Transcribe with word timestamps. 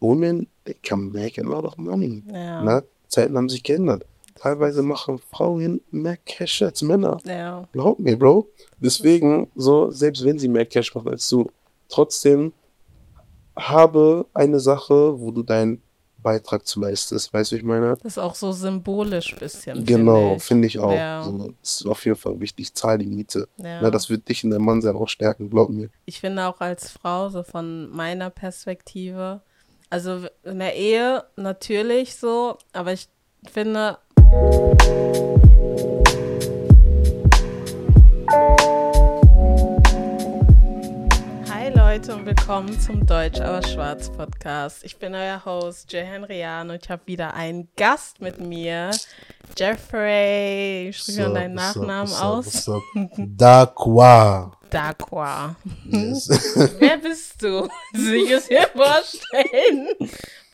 women, 0.00 0.46
they 0.64 0.74
can 0.74 1.10
make 1.12 1.40
a 1.40 1.44
lot 1.44 1.64
of 1.64 1.76
money. 1.76 2.22
Ja. 2.32 2.62
Ne? 2.62 2.84
Zeiten 3.08 3.36
haben 3.36 3.48
sich 3.48 3.62
geändert. 3.62 4.04
Teilweise 4.34 4.82
machen 4.82 5.18
Frauen 5.18 5.80
mehr 5.90 6.16
Cash 6.16 6.62
als 6.62 6.82
Männer. 6.82 7.18
Ja. 7.24 7.66
Glaub 7.72 7.98
mir, 7.98 8.16
Bro. 8.16 8.48
Deswegen, 8.78 9.48
so, 9.56 9.90
selbst 9.90 10.24
wenn 10.24 10.38
sie 10.38 10.48
mehr 10.48 10.66
Cash 10.66 10.94
machen 10.94 11.08
als 11.08 11.28
du, 11.28 11.50
trotzdem 11.88 12.52
habe 13.56 14.26
eine 14.34 14.60
Sache, 14.60 15.18
wo 15.20 15.32
du 15.32 15.42
deinen 15.42 15.82
Beitrag 16.22 16.66
zu 16.66 16.80
leistest. 16.80 17.32
Weißt 17.32 17.52
du, 17.52 17.56
ich 17.56 17.62
meine? 17.62 17.96
Das 18.02 18.12
ist 18.12 18.18
auch 18.18 18.34
so 18.34 18.52
symbolisch 18.52 19.32
ein 19.32 19.38
bisschen. 19.38 19.84
Genau, 19.84 20.30
finde 20.30 20.40
finde 20.40 20.66
ich 20.66 20.78
auch. 20.78 20.92
Ja. 20.92 21.24
So, 21.24 21.52
das 21.60 21.80
ist 21.80 21.86
auf 21.86 22.04
jeden 22.04 22.16
Fall 22.16 22.38
wichtig. 22.40 22.74
Zahl 22.74 22.98
die 22.98 23.06
Miete. 23.06 23.48
Ja. 23.56 23.82
Ne, 23.82 23.90
das 23.90 24.10
wird 24.10 24.28
dich 24.28 24.44
in 24.44 24.50
der 24.50 24.58
Mannsein 24.58 24.96
auch 24.96 25.08
stärken, 25.08 25.50
glaub 25.50 25.70
mir. 25.70 25.88
ich 26.04 26.20
finde 26.20 26.46
auch 26.46 26.60
als 26.60 26.90
Frau, 26.90 27.28
so 27.28 27.42
von 27.42 27.90
meiner 27.90 28.30
Perspektive, 28.30 29.42
also 29.90 30.26
in 30.44 30.58
der 30.58 30.74
Ehe 30.74 31.24
natürlich 31.36 32.16
so, 32.16 32.58
aber 32.72 32.92
ich 32.92 33.08
finde. 33.50 33.98
Hi 41.50 41.70
Leute 41.74 42.14
und 42.14 42.26
willkommen 42.26 42.78
zum 42.80 43.06
Deutsch 43.06 43.40
aber 43.40 43.66
Schwarz 43.66 44.10
Podcast. 44.10 44.84
Ich 44.84 44.98
bin 44.98 45.14
euer 45.14 45.44
Host 45.44 45.92
Jay 45.92 46.04
Henrian 46.04 46.70
und 46.70 46.84
ich 46.84 46.90
habe 46.90 47.02
wieder 47.06 47.34
einen 47.34 47.68
Gast 47.76 48.20
mit 48.20 48.40
mir, 48.40 48.90
Jeffrey. 49.56 50.88
Ich 50.90 50.98
spreche 50.98 51.32
deinen 51.32 51.54
Nachnamen 51.54 52.12
aus. 52.14 52.70
Dakwa. 53.16 54.57
Dakwa. 54.70 55.56
Yes. 55.86 56.28
Wer 56.78 56.98
bist 56.98 57.42
du? 57.42 57.68
Sich 57.94 58.30
es 58.30 58.48
mir 58.48 58.68
vorstellen. 58.74 59.88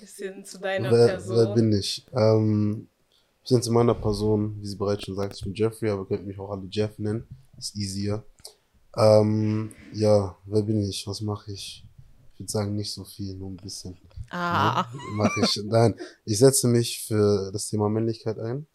Bisschen 0.00 0.44
zu 0.44 0.58
deiner 0.58 0.90
wer, 0.90 1.06
Person. 1.08 1.36
wer 1.36 1.54
bin 1.54 1.72
ich? 1.72 2.06
Ähm, 2.14 2.88
bisschen 3.42 3.62
zu 3.62 3.72
meiner 3.72 3.94
Person, 3.94 4.56
wie 4.60 4.66
sie 4.66 4.76
bereits 4.76 5.04
schon 5.04 5.16
sagt, 5.16 5.34
ich 5.36 5.42
bin 5.42 5.54
Jeffrey, 5.54 5.90
aber 5.90 6.02
ihr 6.02 6.06
könnt 6.06 6.26
mich 6.26 6.38
auch 6.38 6.50
alle 6.50 6.66
Jeff 6.70 6.98
nennen. 6.98 7.26
Ist 7.58 7.76
easier. 7.76 8.24
Ähm, 8.96 9.72
ja, 9.92 10.36
wer 10.46 10.62
bin 10.62 10.80
ich? 10.82 11.06
Was 11.06 11.20
mache 11.20 11.52
ich? 11.52 11.84
Ich 12.34 12.40
würde 12.40 12.50
sagen, 12.52 12.74
nicht 12.76 12.92
so 12.92 13.04
viel, 13.04 13.34
nur 13.34 13.50
ein 13.50 13.56
bisschen. 13.56 13.96
ah, 14.30 14.86
Mache 15.12 15.40
ich. 15.42 15.60
Nein, 15.64 15.94
ich 16.24 16.38
setze 16.38 16.66
mich 16.68 17.04
für 17.06 17.50
das 17.52 17.68
Thema 17.68 17.88
Männlichkeit 17.88 18.38
ein. 18.38 18.66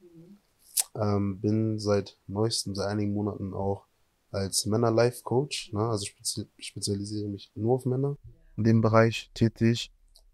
Ähm, 0.96 1.40
bin 1.40 1.78
seit 1.80 2.18
neuestem, 2.28 2.74
seit 2.74 2.88
einigen 2.88 3.14
Monaten 3.14 3.54
auch 3.54 3.86
als 4.32 4.66
Männer-Life-Coach, 4.66 5.74
ne? 5.74 5.82
also 5.82 6.06
spezi 6.06 6.48
spezialisiere 6.58 7.30
mich 7.30 7.52
nur 7.56 7.76
auf 7.76 7.86
Männer 7.86 8.18
in 8.58 8.64
dem 8.64 8.82
Bereich 8.82 9.32
tätig 9.34 9.92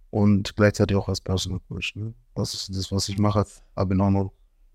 und 0.10 0.56
gleichzeitig 0.56 0.98
auch 0.98 1.08
als 1.08 1.22
Personal 1.22 1.60
Coach. 1.68 1.96
Ne? 1.96 2.14
Das 2.36 2.54
ist 2.54 2.76
das, 2.76 2.92
was 2.92 3.10
ich 3.10 3.18
mache, 3.18 3.46
aber 3.76 3.90
bin 3.90 4.02
auch 4.02 4.10
noch 4.10 4.32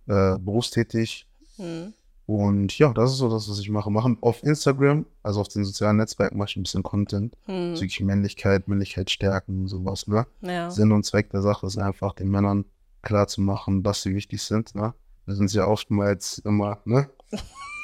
äh, 0.07 0.39
berufstätig 0.39 1.27
hm. 1.57 1.93
und 2.27 2.79
ja, 2.79 2.93
das 2.93 3.13
ist 3.13 3.19
so 3.19 3.29
das, 3.29 3.49
was 3.49 3.59
ich 3.59 3.69
mache. 3.69 3.91
Machen 3.91 4.19
auf 4.21 4.43
Instagram, 4.43 5.07
also 5.23 5.41
auf 5.41 5.49
den 5.49 5.65
sozialen 5.65 5.99
Netzwerken 5.99 6.39
mache 6.39 6.51
ich 6.51 6.57
ein 6.57 6.63
bisschen 6.63 6.83
Content, 6.83 7.37
Hm. 7.47 7.73
bezüglich 7.73 8.01
Männlichkeit, 8.01 8.69
Männlichkeit 8.69 9.11
stärken 9.11 9.63
und 9.63 9.69
sowas, 9.69 10.07
ne? 10.07 10.27
Ja. 10.41 10.71
Sinn 10.71 10.93
und 10.93 11.05
Zweck 11.05 11.31
der 11.31 11.43
Sache 11.43 11.67
ist 11.67 11.79
einfach, 11.79 12.15
den 12.15 12.31
Männern 12.31 12.65
klar 13.03 13.27
zu 13.27 13.41
machen, 13.41 13.83
dass 13.83 14.03
sie 14.03 14.15
wichtig 14.15 14.43
sind. 14.43 14.75
Ne? 14.75 14.95
Wir 15.31 15.37
sind 15.37 15.53
ja 15.53 15.69
oftmals 15.69 16.39
immer, 16.39 16.81
ne? 16.85 17.09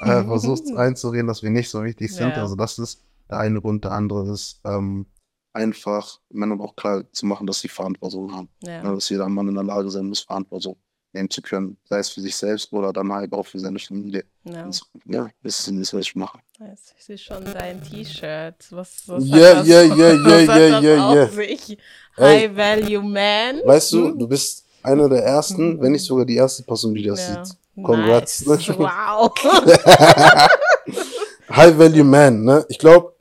äh, 0.00 0.24
versucht 0.24 0.64
einzureden, 0.76 1.28
dass 1.28 1.44
wir 1.44 1.50
nicht 1.50 1.70
so 1.70 1.84
wichtig 1.84 2.12
sind. 2.12 2.30
Ja. 2.30 2.42
Also 2.42 2.56
das 2.56 2.76
ist 2.80 3.04
der 3.30 3.38
eine 3.38 3.60
Grund. 3.60 3.84
Der 3.84 3.92
andere 3.92 4.32
ist 4.32 4.60
ähm, 4.64 5.06
einfach 5.52 6.18
Männern 6.28 6.60
auch 6.60 6.74
klar 6.74 7.04
zu 7.12 7.24
machen, 7.24 7.46
dass 7.46 7.60
sie 7.60 7.68
Verantwortung 7.68 8.34
haben. 8.34 8.48
Ja. 8.64 8.82
Ja. 8.82 8.94
Dass 8.94 9.08
jeder 9.10 9.28
Mann 9.28 9.46
in 9.46 9.54
der 9.54 9.62
Lage 9.62 9.88
sein 9.90 10.06
muss, 10.06 10.22
Verantwortung 10.22 10.76
nehmen 11.12 11.30
zu 11.30 11.40
können. 11.40 11.76
Sei 11.84 12.00
es 12.00 12.08
für 12.08 12.20
sich 12.20 12.34
selbst 12.34 12.72
oder 12.72 12.92
dann 12.92 13.12
halt 13.12 13.32
auch 13.32 13.46
für 13.46 13.60
seine 13.60 13.78
Familie. 13.78 14.24
Ja. 14.42 14.64
Und 14.64 14.74
so, 14.74 14.84
Ja, 15.04 15.30
das 15.44 15.60
ist 15.60 15.80
das, 15.80 15.94
was 15.94 16.00
ich 16.00 16.16
mache. 16.16 16.40
Nice. 16.58 16.94
Ich 16.98 17.04
sehe 17.04 17.16
schon 17.18 17.44
dein 17.44 17.80
T-Shirt. 17.80 18.56
Was, 18.70 19.04
was 19.06 19.22
das- 19.22 19.28
ja, 19.28 19.54
das 19.54 19.68
ja, 19.68 19.82
auf 21.08 21.14
ja. 21.14 21.28
sich? 21.28 21.78
Ey. 22.16 22.48
High 22.48 22.56
Value 22.56 23.02
Man. 23.04 23.60
Weißt 23.64 23.92
du, 23.92 24.10
du 24.16 24.26
bist 24.26 24.65
einer 24.86 25.08
der 25.08 25.22
ersten, 25.24 25.80
wenn 25.80 25.92
nicht 25.92 26.04
sogar 26.04 26.24
die 26.24 26.36
erste 26.36 26.62
Person, 26.62 26.94
die 26.94 27.02
das 27.02 27.20
Ja. 27.28 27.44
sieht. 27.44 27.56
Congrats. 27.84 28.46
Nice. 28.46 28.68
Wow. 28.78 29.32
High 31.50 31.78
Value 31.78 32.04
Man, 32.04 32.42
ne? 32.44 32.64
Ich 32.68 32.78
glaube, 32.78 33.14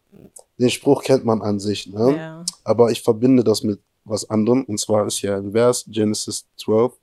den 0.57 0.69
Spruch 0.69 1.03
kennt 1.03 1.25
man 1.25 1.41
an 1.41 1.59
sich, 1.59 1.87
ne? 1.87 2.15
ja. 2.17 2.45
Aber 2.63 2.89
ich 2.91 3.01
verbinde 3.01 3.43
das 3.43 3.63
mit 3.63 3.79
was 4.05 4.29
anderem. 4.29 4.63
Und 4.63 4.79
zwar 4.79 5.05
ist 5.07 5.21
ja 5.21 5.37
ein 5.37 5.51
Vers, 5.51 5.85
Genesis 5.87 6.45
12, 6.57 6.93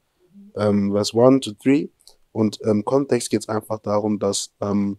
ähm, 0.56 0.92
Vers 0.92 1.12
1 1.14 1.44
to 1.44 1.52
3. 1.62 1.88
Und 2.32 2.60
im 2.62 2.84
Kontext 2.84 3.30
geht 3.30 3.40
es 3.42 3.48
einfach 3.48 3.78
darum, 3.80 4.18
dass 4.18 4.50
ähm, 4.60 4.96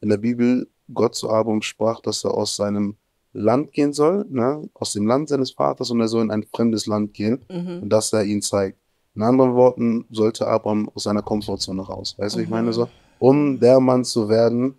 in 0.00 0.08
der 0.08 0.16
Bibel 0.16 0.68
Gott 0.92 1.14
zu 1.14 1.30
Abraham 1.30 1.62
sprach, 1.62 2.00
dass 2.00 2.24
er 2.24 2.34
aus 2.34 2.56
seinem 2.56 2.96
Land 3.32 3.72
gehen 3.72 3.92
soll, 3.92 4.26
ne? 4.28 4.68
aus 4.74 4.92
dem 4.92 5.06
Land 5.06 5.28
seines 5.30 5.52
Vaters 5.52 5.90
und 5.90 6.00
er 6.00 6.08
soll 6.08 6.22
in 6.24 6.30
ein 6.30 6.44
fremdes 6.54 6.86
Land 6.86 7.14
gehen 7.14 7.44
Mhm. 7.48 7.82
und 7.84 7.88
dass 7.90 8.12
er 8.12 8.24
ihn 8.24 8.42
zeigt. 8.42 8.78
In 9.14 9.22
anderen 9.22 9.54
Worten 9.54 10.06
sollte 10.10 10.46
Abraham 10.46 10.90
aus 10.94 11.02
seiner 11.04 11.22
Komfortzone 11.22 11.82
raus. 11.82 12.14
Weißt 12.18 12.34
du, 12.34 12.40
wie 12.40 12.44
ich 12.44 12.48
meine 12.50 12.68
Mhm. 12.68 12.72
so? 12.72 12.88
Um 13.18 13.60
der 13.60 13.78
Mann 13.80 14.04
zu 14.04 14.28
werden, 14.28 14.74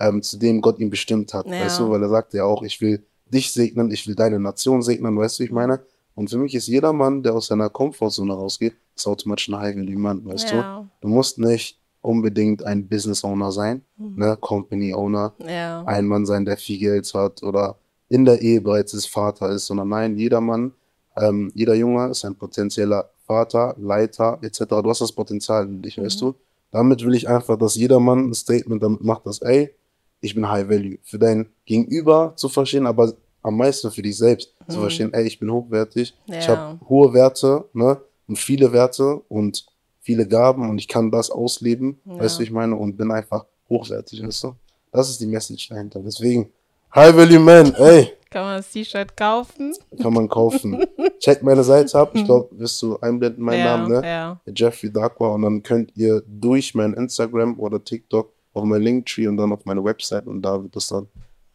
ähm, 0.00 0.22
zu 0.22 0.38
dem 0.38 0.60
Gott 0.60 0.78
ihn 0.78 0.90
bestimmt 0.90 1.32
hat. 1.32 1.46
Ja. 1.46 1.60
Weißt 1.60 1.78
du, 1.78 1.90
weil 1.90 2.02
er 2.02 2.08
sagte 2.08 2.38
ja 2.38 2.44
auch, 2.44 2.62
ich 2.62 2.80
will 2.80 3.04
dich 3.26 3.52
segnen, 3.52 3.90
ich 3.90 4.06
will 4.06 4.14
deine 4.14 4.38
Nation 4.40 4.82
segnen, 4.82 5.16
weißt 5.16 5.38
du, 5.38 5.44
ich 5.44 5.50
meine? 5.52 5.80
Und 6.14 6.30
für 6.30 6.38
mich 6.38 6.54
ist 6.54 6.66
jeder 6.66 6.92
Mann, 6.92 7.22
der 7.22 7.34
aus 7.34 7.46
seiner 7.46 7.68
Komfortzone 7.70 8.32
rausgeht, 8.32 8.74
ist 8.94 9.06
automatisch 9.06 9.48
ein 9.48 9.56
High-Value 9.58 9.98
Mann, 9.98 10.24
weißt 10.24 10.50
Ja. 10.52 10.80
du? 10.80 10.88
Du 11.02 11.08
musst 11.08 11.38
nicht 11.38 11.78
unbedingt 12.00 12.64
ein 12.64 12.86
Business 12.88 13.24
Owner 13.24 13.52
sein, 13.52 13.82
Mhm. 13.98 14.14
ne, 14.16 14.36
Company 14.40 14.94
Owner, 14.94 15.32
Ja. 15.46 15.82
ein 15.84 16.06
Mann 16.06 16.24
sein, 16.26 16.44
der 16.44 16.56
viel 16.56 16.78
Geld 16.78 17.12
hat 17.14 17.42
oder 17.42 17.76
in 18.08 18.24
der 18.24 18.40
Ehe 18.40 18.60
bereits 18.60 19.06
Vater 19.06 19.50
ist, 19.50 19.66
sondern 19.66 19.88
nein, 19.88 20.16
jeder 20.16 20.40
Mann, 20.40 20.72
ähm, 21.16 21.50
jeder 21.54 21.74
Junge 21.74 22.08
ist 22.08 22.24
ein 22.24 22.36
potenzieller 22.36 23.10
Vater, 23.26 23.74
Leiter 23.78 24.38
etc. 24.42 24.82
Du 24.82 24.88
hast 24.90 25.00
das 25.00 25.12
Potenzial 25.12 25.66
in 25.66 25.82
dich, 25.82 25.98
weißt 25.98 26.22
Mhm. 26.22 26.26
du? 26.26 26.34
Damit 26.70 27.04
will 27.04 27.14
ich 27.14 27.28
einfach, 27.28 27.56
dass 27.58 27.74
jeder 27.74 28.00
Mann 28.00 28.28
ein 28.30 28.34
Statement 28.34 28.82
damit 28.82 29.02
macht, 29.02 29.26
dass, 29.26 29.40
ey, 29.42 29.74
ich 30.20 30.34
bin 30.34 30.48
High 30.48 30.68
Value. 30.68 30.98
Für 31.02 31.18
dein 31.18 31.48
Gegenüber 31.64 32.32
zu 32.36 32.48
verstehen, 32.48 32.86
aber 32.86 33.12
am 33.42 33.56
meisten 33.56 33.90
für 33.90 34.02
dich 34.02 34.16
selbst 34.16 34.52
zu 34.68 34.78
Mhm. 34.78 34.80
verstehen, 34.82 35.12
ey, 35.12 35.26
ich 35.26 35.38
bin 35.38 35.50
hochwertig, 35.50 36.14
ich 36.26 36.46
Ja. 36.46 36.56
habe 36.56 36.80
hohe 36.88 37.12
Werte, 37.12 37.64
ne? 37.72 38.00
Und 38.28 38.38
viele 38.38 38.72
Werte 38.72 39.16
und 39.28 39.66
viele 40.00 40.26
Gaben 40.26 40.68
und 40.68 40.78
ich 40.78 40.88
kann 40.88 41.10
das 41.10 41.30
ausleben, 41.30 42.00
Ja. 42.04 42.20
weißt 42.20 42.38
du, 42.38 42.42
ich 42.42 42.50
meine, 42.50 42.74
und 42.76 42.96
bin 42.96 43.10
einfach 43.12 43.44
hochwertig, 43.68 44.22
weißt 44.24 44.44
du? 44.44 44.54
Das 44.92 45.08
ist 45.10 45.20
die 45.20 45.26
Message 45.26 45.68
dahinter. 45.68 46.00
Deswegen, 46.00 46.50
High 46.96 47.14
Value 47.14 47.38
Man, 47.38 47.74
ey, 47.74 48.12
Kann 48.30 48.42
man 48.44 48.56
das 48.56 48.70
T-Shirt 48.70 49.16
kaufen? 49.16 49.74
kann 50.02 50.12
man 50.14 50.28
kaufen. 50.28 50.82
Check 51.20 51.42
meine 51.42 51.62
Seite 51.62 51.98
ab, 51.98 52.10
ich 52.14 52.24
glaube, 52.24 52.48
wirst 52.58 52.80
du 52.82 52.98
einblenden 53.00 53.44
meinen 53.44 53.58
ja. 53.60 53.76
Namen, 53.76 53.92
ne? 54.00 54.06
Ja. 54.08 54.40
Jeffrey 54.46 54.90
Darkwa 54.90 55.28
und 55.34 55.42
dann 55.42 55.62
könnt 55.62 55.92
ihr 55.96 56.22
durch 56.26 56.74
mein 56.74 56.94
Instagram 56.94 57.58
oder 57.60 57.82
TikTok 57.82 58.32
auf 58.54 58.64
mein 58.64 58.80
Linktree 58.82 59.26
und 59.26 59.36
dann 59.36 59.52
auf 59.52 59.64
meine 59.64 59.84
Website 59.84 60.26
und 60.26 60.40
da 60.42 60.62
wird 60.62 60.74
das 60.74 60.88
dann 60.88 61.06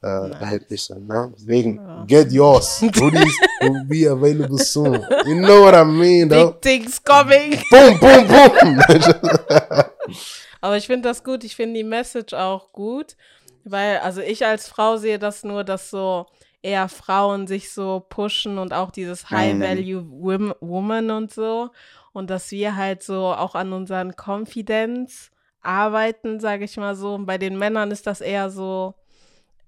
äh, 0.03 0.29
erhältlich 0.31 0.81
sein. 0.83 1.05
Ne? 1.07 1.31
Deswegen, 1.35 1.75
Ja. 1.77 2.05
get 2.07 2.31
yours. 2.31 2.81
Hoodies 2.99 3.35
will 3.61 3.83
be 3.85 4.07
available 4.09 4.57
soon. 4.59 4.93
You 5.25 5.35
know 5.43 5.61
what 5.63 5.73
I 5.75 5.83
mean, 5.85 6.29
though? 6.29 6.51
Big 6.51 6.61
things 6.61 7.03
coming. 7.03 7.57
Boom, 7.69 7.99
boom, 7.99 8.27
boom. 8.27 8.81
Aber 10.61 10.77
ich 10.77 10.85
finde 10.87 11.09
das 11.09 11.23
gut. 11.23 11.43
Ich 11.43 11.55
finde 11.55 11.75
die 11.79 11.83
Message 11.83 12.33
auch 12.33 12.71
gut, 12.71 13.15
weil, 13.63 13.99
also 13.99 14.21
ich 14.21 14.45
als 14.45 14.67
Frau 14.67 14.97
sehe 14.97 15.19
das 15.19 15.43
nur, 15.43 15.63
dass 15.63 15.89
so 15.89 16.25
eher 16.61 16.89
Frauen 16.89 17.47
sich 17.47 17.71
so 17.71 18.05
pushen 18.07 18.57
und 18.57 18.73
auch 18.73 18.91
dieses 18.91 19.29
nein. 19.29 19.61
High-Value-Woman 19.61 21.11
und 21.11 21.31
so. 21.31 21.69
Und 22.13 22.29
dass 22.29 22.51
wir 22.51 22.75
halt 22.75 23.03
so 23.03 23.27
auch 23.27 23.55
an 23.55 23.73
unseren 23.73 24.13
Confidence 24.15 25.31
arbeiten, 25.61 26.39
sage 26.39 26.65
ich 26.65 26.77
mal 26.77 26.95
so. 26.95 27.15
Und 27.15 27.25
bei 27.25 27.37
den 27.37 27.57
Männern 27.57 27.91
ist 27.91 28.05
das 28.05 28.21
eher 28.21 28.49
so, 28.49 28.95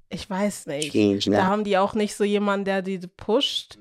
ich 0.10 0.30
weiß 0.30 0.68
nicht. 0.68 0.92
Change, 0.92 1.32
Da 1.32 1.38
ne? 1.38 1.48
haben 1.48 1.64
die 1.64 1.78
auch 1.78 1.94
nicht 1.94 2.16
so 2.16 2.24
jemanden, 2.24 2.66
der 2.66 2.82
die 2.82 3.00
pusht. 3.00 3.80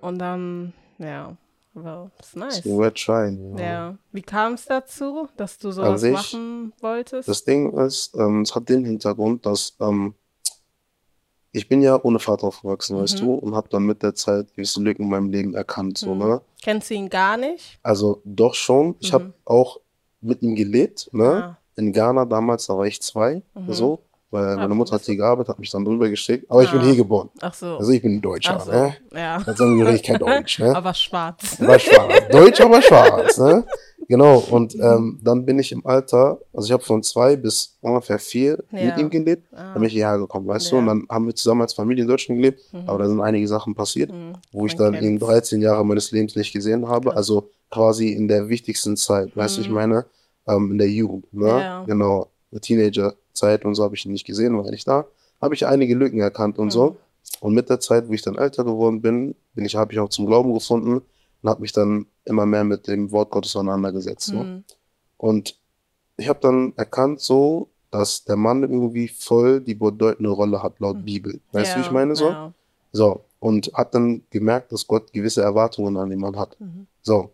Und 0.00 0.18
dann, 0.18 0.72
ja, 0.98 1.36
aber 1.74 2.10
ist 2.20 2.36
nice. 2.36 2.62
So 2.64 2.70
we're 2.80 2.92
trying. 2.92 3.56
Ja. 3.58 3.64
Ja. 3.64 3.98
Wie 4.12 4.22
kam 4.22 4.54
es 4.54 4.64
dazu, 4.66 5.28
dass 5.36 5.58
du 5.58 5.70
sowas 5.70 6.00
sich, 6.00 6.12
machen 6.12 6.72
wolltest? 6.80 7.28
Das 7.28 7.44
Ding 7.44 7.72
ist, 7.78 8.14
ähm, 8.16 8.42
es 8.42 8.54
hat 8.54 8.68
den 8.68 8.84
Hintergrund, 8.84 9.46
dass 9.46 9.76
ähm, 9.80 10.14
ich 11.52 11.68
bin 11.68 11.82
ja 11.82 11.98
ohne 12.02 12.18
Vater 12.20 12.46
aufgewachsen, 12.46 12.96
weißt 12.96 13.20
Mhm. 13.22 13.26
du, 13.26 13.34
und 13.34 13.54
habe 13.56 13.68
dann 13.68 13.84
mit 13.84 14.02
der 14.02 14.14
Zeit 14.14 14.52
gewisse 14.54 14.80
Lücken 14.82 15.04
in 15.04 15.08
meinem 15.08 15.30
Leben 15.30 15.54
erkannt, 15.54 15.98
so, 15.98 16.14
Mhm. 16.14 16.18
ne? 16.20 16.40
Kennst 16.62 16.90
du 16.90 16.94
ihn 16.94 17.08
gar 17.08 17.36
nicht? 17.36 17.78
Also 17.82 18.20
doch 18.24 18.54
schon. 18.54 18.94
Ich 19.00 19.10
Mhm. 19.10 19.14
habe 19.14 19.34
auch 19.44 19.80
mit 20.20 20.42
ihm 20.42 20.54
gelebt, 20.54 21.08
ne? 21.12 21.44
Ah, 21.44 21.56
In 21.76 21.92
Ghana 21.94 22.26
damals, 22.26 22.66
da 22.66 22.76
war 22.76 22.84
ich 22.86 23.00
zwei, 23.00 23.42
Mhm. 23.54 23.72
so. 23.72 24.02
Weil 24.30 24.44
Ah, 24.44 24.56
meine 24.56 24.74
Mutter 24.74 24.92
hat 24.94 25.02
du- 25.02 25.06
hier 25.06 25.16
gearbeitet, 25.16 25.48
hat 25.50 25.58
mich 25.58 25.70
dann 25.70 25.84
drüber 25.84 26.08
geschickt. 26.08 26.46
Aber 26.48 26.62
ich 26.62 26.70
bin 26.70 26.80
Ah. 26.80 26.84
hier 26.84 26.96
geboren. 26.96 27.28
Ach 27.40 27.52
so. 27.54 27.76
Also 27.78 27.90
ich 27.92 28.02
bin 28.02 28.20
Deutscher, 28.20 28.60
so. 28.60 28.70
ne? 28.70 28.96
Ja. 29.14 29.42
Als 29.44 29.60
Angehörigkeit 29.60 30.20
Deutsch, 30.20 30.58
ne? 30.58 30.74
Aber 30.76 30.94
schwarz. 30.94 31.56
Aber 31.60 31.78
schwarz. 31.78 32.12
Deutsch, 32.30 32.60
aber 32.60 32.80
schwarz, 32.82 33.38
ne? 33.38 33.64
Genau. 34.08 34.38
Und 34.50 34.74
ähm, 34.74 35.20
dann 35.22 35.44
bin 35.46 35.58
ich 35.60 35.70
im 35.70 35.86
Alter, 35.86 36.40
also 36.52 36.66
ich 36.66 36.72
habe 36.72 36.82
von 36.82 37.00
zwei 37.02 37.36
bis 37.36 37.76
ungefähr 37.80 38.18
vier 38.18 38.58
Ja. 38.72 38.86
mit 38.86 38.98
ihm 38.98 39.08
gelebt. 39.10 39.46
Ah. 39.52 39.64
Dann 39.72 39.74
bin 39.74 39.84
ich 39.84 39.92
hierher 39.92 40.18
gekommen, 40.18 40.48
weißt 40.48 40.72
du? 40.72 40.76
Ja. 40.76 40.80
Und 40.80 40.86
dann 40.88 41.06
haben 41.08 41.26
wir 41.26 41.34
zusammen 41.34 41.62
als 41.62 41.74
Familie 41.74 42.02
in 42.02 42.08
Deutschland 42.08 42.40
gelebt. 42.40 42.60
Mhm. 42.72 42.88
Aber 42.88 42.98
da 42.98 43.08
sind 43.08 43.20
einige 43.20 43.46
Sachen 43.46 43.74
passiert, 43.74 44.10
Mhm. 44.10 44.32
wo 44.52 44.66
ich 44.66 44.74
dann 44.74 44.94
in 44.94 45.00
kennt's. 45.18 45.26
13 45.26 45.60
Jahre 45.62 45.84
meines 45.84 46.10
Lebens 46.10 46.34
nicht 46.34 46.52
gesehen 46.52 46.88
habe. 46.88 47.10
Krass. 47.10 47.16
Also 47.18 47.50
quasi 47.70 48.08
in 48.12 48.26
der 48.26 48.48
wichtigsten 48.48 48.96
Zeit, 48.96 49.36
weißt 49.36 49.58
du, 49.58 49.60
ich 49.60 49.68
Mhm. 49.68 49.74
meine, 49.74 50.06
ähm, 50.48 50.72
in 50.72 50.78
der 50.78 50.88
Jugend, 50.88 51.32
ne? 51.32 51.46
Ja. 51.48 51.84
Genau, 51.84 52.26
eine 52.50 52.60
Teenagerzeit 53.34 53.64
und 53.64 53.74
so 53.74 53.84
habe 53.84 53.94
ich 53.94 54.04
ihn 54.06 54.12
nicht 54.12 54.26
gesehen, 54.26 54.56
war 54.56 54.70
nicht 54.70 54.86
da. 54.86 55.06
Habe 55.40 55.54
ich 55.54 55.66
einige 55.66 55.94
Lücken 55.94 56.20
erkannt 56.20 56.58
und 56.58 56.66
Mhm. 56.66 56.70
so. 56.70 56.96
Und 57.40 57.54
mit 57.54 57.70
der 57.70 57.80
Zeit, 57.80 58.08
wo 58.08 58.12
ich 58.12 58.22
dann 58.22 58.36
älter 58.36 58.64
geworden 58.64 59.00
bin, 59.00 59.34
bin 59.54 59.64
ich, 59.64 59.76
habe 59.76 59.92
ich 59.92 59.98
auch 59.98 60.08
zum 60.08 60.26
Glauben 60.26 60.52
gefunden 60.52 61.02
und 61.42 61.48
habe 61.48 61.60
mich 61.60 61.72
dann 61.72 62.06
immer 62.24 62.44
mehr 62.46 62.64
mit 62.64 62.86
dem 62.86 63.10
Wort 63.12 63.30
Gottes 63.30 63.56
auseinandergesetzt. 63.56 64.26
So. 64.26 64.42
Mhm. 64.42 64.64
Und 65.16 65.56
ich 66.16 66.28
habe 66.28 66.40
dann 66.40 66.72
erkannt, 66.76 67.20
so, 67.20 67.68
dass 67.90 68.24
der 68.24 68.36
Mann 68.36 68.62
irgendwie 68.62 69.08
voll 69.08 69.60
die 69.60 69.74
bedeutende 69.74 70.30
Rolle 70.30 70.62
hat 70.62 70.78
laut 70.80 70.98
Mhm. 70.98 71.04
Bibel. 71.04 71.40
Weißt 71.52 71.72
du, 71.72 71.76
wie 71.76 71.80
Ja, 71.80 71.86
ich 71.86 71.92
meine 71.92 72.14
so? 72.16 72.28
Ja. 72.30 72.52
So. 72.92 73.24
Und 73.38 73.70
hat 73.74 73.94
dann 73.94 74.22
gemerkt, 74.30 74.70
dass 74.72 74.86
Gott 74.86 75.12
gewisse 75.12 75.40
Erwartungen 75.42 75.96
an 75.96 76.10
den 76.10 76.18
Mann 76.20 76.36
hat. 76.38 76.56
Mhm. 76.60 76.86
So. 77.02 77.30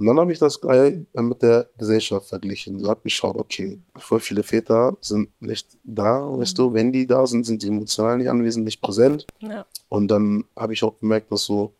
Und 0.00 0.06
dann 0.06 0.18
habe 0.18 0.32
ich 0.32 0.38
das 0.38 0.58
gleich 0.58 0.98
mit 1.12 1.42
der 1.42 1.68
Gesellschaft 1.76 2.26
verglichen. 2.30 2.78
So 2.78 2.88
habe 2.88 3.02
geschaut, 3.02 3.36
okay, 3.36 3.78
voll 3.96 4.18
viele 4.20 4.42
Väter 4.42 4.96
sind 5.02 5.28
nicht 5.42 5.76
da, 5.84 6.22
weißt 6.38 6.56
du, 6.58 6.72
wenn 6.72 6.90
die 6.90 7.06
da 7.06 7.26
sind, 7.26 7.44
sind 7.44 7.62
die 7.62 7.68
emotional 7.68 8.16
nicht 8.16 8.30
anwesend, 8.30 8.64
nicht 8.64 8.80
präsent. 8.80 9.26
Ja. 9.40 9.66
Und 9.90 10.08
dann 10.08 10.44
habe 10.56 10.72
ich 10.72 10.82
auch 10.82 10.98
gemerkt, 10.98 11.30
dass 11.30 11.44
so 11.44 11.74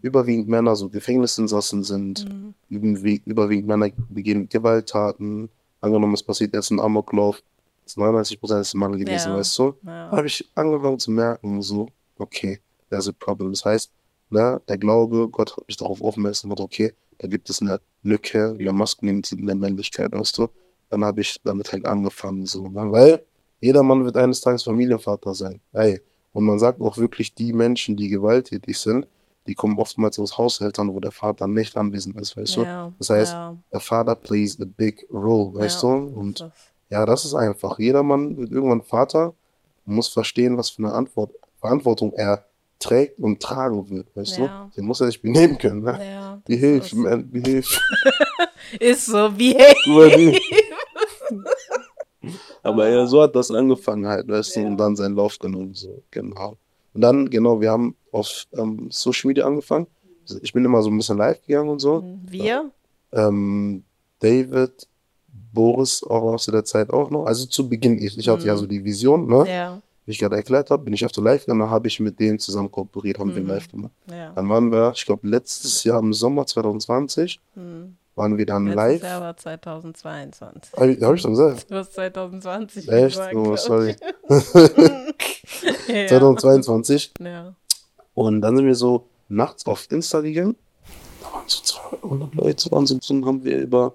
überwiegend 0.00 0.46
Männer 0.46 0.76
so 0.76 0.88
Gefängnisinsassen 0.88 1.82
sind, 1.82 2.24
Mhm. 2.28 2.54
überwiegend, 2.68 3.26
überwiegend 3.26 3.66
Männer 3.66 3.90
begehen 4.10 4.48
Gewalttaten. 4.48 5.48
Angenommen, 5.80 6.14
es 6.14 6.22
passiert 6.22 6.54
jetzt 6.54 6.70
ein 6.70 6.78
Amoklauf, 6.78 7.42
das 7.82 7.92
ist 7.94 7.98
99 7.98 8.38
Prozent 8.38 8.60
ist 8.60 8.74
ein 8.74 8.78
Mann 8.78 8.92
gewesen, 8.96 9.30
Ja. 9.32 9.36
weißt 9.38 9.58
du? 9.58 9.74
Ja. 9.84 10.10
habe 10.12 10.26
ich 10.28 10.48
angefangen 10.54 11.00
zu 11.00 11.10
merken, 11.10 11.60
so, 11.62 11.88
okay, 12.18 12.60
there's 12.90 13.08
a 13.08 13.12
problem. 13.18 13.50
Das 13.50 13.64
heißt, 13.64 13.90
ne, 14.30 14.60
der 14.68 14.78
Glaube, 14.78 15.28
Gott 15.28 15.56
hat 15.56 15.66
mich 15.66 15.76
darauf 15.76 16.00
aufmerksam 16.00 16.50
gemacht, 16.50 16.60
okay, 16.62 16.92
da 17.18 17.28
gibt 17.28 17.48
es 17.50 17.60
eine 17.62 17.80
Lücke 18.02 18.54
der 18.58 18.72
Maskulinität, 18.72 19.38
in 19.38 19.46
der 19.46 19.56
Männlichkeit, 19.56 20.12
weißt 20.12 20.38
du? 20.38 20.48
Dann 20.90 21.04
habe 21.04 21.20
ich 21.20 21.40
damit 21.42 21.72
halt 21.72 21.84
angefangen, 21.86 22.46
so, 22.46 22.68
ne? 22.68 22.90
weil 22.92 23.24
jeder 23.60 23.82
Mann 23.82 24.04
wird 24.04 24.16
eines 24.16 24.40
Tages 24.40 24.62
Familienvater 24.62 25.34
sein. 25.34 25.60
Ey, 25.72 26.00
und 26.32 26.44
man 26.44 26.58
sagt 26.58 26.80
auch 26.80 26.96
wirklich, 26.98 27.34
die 27.34 27.52
Menschen, 27.52 27.96
die 27.96 28.08
gewalttätig 28.08 28.78
sind, 28.78 29.06
die 29.46 29.54
kommen 29.54 29.78
oftmals 29.78 30.18
aus 30.18 30.36
Haushaltern, 30.36 30.92
wo 30.92 31.00
der 31.00 31.12
Vater 31.12 31.46
nicht 31.46 31.76
anwesend 31.76 32.16
ist, 32.20 32.36
weißt 32.36 32.56
du? 32.56 32.62
Ja. 32.62 32.92
Das 32.98 33.10
heißt, 33.10 33.32
ja. 33.32 33.56
Der 33.72 33.80
Vater 33.80 34.14
plays 34.14 34.60
a 34.60 34.64
big 34.64 35.06
role, 35.12 35.54
weißt 35.54 35.82
Ja. 35.82 35.88
du? 35.88 35.96
Und 36.18 36.40
Das- 36.40 36.52
ja, 36.90 37.06
das 37.06 37.24
ist 37.24 37.34
einfach. 37.34 37.78
Jeder 37.78 38.02
Mann 38.02 38.36
wird 38.36 38.50
irgendwann 38.52 38.82
Vater 38.82 39.34
muss 39.84 40.08
verstehen, 40.08 40.56
was 40.56 40.70
für 40.70 40.82
eine 40.84 40.92
Antwort, 40.92 41.32
Verantwortung 41.60 42.12
er 42.12 42.44
trägt 42.78 43.18
und 43.18 43.40
tragen 43.42 43.88
wird, 43.90 44.14
weißt 44.14 44.38
Ja. 44.38 44.46
du? 44.72 44.76
Den 44.76 44.84
muss 44.86 45.00
er 45.00 45.06
sich 45.06 45.20
benehmen 45.20 45.56
können, 45.58 45.82
ne? 45.82 45.98
Ja, 46.00 46.42
Wie 46.46 46.56
hilft, 46.56 46.92
ist, 46.92 46.98
man, 46.98 47.32
wie 47.32 47.40
hilft. 47.40 47.80
ist 48.80 49.06
so 49.06 49.36
wie 49.38 49.54
die. 49.54 50.40
Aber 52.62 52.88
ja, 52.88 53.06
so 53.06 53.22
hat 53.22 53.34
das 53.36 53.50
angefangen 53.50 54.06
halt, 54.06 54.26
weißt 54.28 54.56
du, 54.56 54.66
und 54.66 54.76
dann 54.76 54.96
seinen 54.96 55.14
Lauf 55.14 55.38
genommen, 55.38 55.74
so, 55.74 56.02
genau. 56.10 56.56
Und 56.94 57.00
dann, 57.00 57.28
genau, 57.30 57.60
wir 57.60 57.70
haben 57.70 57.94
auf 58.10 58.44
ähm, 58.56 58.88
Social 58.90 59.28
Media 59.28 59.46
angefangen. 59.46 59.86
Also 60.22 60.40
Ich 60.42 60.52
bin 60.52 60.64
immer 60.64 60.82
so 60.82 60.90
ein 60.90 60.96
bisschen 60.96 61.18
live 61.18 61.40
gegangen 61.46 61.68
und 61.68 61.78
so. 61.78 62.02
Wir? 62.28 62.70
Ähm, 63.12 63.84
David, 64.18 64.88
Boris 65.52 66.02
auch 66.02 66.32
aus 66.32 66.46
der 66.46 66.64
Zeit 66.64 66.90
auch 66.90 67.10
noch. 67.10 67.26
Also 67.26 67.46
zu 67.46 67.68
Beginn, 67.68 67.98
ich, 67.98 68.18
ich 68.18 68.28
hatte 68.28 68.46
ja 68.46 68.54
Mhm. 68.54 68.58
so 68.58 68.66
die 68.66 68.82
Vision, 68.84 69.26
ne? 69.28 69.44
Ja, 69.48 69.82
wie 70.06 70.12
ich 70.12 70.18
gerade 70.18 70.36
erklärt 70.36 70.70
habe, 70.70 70.84
bin 70.84 70.94
ich 70.94 71.04
öfter 71.04 71.20
live 71.20 71.44
gegangen, 71.44 71.68
habe 71.68 71.88
ich 71.88 72.00
mit 72.00 72.18
denen 72.18 72.38
zusammen 72.38 72.70
kooperiert, 72.70 73.18
haben 73.18 73.34
wir 73.34 73.42
Mhm. 73.42 73.48
live 73.48 73.68
gemacht. 73.68 73.92
ja. 74.10 74.30
Dann 74.32 74.48
waren 74.48 74.70
wir, 74.72 74.92
ich 74.94 75.04
glaube, 75.04 75.26
letztes 75.28 75.84
Jahr 75.84 75.98
im 75.98 76.12
Sommer 76.14 76.46
2020, 76.46 77.40
Hm. 77.54 77.96
waren 78.14 78.38
wir 78.38 78.46
dann 78.46 78.66
Letztes 78.66 78.76
live. 78.76 79.02
Jahr 79.02 79.20
war 79.20 79.36
2022. 79.36 80.72
Habe 80.74 80.92
ich, 80.92 81.02
hab 81.02 81.14
ich 81.14 81.20
schon 81.20 81.32
gesagt? 81.32 81.70
Du 81.70 81.74
hast 81.76 81.92
2020 81.92 82.88
Echt? 82.88 83.16
gesagt. 83.16 83.34
Oh, 83.34 83.56
sorry. 83.56 83.96
ja. 85.88 86.06
2022. 86.06 87.12
Ja. 87.20 87.54
Und 88.14 88.40
dann 88.40 88.56
sind 88.56 88.66
wir 88.66 88.74
so 88.74 89.08
nachts 89.28 89.66
auf 89.66 89.90
Insta 89.90 90.20
gegangen. 90.20 90.56
Da 91.20 91.32
waren 91.32 91.44
so 91.46 91.62
200 92.00 92.34
Leute, 92.34 92.70
waren 92.70 92.86
so, 92.86 92.98
haben 93.26 93.44
wir 93.44 93.58
über 93.58 93.94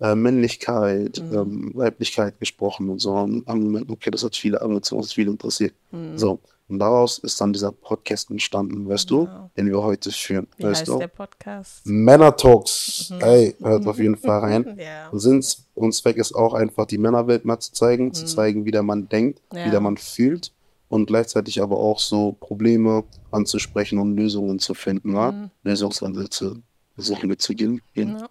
äh, 0.00 0.14
Männlichkeit, 0.14 1.22
Mhm. 1.30 1.36
ähm, 1.38 1.70
Weiblichkeit 1.74 2.38
gesprochen 2.38 2.88
und 2.90 2.98
so. 3.00 3.12
Und 3.14 3.46
haben 3.46 3.64
gemerkt, 3.64 3.90
okay, 3.90 4.10
das 4.10 4.22
hat 4.24 4.36
viele 4.36 4.60
angezogen, 4.60 5.00
das 5.02 5.10
hat 5.10 5.14
viele 5.14 5.30
interessiert. 5.30 5.74
Hm. 5.90 6.16
So. 6.18 6.38
Und 6.68 6.80
daraus 6.80 7.18
ist 7.18 7.40
dann 7.40 7.52
dieser 7.52 7.70
Podcast 7.70 8.28
entstanden, 8.30 8.88
weißt 8.88 9.08
du, 9.08 9.26
Genau. 9.26 9.50
den 9.56 9.66
wir 9.68 9.82
heute 9.82 10.10
führen. 10.10 10.48
Wie 10.56 10.64
weißt 10.64 10.80
heißt 10.80 10.88
du? 10.88 10.98
der 10.98 11.06
Podcast? 11.08 11.86
Männer 11.86 12.34
Talks. 12.34 13.10
Mhm. 13.10 13.20
Ey, 13.20 13.54
hört 13.62 13.86
auf 13.86 13.98
jeden 13.98 14.16
Fall 14.16 14.40
rein. 14.40 14.76
Ja. 14.78 15.08
Und 15.10 15.20
Sinn 15.20 15.44
und 15.74 15.94
Zweck 15.94 16.16
ist 16.16 16.34
auch 16.34 16.54
einfach, 16.54 16.86
die 16.86 16.98
Männerwelt 16.98 17.44
mal 17.44 17.60
zu 17.60 17.72
zeigen, 17.72 18.12
zu 18.12 18.24
Mhm. 18.24 18.26
zeigen, 18.28 18.64
wie 18.64 18.72
der 18.72 18.82
Mann 18.82 19.08
denkt, 19.08 19.40
Ja. 19.54 19.66
wie 19.66 19.70
der 19.70 19.80
Mann 19.80 19.96
fühlt 19.96 20.52
und 20.88 21.06
gleichzeitig 21.06 21.62
aber 21.62 21.78
auch 21.78 22.00
so 22.00 22.32
Probleme 22.32 23.04
anzusprechen 23.30 24.00
und 24.00 24.16
Lösungen 24.16 24.58
zu 24.58 24.74
finden, 24.74 25.14
ja? 25.14 25.30
Mhm. 25.30 25.50
Lösungsansätze 25.62 26.56
versuchen 26.94 27.38
zu 27.38 27.54
gehen. 27.54 27.80
gehen. 27.94 28.16
Ja. 28.18 28.28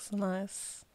Das 0.00 0.06
ist 0.06 0.12
nice. 0.18 0.86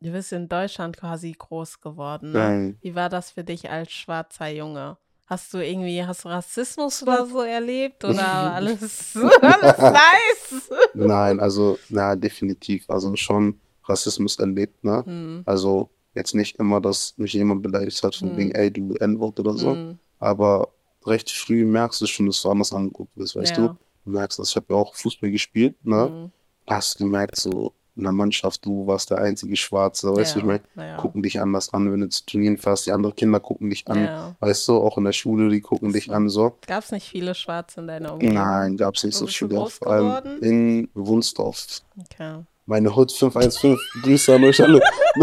Du 0.00 0.10
bist 0.10 0.32
in 0.32 0.48
Deutschland 0.48 0.96
quasi 0.96 1.32
groß 1.36 1.82
geworden. 1.82 2.32
Ne? 2.32 2.38
Nein. 2.38 2.78
Wie 2.80 2.94
war 2.94 3.10
das 3.10 3.30
für 3.32 3.44
dich 3.44 3.68
als 3.68 3.92
schwarzer 3.92 4.48
Junge? 4.48 4.96
Hast 5.26 5.52
du 5.52 5.58
irgendwie, 5.58 6.02
hast 6.02 6.24
du 6.24 6.28
Rassismus 6.30 7.02
oder 7.02 7.26
so 7.26 7.42
erlebt? 7.42 8.02
Oder 8.06 8.22
alles, 8.54 9.14
alles 9.42 9.78
nice? 9.78 10.70
Nein, 10.94 11.40
also, 11.40 11.78
na, 11.90 12.16
definitiv. 12.16 12.88
Also 12.88 13.14
schon 13.16 13.60
Rassismus 13.84 14.38
erlebt, 14.38 14.82
ne? 14.82 15.04
Hm. 15.04 15.42
Also 15.44 15.90
jetzt 16.14 16.34
nicht 16.34 16.56
immer, 16.56 16.80
dass 16.80 17.12
mich 17.18 17.34
jemand 17.34 17.62
beleidigt 17.62 18.02
hat 18.02 18.14
von 18.14 18.32
Mhm. 18.32 18.36
wegen, 18.38 18.50
ey, 18.52 18.70
du 18.70 18.94
N-Wort 18.94 19.38
oder 19.40 19.52
so. 19.52 19.72
Hm. 19.74 19.98
Aber 20.20 20.70
recht 21.04 21.30
früh 21.30 21.66
merkst 21.66 22.00
du 22.00 22.06
schon, 22.06 22.24
dass 22.26 22.40
du 22.40 22.48
anders 22.50 22.72
angeguckt 22.72 23.14
wirst, 23.14 23.36
weißt 23.36 23.58
Ja. 23.58 23.68
du? 23.68 23.76
Du 24.06 24.10
merkst 24.12 24.38
das. 24.38 24.48
Ich 24.50 24.56
habe 24.56 24.66
ja 24.70 24.76
auch 24.76 24.94
Fußball 24.94 25.30
gespielt, 25.30 25.76
ne? 25.84 26.06
Hm. 26.08 26.32
Hast 26.66 26.96
gemerkt, 26.98 27.36
so 27.36 27.74
in 27.98 28.04
der 28.04 28.12
Mannschaft, 28.12 28.64
du 28.64 28.86
warst 28.86 29.10
der 29.10 29.18
einzige 29.18 29.56
Schwarze, 29.56 30.14
weißt 30.14 30.34
du, 30.36 30.38
ich 30.40 30.44
meine, 30.44 30.60
ja. 30.76 30.96
gucken 30.96 31.22
dich 31.22 31.40
anders 31.40 31.72
an, 31.74 31.92
wenn 31.92 32.00
du 32.00 32.08
zu 32.08 32.24
Turnieren 32.24 32.56
fährst, 32.56 32.86
die 32.86 32.92
anderen 32.92 33.14
Kinder 33.16 33.40
gucken 33.40 33.68
dich 33.70 33.86
an, 33.88 34.02
Ja. 34.04 34.34
weißt 34.40 34.66
du, 34.68 34.76
auch 34.78 34.96
in 34.98 35.04
der 35.04 35.12
Schule, 35.12 35.48
die 35.50 35.60
gucken 35.60 35.92
dich 35.92 36.10
an, 36.10 36.28
so. 36.28 36.54
Gab 36.66 36.84
es 36.84 36.92
nicht 36.92 37.08
viele 37.08 37.34
Schwarze 37.34 37.80
in 37.80 37.88
deiner 37.88 38.12
Umgebung? 38.14 38.34
Nein, 38.36 38.76
gab's 38.76 39.04
nicht 39.04 39.14
Wo 39.16 39.26
so 39.26 39.26
viele, 39.26 39.56
groß 39.56 39.74
vor 39.74 39.86
allem 39.88 40.06
geworden? 40.08 40.38
in 40.42 40.88
Wunsdorf. 40.94 41.66
Okay. 42.00 42.44
Meine 42.66 42.94
Hood 42.94 43.10
515, 43.12 43.78
Grüße 44.02 44.34
an 44.34 44.44
euch 44.44 44.62
alle. 44.62 44.80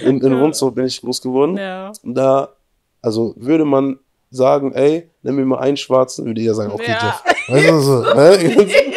in, 0.00 0.20
in 0.20 0.40
Wunsdorf 0.40 0.74
bin 0.74 0.86
ich 0.86 1.00
groß 1.00 1.20
geworden. 1.22 1.56
Ja. 1.56 1.92
da, 2.02 2.48
also 3.02 3.34
würde 3.36 3.64
man 3.64 3.98
sagen, 4.30 4.72
ey, 4.74 5.10
nimm 5.22 5.36
mir 5.36 5.44
mal 5.46 5.58
einen 5.60 5.76
Schwarzen, 5.76 6.26
würde 6.26 6.40
ich 6.40 6.46
ja 6.46 6.54
sagen, 6.54 6.72
okay, 6.72 6.90
Ja. 6.90 6.98
Jeff. 7.24 7.24
Weißt 7.48 7.68
du 7.70 7.78
so, 7.80 8.02
ne? 8.02 8.66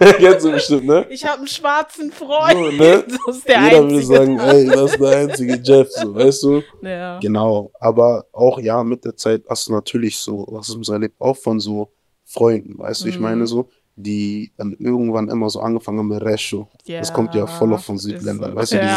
Kennst 0.18 0.44
du 0.46 0.52
bestimmt, 0.52 0.86
ne? 0.86 1.06
Ich 1.10 1.24
habe 1.24 1.38
einen 1.38 1.46
schwarzen 1.46 2.10
Freund. 2.10 2.52
So, 2.56 2.70
ne? 2.72 3.04
Das 3.26 3.36
ist 3.36 3.48
der 3.48 3.62
Jeder 3.64 3.82
würde 3.90 4.02
sagen, 4.02 4.38
ey, 4.38 4.66
das 4.70 4.92
ist 4.92 5.00
der 5.00 5.18
einzige 5.18 5.60
Jeff, 5.62 5.90
so, 5.90 6.14
weißt 6.14 6.42
du? 6.44 6.62
ja. 6.82 7.18
Genau, 7.20 7.70
aber 7.78 8.24
auch, 8.32 8.58
ja, 8.60 8.82
mit 8.82 9.04
der 9.04 9.14
Zeit 9.16 9.42
hast 9.48 9.68
du 9.68 9.72
natürlich 9.72 10.16
so 10.18 10.42
Rassismus 10.44 10.88
erlebt, 10.88 11.16
auch 11.20 11.36
von 11.36 11.60
so 11.60 11.90
Freunden, 12.24 12.78
weißt 12.78 13.04
du, 13.04 13.08
ich 13.08 13.16
Mhm. 13.18 13.22
meine 13.24 13.46
so, 13.46 13.68
die 13.96 14.52
dann 14.56 14.72
irgendwann 14.78 15.28
immer 15.28 15.50
so 15.50 15.60
angefangen 15.60 15.98
haben 15.98 16.08
mit 16.08 16.22
Rescho. 16.22 16.68
Das 16.98 17.12
kommt 17.12 17.34
ja 17.34 17.46
voll 17.46 17.74
auf 17.74 17.84
von 17.84 17.98
Südländern, 17.98 18.52
so. 18.52 18.56
weißt 18.56 18.72
du, 18.72 18.76
Ja, 18.76 18.82
ich 18.82 18.88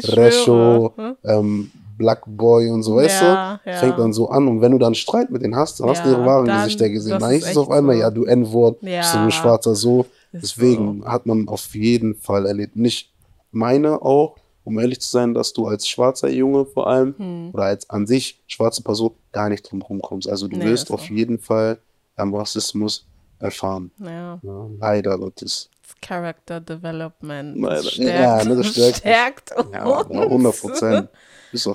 dieses, 0.00 0.10
ey, 0.12 0.16
Rescho, 0.22 0.92
schwöre. 0.94 1.16
ähm, 1.24 1.70
Black 1.96 2.22
Boy 2.26 2.70
und 2.70 2.82
so, 2.82 2.96
weißt 2.96 3.20
du? 3.22 3.24
ja, 3.26 3.60
ja. 3.64 3.72
fängt 3.72 3.98
dann 3.98 4.12
so 4.12 4.28
an 4.28 4.48
und 4.48 4.60
wenn 4.60 4.72
du 4.72 4.78
dann 4.78 4.94
Streit 4.96 5.30
mit 5.30 5.42
denen 5.42 5.54
hast, 5.56 5.78
dann 5.80 5.88
hast 5.88 6.04
du 6.04 6.08
Ja, 6.08 6.16
ihre 6.16 6.26
wahren 6.26 6.46
Gesichter 6.46 6.88
gesehen. 6.90 7.18
Dann 7.20 7.30
ist 7.30 7.44
ist 7.44 7.50
es 7.52 7.56
auf 7.56 7.70
einmal, 7.70 7.94
so. 7.94 8.00
ja, 8.02 8.10
du 8.10 8.24
N-Wort, 8.24 8.80
bist 8.80 9.14
du 9.14 9.18
Ja. 9.18 9.24
ein 9.24 9.30
Schwarzer 9.30 9.74
so. 9.76 10.04
Deswegen 10.42 11.04
hat 11.04 11.26
man 11.26 11.48
auf 11.48 11.74
jeden 11.74 12.14
Fall 12.16 12.46
erlebt. 12.46 12.76
Nicht 12.76 13.12
meine 13.52 14.02
auch, 14.02 14.36
um 14.64 14.78
ehrlich 14.78 15.00
zu 15.00 15.10
sein, 15.10 15.34
dass 15.34 15.52
du 15.52 15.66
als 15.66 15.86
schwarzer 15.88 16.30
Junge 16.30 16.64
vor 16.66 16.86
allem 16.86 17.14
Hm. 17.18 17.50
oder 17.52 17.64
als 17.64 17.88
an 17.90 18.06
sich 18.06 18.42
schwarze 18.46 18.82
Person 18.82 19.12
gar 19.32 19.48
nicht 19.48 19.62
drum 19.70 19.82
rumkommst. 19.82 20.28
Also 20.28 20.48
du 20.48 20.56
Nee, 20.56 20.64
wirst 20.64 20.90
auf 20.90 21.08
jeden 21.10 21.38
Fall 21.38 21.78
ähm, 22.16 22.34
Rassismus 22.34 23.06
erfahren. 23.38 23.90
Ja. 23.98 24.40
Ja, 24.42 24.68
leider 24.78 25.18
Gottes. 25.18 25.68
Character 26.00 26.60
Development. 26.60 27.56
Nein, 27.56 27.70
Das 27.70 27.96
ja, 27.96 28.40
stärkt, 28.40 28.44
ne, 28.46 28.56
das 28.56 28.66
stärkt- 28.68 28.96
stärkt 28.98 29.50
Ja, 29.72 29.84
uns. 29.84 30.10
100 30.10 30.60
Prozent. 30.60 31.08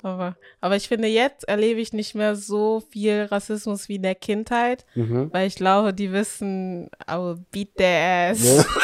Aber, 0.04 0.36
aber 0.60 0.76
ich 0.76 0.90
finde, 0.90 1.08
jetzt 1.08 1.48
erlebe 1.48 1.80
ich 1.80 1.94
nicht 1.94 2.14
mehr 2.14 2.36
so 2.36 2.84
viel 2.92 3.24
Rassismus 3.32 3.88
wie 3.88 3.96
in 3.96 4.02
der 4.04 4.16
Kindheit, 4.16 4.86
Mhm. 4.96 5.30
weil 5.32 5.48
ich 5.48 5.56
glaube, 5.56 5.94
die 5.94 6.12
wissen, 6.12 6.90
will 7.08 7.38
beat 7.52 7.76
their 7.78 8.32
ass. 8.32 8.44
Ja. 8.44 8.66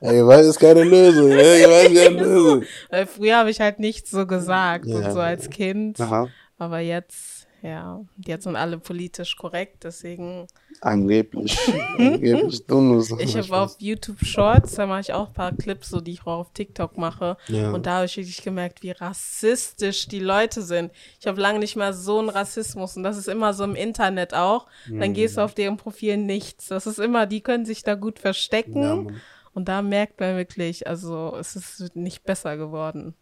Ey, 0.00 0.16
Gewalt 0.18 0.46
ist 0.46 0.58
keine 0.60 0.84
Lösung. 0.84 1.30
Ey, 1.30 1.62
Gewalt 1.62 1.90
ist 1.90 2.04
keine 2.04 2.16
Lösung. 2.22 2.62
Weil 2.90 3.06
früher 3.06 3.36
habe 3.38 3.50
ich 3.50 3.60
halt 3.60 3.78
nichts 3.80 4.10
so 4.10 4.26
gesagt 4.26 4.86
Ja. 4.86 4.96
und 4.96 5.12
so 5.12 5.20
als 5.20 5.50
Kind. 5.50 6.00
Aha. 6.00 6.28
Aber 6.58 6.78
jetzt, 6.80 7.35
ja, 7.62 8.04
jetzt 8.24 8.44
sind 8.44 8.56
alle 8.56 8.78
politisch 8.78 9.36
korrekt, 9.36 9.84
deswegen. 9.84 10.46
Angeblich. 10.80 11.58
Angeblich. 11.98 12.66
Du 12.66 12.80
nur 12.80 13.02
so. 13.02 13.18
Ich 13.18 13.36
habe 13.36 13.56
auf 13.56 13.76
YouTube 13.78 14.24
Shorts, 14.24 14.74
da 14.74 14.86
mache 14.86 15.00
ich 15.00 15.12
auch 15.12 15.28
ein 15.28 15.32
paar 15.32 15.52
Clips, 15.52 15.88
so 15.88 16.00
die 16.00 16.12
ich 16.12 16.22
auch 16.22 16.38
auf 16.40 16.52
TikTok 16.52 16.98
mache. 16.98 17.36
Ja. 17.48 17.72
Und 17.72 17.86
da 17.86 17.96
habe 17.96 18.06
ich 18.06 18.16
wirklich 18.16 18.42
gemerkt, 18.42 18.82
wie 18.82 18.90
rassistisch 18.90 20.06
die 20.08 20.20
Leute 20.20 20.62
sind. 20.62 20.92
Ich 21.18 21.26
habe 21.26 21.40
lange 21.40 21.58
nicht 21.58 21.76
mehr 21.76 21.92
so 21.92 22.18
einen 22.18 22.28
Rassismus 22.28 22.96
und 22.96 23.02
das 23.02 23.16
ist 23.16 23.28
immer 23.28 23.54
so 23.54 23.64
im 23.64 23.74
Internet 23.74 24.34
auch. 24.34 24.66
Dann 24.88 25.14
gehst 25.14 25.36
du 25.36 25.40
auf 25.40 25.54
deren 25.54 25.76
Profil 25.76 26.18
nichts. 26.18 26.68
Das 26.68 26.86
ist 26.86 26.98
immer, 26.98 27.26
die 27.26 27.40
können 27.40 27.64
sich 27.64 27.82
da 27.82 27.94
gut 27.94 28.18
verstecken. 28.18 28.82
Ja, 28.82 29.14
und 29.54 29.68
da 29.68 29.80
merkt 29.80 30.20
man 30.20 30.36
wirklich, 30.36 30.86
also 30.86 31.34
es 31.40 31.56
ist 31.56 31.96
nicht 31.96 32.24
besser 32.24 32.58
geworden. 32.58 33.14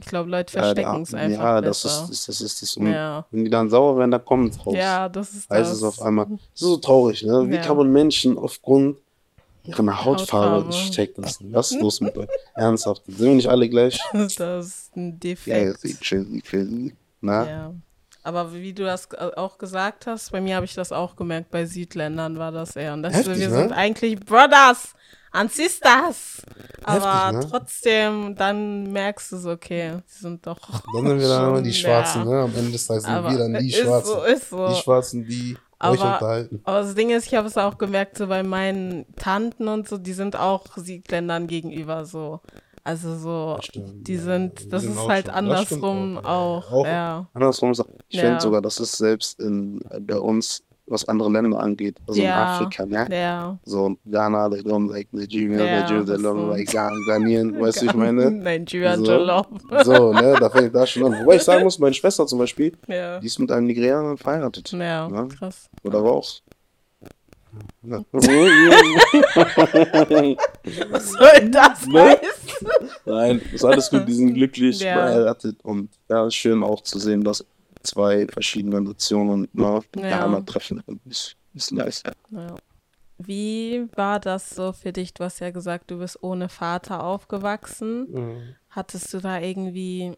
Ich 0.00 0.06
glaube, 0.06 0.30
Leute 0.30 0.54
Ja, 0.56 0.62
verstecken 0.62 1.02
es 1.02 1.10
ja, 1.12 1.18
einfach 1.18 1.42
Ja, 1.42 1.60
das 1.60 1.82
besser. 1.82 2.08
ist, 2.10 2.28
das 2.28 2.40
ist 2.40 2.62
das. 2.62 2.76
Und 2.76 2.86
Ja. 2.92 3.24
Wenn 3.30 3.44
die 3.44 3.50
dann 3.50 3.68
sauer 3.70 3.98
werden, 3.98 4.10
dann 4.10 4.24
kommen 4.24 4.50
raus. 4.66 4.74
ja, 4.76 5.08
das 5.08 5.32
ist 5.34 5.50
Heißt 5.50 5.70
das. 5.70 5.78
es 5.78 5.82
auf 5.82 6.00
einmal. 6.00 6.26
Das 6.26 6.40
ist 6.40 6.58
so 6.60 6.76
traurig, 6.78 7.22
ne? 7.22 7.48
Wie 7.48 7.54
Ja. 7.56 7.60
kann 7.62 7.76
man 7.76 7.90
Menschen 7.92 8.36
aufgrund 8.38 8.96
ihrer 9.64 10.04
Hautfarbe 10.04 10.56
Hautfarbe. 10.66 10.72
stecken 10.72 11.22
lassen? 11.22 11.52
Was 11.52 11.70
ist 11.72 11.80
los 11.80 12.00
mit 12.00 12.16
euch? 12.16 12.28
Ernsthaft. 12.54 13.02
Sind 13.06 13.18
wir 13.20 13.34
nicht 13.34 13.48
alle 13.48 13.68
gleich? 13.68 14.00
Das 14.12 14.66
ist 14.66 14.96
ein 14.96 15.12
Ja, 15.12 15.18
Defekt. 15.18 15.80
sieht 15.80 16.04
schön, 16.04 16.42
schön. 16.44 16.96
Na? 17.20 17.46
Ja. 17.46 17.74
Aber 18.22 18.52
wie 18.52 18.72
du 18.74 18.84
das 18.84 19.06
äh, 19.12 19.30
auch 19.36 19.56
gesagt 19.56 20.06
hast, 20.06 20.32
bei 20.32 20.40
mir 20.42 20.56
habe 20.56 20.66
ich 20.66 20.74
das 20.74 20.92
auch 20.92 21.16
gemerkt, 21.16 21.50
bei 21.50 21.64
Südländern 21.64 22.38
war 22.38 22.52
das 22.52 22.76
eher. 22.76 22.92
Und 22.92 23.02
das, 23.02 23.14
Heftig, 23.14 23.38
wir 23.38 23.48
ne? 23.48 23.54
sind 23.54 23.72
eigentlich 23.72 24.20
Brothers 24.20 24.94
and 25.32 25.50
Sisters. 25.52 26.42
Aber 26.84 27.26
Heftig, 27.28 27.40
ne? 27.44 27.46
trotzdem, 27.50 28.34
dann 28.36 28.92
merkst 28.92 29.32
du 29.32 29.36
so, 29.38 29.50
okay, 29.50 29.98
sie 30.06 30.20
sind 30.22 30.46
doch. 30.46 30.58
Dann 30.94 31.06
sind 31.06 31.20
wir 31.20 31.28
dann 31.28 31.48
immer 31.50 31.62
die 31.62 31.72
Schwarzen, 31.82 32.20
ja. 32.28 32.30
ne? 32.30 32.40
Am 32.42 32.54
Ende 32.56 32.72
des 32.72 32.86
Tages 32.86 33.04
sind 33.04 33.12
Aber 33.12 33.30
wir 33.30 33.38
dann 33.38 33.54
die 33.54 33.68
ist 33.68 33.76
Schwarzen. 33.78 34.06
so, 34.12 34.22
ist 34.24 34.50
so. 34.50 34.68
Die 34.68 34.74
Schwarzen, 34.76 35.24
die 35.26 35.56
euch 35.82 36.00
Aber- 36.00 36.12
unterhalten. 36.14 36.60
Aber 36.64 36.80
das 36.82 36.94
Ding 36.94 37.10
ist, 37.10 37.26
ich 37.26 37.34
habe 37.34 37.48
es 37.48 37.56
auch 37.56 37.78
gemerkt, 37.78 38.18
so 38.18 38.26
bei 38.26 38.42
meinen 38.42 39.06
Tanten 39.16 39.68
und 39.68 39.88
so, 39.88 39.98
die 39.98 40.12
sind 40.12 40.36
auch 40.36 40.64
Südländern 40.76 41.46
gegenüber 41.46 42.04
so. 42.04 42.40
Also 42.82 43.14
so, 43.18 43.58
stimmt, 43.60 44.08
die 44.08 44.14
ja. 44.14 44.22
sind, 44.22 44.60
Die 44.64 44.68
das 44.70 44.84
ist 44.84 44.96
halt 45.06 45.26
schon- 45.26 45.34
das 45.34 45.34
andersrum 45.36 46.18
auch, 46.18 46.72
auch. 46.72 46.84
ja. 46.86 46.90
Ja. 46.90 47.26
Andersrum 47.34 47.72
ist, 47.72 47.84
ich 48.08 48.16
Ja. 48.16 48.22
finde 48.24 48.40
sogar, 48.40 48.62
das 48.62 48.80
ist 48.80 48.92
selbst 48.96 49.38
in, 49.38 49.80
bei 50.00 50.18
uns, 50.18 50.62
was 50.90 51.08
andere 51.08 51.30
Länder 51.30 51.58
angeht, 51.60 51.96
also 52.06 52.20
Ja. 52.20 52.26
in 52.26 52.32
Afrika, 52.66 52.84
ne? 52.86 53.06
Ja. 53.10 53.58
So 53.64 53.96
Ghana, 54.04 54.50
they 54.50 54.60
don't 54.60 54.90
like 54.90 55.08
Nigeria, 55.12 55.64
Ja, 55.64 55.80
Nigeria, 55.82 56.04
they 56.04 56.16
don't 56.16 56.40
so. 56.40 56.50
like 56.50 56.68
Ghan- 56.70 57.04
Ghanaian, 57.06 57.54
weißt 57.60 57.82
du, 57.82 57.86
ich 57.86 57.94
meine? 57.94 58.30
Nigerian 58.30 59.04
So. 59.04 59.12
Jollof. 59.12 59.46
So, 59.84 60.12
ne, 60.12 60.36
da 60.38 60.50
fängt 60.50 60.74
das 60.74 60.90
schon 60.90 61.12
an. 61.14 61.22
Wobei 61.24 61.36
ich 61.36 61.42
sagen 61.42 61.64
muss, 61.64 61.78
meine 61.78 61.94
Schwester 61.94 62.26
zum 62.26 62.38
Beispiel, 62.40 62.72
Ja. 62.88 63.20
die 63.20 63.26
ist 63.26 63.38
mit 63.38 63.50
einem 63.52 63.66
Nigerianer 63.66 64.16
verheiratet. 64.16 64.70
Ja, 64.72 65.08
Ja. 65.08 65.26
krass. 65.26 65.68
Oder 65.84 66.02
war 66.04 66.12
auch. 66.12 66.28
Was 67.82 68.04
soll 71.12 71.50
das 71.50 71.86
Ne? 71.86 72.18
Nein, 73.06 73.40
ist 73.52 73.64
alles 73.64 73.90
gut, 73.90 74.06
die 74.06 74.12
sind 74.12 74.34
glücklich 74.34 74.82
verheiratet 74.82 75.56
und 75.64 75.88
ja, 76.08 76.30
schön 76.30 76.62
auch 76.62 76.82
zu 76.82 76.98
sehen, 76.98 77.24
dass 77.24 77.44
zwei 77.82 78.26
verschiedene 78.26 78.80
Nationen 78.80 79.48
na, 79.52 79.80
miteinander 79.94 80.44
treffen. 80.44 80.82
Ist, 81.04 81.36
ist 81.54 81.72
nice. 81.72 82.02
Ja. 82.30 82.54
Wie 83.18 83.86
war 83.96 84.18
das 84.18 84.50
so 84.50 84.72
für 84.72 84.92
dich? 84.92 85.12
Du 85.12 85.24
hast 85.24 85.40
ja 85.40 85.50
gesagt, 85.50 85.90
du 85.90 85.98
bist 85.98 86.22
ohne 86.22 86.48
Vater 86.48 87.04
aufgewachsen. 87.04 88.10
Mhm. 88.10 88.56
Hattest 88.70 89.12
du 89.12 89.18
da 89.18 89.38
irgendwie, 89.40 90.14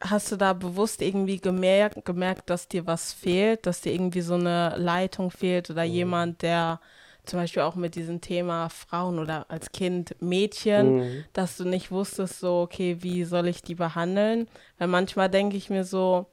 hast 0.00 0.30
du 0.30 0.36
da 0.36 0.52
bewusst 0.52 1.00
irgendwie 1.00 1.38
gemerkt, 1.38 2.04
gemerkt, 2.04 2.50
dass 2.50 2.68
dir 2.68 2.86
was 2.86 3.12
fehlt, 3.12 3.64
dass 3.66 3.80
dir 3.80 3.92
irgendwie 3.94 4.20
so 4.20 4.34
eine 4.34 4.74
Leitung 4.76 5.30
fehlt 5.30 5.70
oder 5.70 5.84
jemand, 5.84 6.42
der 6.42 6.80
zum 7.24 7.38
Beispiel 7.38 7.62
auch 7.62 7.74
mit 7.74 7.94
diesem 7.94 8.20
Thema 8.20 8.68
Frauen 8.70 9.18
oder 9.18 9.50
als 9.50 9.72
Kind 9.72 10.16
Mädchen, 10.20 10.96
Mhm. 10.96 11.24
dass 11.32 11.56
du 11.56 11.64
nicht 11.64 11.90
wusstest, 11.90 12.40
so, 12.40 12.62
okay, 12.62 12.98
wie 13.00 13.24
soll 13.24 13.46
ich 13.46 13.62
die 13.62 13.74
behandeln? 13.74 14.48
Weil 14.78 14.88
manchmal 14.88 15.30
denke 15.30 15.56
ich 15.56 15.70
mir 15.70 15.84
so, 15.84 16.26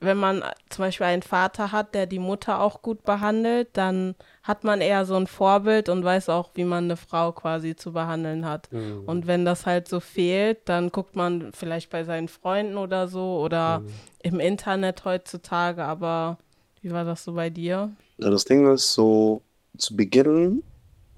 wenn 0.00 0.16
man 0.16 0.44
zum 0.68 0.84
Beispiel 0.84 1.06
einen 1.06 1.22
Vater 1.22 1.72
hat, 1.72 1.94
der 1.94 2.06
die 2.06 2.18
Mutter 2.18 2.60
auch 2.60 2.82
gut 2.82 3.04
behandelt, 3.04 3.68
dann 3.72 4.14
hat 4.42 4.64
man 4.64 4.80
eher 4.80 5.04
so 5.04 5.16
ein 5.16 5.26
Vorbild 5.26 5.88
und 5.88 6.04
weiß 6.04 6.28
auch, 6.28 6.50
wie 6.54 6.64
man 6.64 6.84
eine 6.84 6.96
Frau 6.96 7.32
quasi 7.32 7.74
zu 7.74 7.92
behandeln 7.92 8.46
hat. 8.46 8.70
Mhm. 8.72 9.04
Und 9.06 9.26
wenn 9.26 9.44
das 9.44 9.66
halt 9.66 9.88
so 9.88 10.00
fehlt, 10.00 10.68
dann 10.68 10.90
guckt 10.90 11.16
man 11.16 11.52
vielleicht 11.52 11.90
bei 11.90 12.04
seinen 12.04 12.28
Freunden 12.28 12.76
oder 12.76 13.08
so 13.08 13.40
oder 13.40 13.82
im 14.22 14.40
Internet 14.40 15.04
heutzutage. 15.04 15.84
Aber 15.84 16.38
wie 16.80 16.92
war 16.92 17.04
das 17.04 17.24
so 17.24 17.32
bei 17.32 17.50
dir? 17.50 17.90
Ja, 18.18 18.30
das 18.30 18.44
Ding 18.44 18.72
ist 18.72 18.92
so, 18.92 19.42
zu 19.76 19.96
Beginn 19.96 20.62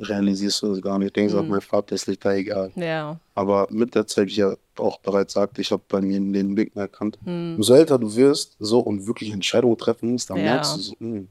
realisierst 0.01 0.63
du 0.63 0.69
das 0.69 0.83
gar 0.83 0.99
nicht. 0.99 1.15
Denkst 1.15 1.35
auch, 1.35 1.47
mein 1.47 1.61
Vater 1.61 1.95
ist 1.95 2.09
nicht 2.09 2.25
da 2.25 2.33
egal. 2.35 2.73
Ja, 2.77 3.19
Aber 3.35 3.67
mit 3.71 3.95
der 3.95 4.07
Zeit, 4.07 4.27
wie 4.27 4.31
ich 4.33 4.37
ja 4.39 4.55
auch 4.77 4.99
bereits 5.01 5.35
sagte, 5.35 5.61
ich 5.61 5.71
habe 5.73 5.83
bei 5.89 6.01
mir 6.01 6.19
den 6.19 6.57
Weg 6.57 6.75
erkannt. 6.77 7.19
Hm. 7.25 7.55
Umso 7.57 7.75
älter 7.75 7.99
du 7.99 8.15
wirst, 8.17 8.57
so 8.59 8.81
und 8.81 9.07
wirklich 9.07 9.33
Entscheidungen 9.33 9.77
treffen 9.79 10.13
musst, 10.13 10.31
dann 10.31 10.39
Ja. 10.39 10.45
merkst 10.45 10.77
du 10.77 10.81
so, 10.81 10.95
hm, 10.99 11.29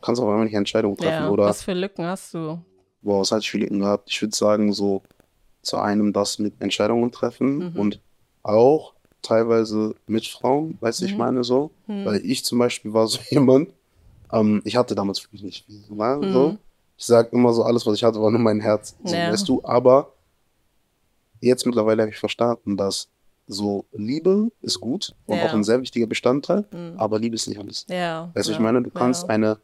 kannst 0.00 0.20
auch 0.20 0.30
einfach 0.30 0.44
nicht 0.44 0.54
Entscheidungen 0.54 0.96
treffen. 0.96 1.24
ja. 1.24 1.30
Oder, 1.30 1.46
Was 1.46 1.62
für 1.62 1.72
Lücken 1.74 2.04
hast 2.04 2.34
du? 2.34 2.58
boah, 3.02 3.20
was 3.20 3.30
hatte 3.32 3.40
ich 3.40 3.50
für 3.50 3.58
Lücken 3.58 3.80
gehabt? 3.80 4.08
Ich 4.10 4.20
würde 4.22 4.34
sagen, 4.36 4.72
so 4.72 5.02
zu 5.62 5.76
einem 5.78 6.12
das 6.12 6.38
mit 6.38 6.60
Entscheidungen 6.60 7.10
treffen 7.12 7.58
Mhm. 7.58 7.72
und 7.80 8.00
auch 8.42 8.94
teilweise 9.22 9.94
mit 10.06 10.26
Frauen, 10.26 10.78
weißt 10.80 11.00
du, 11.00 11.04
Mhm. 11.04 11.10
ich 11.10 11.16
meine 11.18 11.44
so. 11.44 11.70
Hm. 11.86 12.04
Weil 12.04 12.24
ich 12.24 12.44
zum 12.44 12.58
Beispiel 12.58 12.92
war 12.92 13.06
so 13.08 13.18
jemand, 13.30 13.70
ähm, 14.32 14.62
ich 14.64 14.76
hatte 14.76 14.94
damals 14.94 15.22
wirklich 15.24 15.42
nicht 15.42 15.64
viel, 15.66 15.80
ne, 15.90 16.20
so. 16.32 16.58
Ich 16.98 17.06
sag 17.06 17.32
immer 17.32 17.52
so, 17.52 17.62
alles, 17.62 17.86
was 17.86 17.94
ich 17.94 18.02
hatte, 18.04 18.20
war 18.20 18.30
nur 18.30 18.40
mein 18.40 18.60
Herz, 18.60 18.96
so, 19.04 19.14
Ja. 19.14 19.30
weißt 19.32 19.48
du. 19.48 19.60
Aber 19.64 20.12
jetzt 21.40 21.64
mittlerweile 21.64 22.02
habe 22.02 22.10
ich 22.10 22.18
verstanden, 22.18 22.76
dass 22.76 23.08
so 23.46 23.86
Liebe 23.92 24.50
ist 24.60 24.80
gut 24.80 25.14
und 25.26 25.38
Ja. 25.38 25.46
auch 25.46 25.54
ein 25.54 25.64
sehr 25.64 25.80
wichtiger 25.80 26.06
Bestandteil, 26.06 26.64
Mhm. 26.70 26.94
aber 26.98 27.18
Liebe 27.18 27.36
ist 27.36 27.46
nicht 27.46 27.58
alles. 27.58 27.86
Ja. 27.88 28.30
Weißt 28.34 28.48
du, 28.48 28.52
ich 28.52 28.58
meine, 28.58 28.82
du 28.82 28.90
kannst 28.90 29.30
eine, 29.30 29.58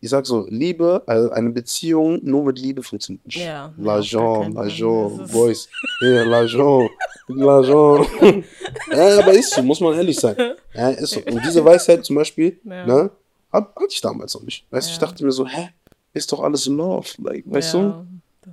ich 0.00 0.10
sag 0.10 0.26
so, 0.26 0.46
Liebe, 0.50 1.02
also 1.06 1.30
eine 1.30 1.50
Beziehung 1.50 2.18
nur 2.22 2.44
mit 2.44 2.58
Liebe 2.58 2.82
funktioniert 2.82 3.24
nicht. 3.24 3.38
Ja, 3.38 3.72
L'argent, 3.78 4.52
l'argent, 4.54 5.32
Boys, 5.32 5.68
yeah, 6.02 6.24
l'argent, 6.24 6.90
l'argent. 7.28 8.44
ja, 8.90 9.18
aber 9.20 9.32
ist 9.32 9.54
so, 9.54 9.62
muss 9.62 9.80
man 9.80 9.94
ehrlich 9.94 10.18
sein. 10.18 10.36
Ja, 10.74 10.90
ist 10.90 11.10
so. 11.12 11.20
Und 11.20 11.42
diese 11.44 11.64
Weisheit 11.64 12.04
zum 12.04 12.16
Beispiel, 12.16 12.60
Ja. 12.64 12.84
ne, 12.84 13.10
hatte 13.50 13.70
ich 13.88 14.00
damals 14.02 14.34
noch 14.34 14.42
nicht. 14.42 14.66
Weißt 14.70 14.88
du, 14.88 14.92
ich 14.92 15.00
Ja. 15.00 15.06
dachte 15.06 15.24
mir 15.24 15.32
so, 15.32 15.46
hä, 15.46 15.70
ist 16.14 16.32
doch 16.32 16.40
alles 16.40 16.66
Love, 16.66 17.08
like, 17.18 17.44
weißt 17.46 17.74
ja, 17.74 17.80
du? 17.80 18.04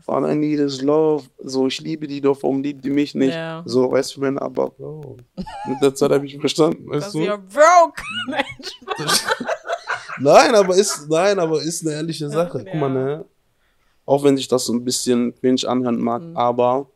All 0.07 0.29
I 0.29 0.35
need 0.35 0.59
is 0.59 0.81
love. 0.81 1.29
So, 1.41 1.67
ich 1.67 1.79
liebe 1.79 2.05
die 2.05 2.19
doch, 2.19 2.43
warum 2.43 2.61
liebt 2.61 2.83
die 2.83 2.89
mich 2.89 3.15
nicht? 3.15 3.33
Ja. 3.33 3.63
So, 3.65 3.89
weißt 3.91 4.17
du, 4.17 4.21
wenn, 4.21 4.37
aber 4.37 4.69
Bro, 4.71 5.17
mit 5.67 5.81
der 5.81 5.95
Zeit 5.95 6.11
habe 6.11 6.25
ich 6.25 6.37
verstanden, 6.37 6.85
weißt 6.89 7.13
Because 7.13 7.17
du? 7.17 7.23
you're 7.23 7.37
broke. 7.37 8.03
Nein, 8.27 8.43
Nein, 10.19 10.55
aber 10.55 10.75
ist, 10.75 11.09
nein, 11.09 11.39
aber 11.39 11.61
ist 11.61 11.85
eine 11.85 11.95
ehrliche 11.95 12.29
Sache. 12.29 12.63
Guck 12.63 12.73
mal, 12.75 12.89
ne? 12.89 13.25
Auch 14.05 14.23
wenn 14.23 14.37
sich 14.37 14.47
das 14.47 14.65
so 14.65 14.73
ein 14.73 14.83
bisschen 14.83 15.33
cringe 15.35 15.67
anhören 15.67 15.99
mag, 15.99 16.21
Mhm. 16.21 16.37
aber 16.37 16.87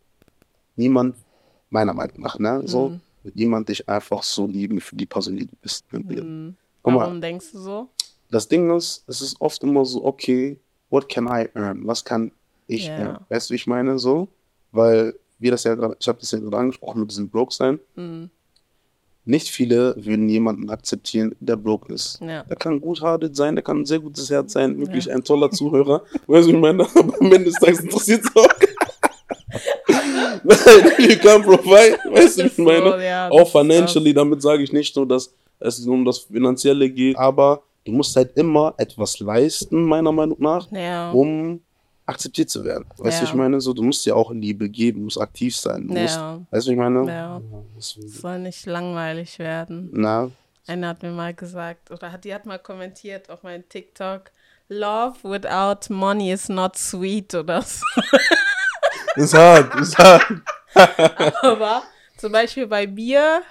niemand, 0.75 1.15
meiner 1.69 1.93
Meinung 1.93 2.19
nach, 2.21 2.37
ne, 2.39 2.61
so, 2.65 2.89
Mhm. 2.89 3.01
wird 3.23 3.35
jemand 3.35 3.67
dich 3.69 3.87
einfach 3.89 4.23
so 4.23 4.45
lieben 4.47 4.79
für 4.79 4.95
die 4.95 5.05
Person, 5.05 5.35
die 5.35 5.45
du 5.47 5.55
bist. 5.61 5.91
Ne? 5.91 5.99
Mhm. 5.99 6.55
Warum 6.83 7.19
denkst 7.21 7.51
du 7.51 7.59
so? 7.59 7.89
Das 8.31 8.47
Ding 8.47 8.75
ist, 8.75 9.03
es 9.07 9.21
ist 9.21 9.39
oft 9.39 9.63
immer 9.63 9.85
so, 9.85 10.03
okay, 10.05 10.59
what 10.89 11.09
can 11.09 11.27
I 11.27 11.47
earn? 11.55 11.85
Was 11.87 12.03
kann 12.03 12.31
ich 12.67 12.87
Ja. 12.87 12.97
earn? 12.97 13.17
Weißt 13.29 13.49
du, 13.49 13.53
wie 13.53 13.55
ich 13.57 13.67
meine, 13.67 13.97
so? 13.99 14.27
Weil 14.71 15.15
wir 15.39 15.51
das 15.51 15.63
ja 15.63 15.75
gerade, 15.75 15.95
ich 15.99 16.07
habe 16.07 16.19
das 16.19 16.31
ja 16.31 16.39
gerade 16.39 16.57
angesprochen 16.57 17.01
mit 17.01 17.11
diesem 17.11 17.29
Broke 17.29 17.53
sein. 17.53 17.79
Mhm. 17.95 18.29
Nicht 19.25 19.49
viele 19.49 19.95
würden 19.97 20.27
jemanden 20.29 20.69
akzeptieren, 20.69 21.35
der 21.39 21.55
broke 21.55 21.93
ist. 21.93 22.19
Ja. 22.21 22.43
Der 22.43 22.55
kann 22.55 22.81
gut-hearted 22.81 23.35
sein, 23.35 23.55
der 23.55 23.63
kann 23.63 23.79
ein 23.81 23.85
sehr 23.85 23.99
gutes 23.99 24.29
Herz 24.29 24.53
sein, 24.53 24.79
wirklich 24.79 25.11
ein 25.11 25.23
toller 25.23 25.51
Zuhörer. 25.51 26.03
Weißt 26.27 26.47
du, 26.47 26.51
wie 26.51 26.55
ich 26.55 26.61
meine? 26.61 26.83
Aber 26.83 27.13
am 27.19 27.25
Ende 27.31 27.43
des 27.45 27.55
Tages 27.55 27.81
interessiert 27.81 28.23
es 28.25 28.35
auch. 28.35 28.47
Nein, 30.43 31.09
you 31.09 31.15
can 31.17 31.41
provide. 31.41 31.97
Weißt 32.11 32.39
du, 32.39 32.43
wie 32.43 32.47
ich 32.47 32.53
So, 32.55 32.63
meine? 32.63 33.03
ja, 33.05 33.29
das 33.29 33.39
auch 33.41 33.51
financially, 33.51 34.13
damit 34.13 34.41
sage 34.41 34.63
ich 34.63 34.71
nicht 34.71 34.95
nur, 34.95 35.07
dass 35.07 35.31
es 35.59 35.85
nur 35.85 35.95
um 35.95 36.05
das 36.05 36.19
Finanzielle 36.19 36.89
geht, 36.89 37.17
aber 37.17 37.61
du 37.85 37.91
musst 37.91 38.15
halt 38.15 38.35
immer 38.37 38.73
etwas 38.77 39.19
leisten, 39.19 39.83
meiner 39.83 40.11
Meinung 40.11 40.37
nach, 40.41 40.69
Ja. 40.71 41.11
um 41.11 41.61
akzeptiert 42.05 42.49
zu 42.49 42.63
werden. 42.63 42.85
Weißt 42.97 43.19
du, 43.21 43.25
Ja. 43.25 43.29
ich 43.29 43.35
meine, 43.35 43.61
so, 43.61 43.73
du 43.73 43.83
musst 43.83 44.05
ja 44.05 44.15
auch 44.15 44.31
Liebe 44.31 44.67
geben, 44.69 44.99
du 44.99 45.03
musst 45.05 45.21
aktiv 45.21 45.55
sein. 45.55 45.87
Du 45.87 45.93
musst, 45.93 46.15
Ja. 46.15 46.39
weißt 46.49 46.67
du, 46.67 46.71
ich 46.71 46.77
meine? 46.77 47.05
Ja. 47.07 47.41
soll 47.77 48.39
nicht 48.39 48.65
langweilig 48.65 49.37
werden. 49.39 49.89
Na, 49.93 50.31
Einer 50.67 50.89
hat 50.89 51.01
mir 51.01 51.11
mal 51.11 51.33
gesagt, 51.33 51.89
oder 51.89 52.11
hat, 52.11 52.23
die 52.25 52.33
hat 52.33 52.45
mal 52.45 52.59
kommentiert 52.59 53.29
auf 53.31 53.41
meinen 53.43 53.67
TikTok, 53.69 54.31
Love 54.67 55.15
without 55.23 55.91
money 55.91 56.31
is 56.31 56.47
not 56.47 56.77
sweet 56.77 57.33
oder 57.33 57.63
so. 57.63 57.83
ist 59.15 59.33
hart, 59.33 59.73
ist 59.81 59.97
hart. 59.97 60.25
Aber 61.41 61.81
zum 62.17 62.31
Beispiel 62.31 62.67
bei 62.67 62.85
mir, 62.85 63.41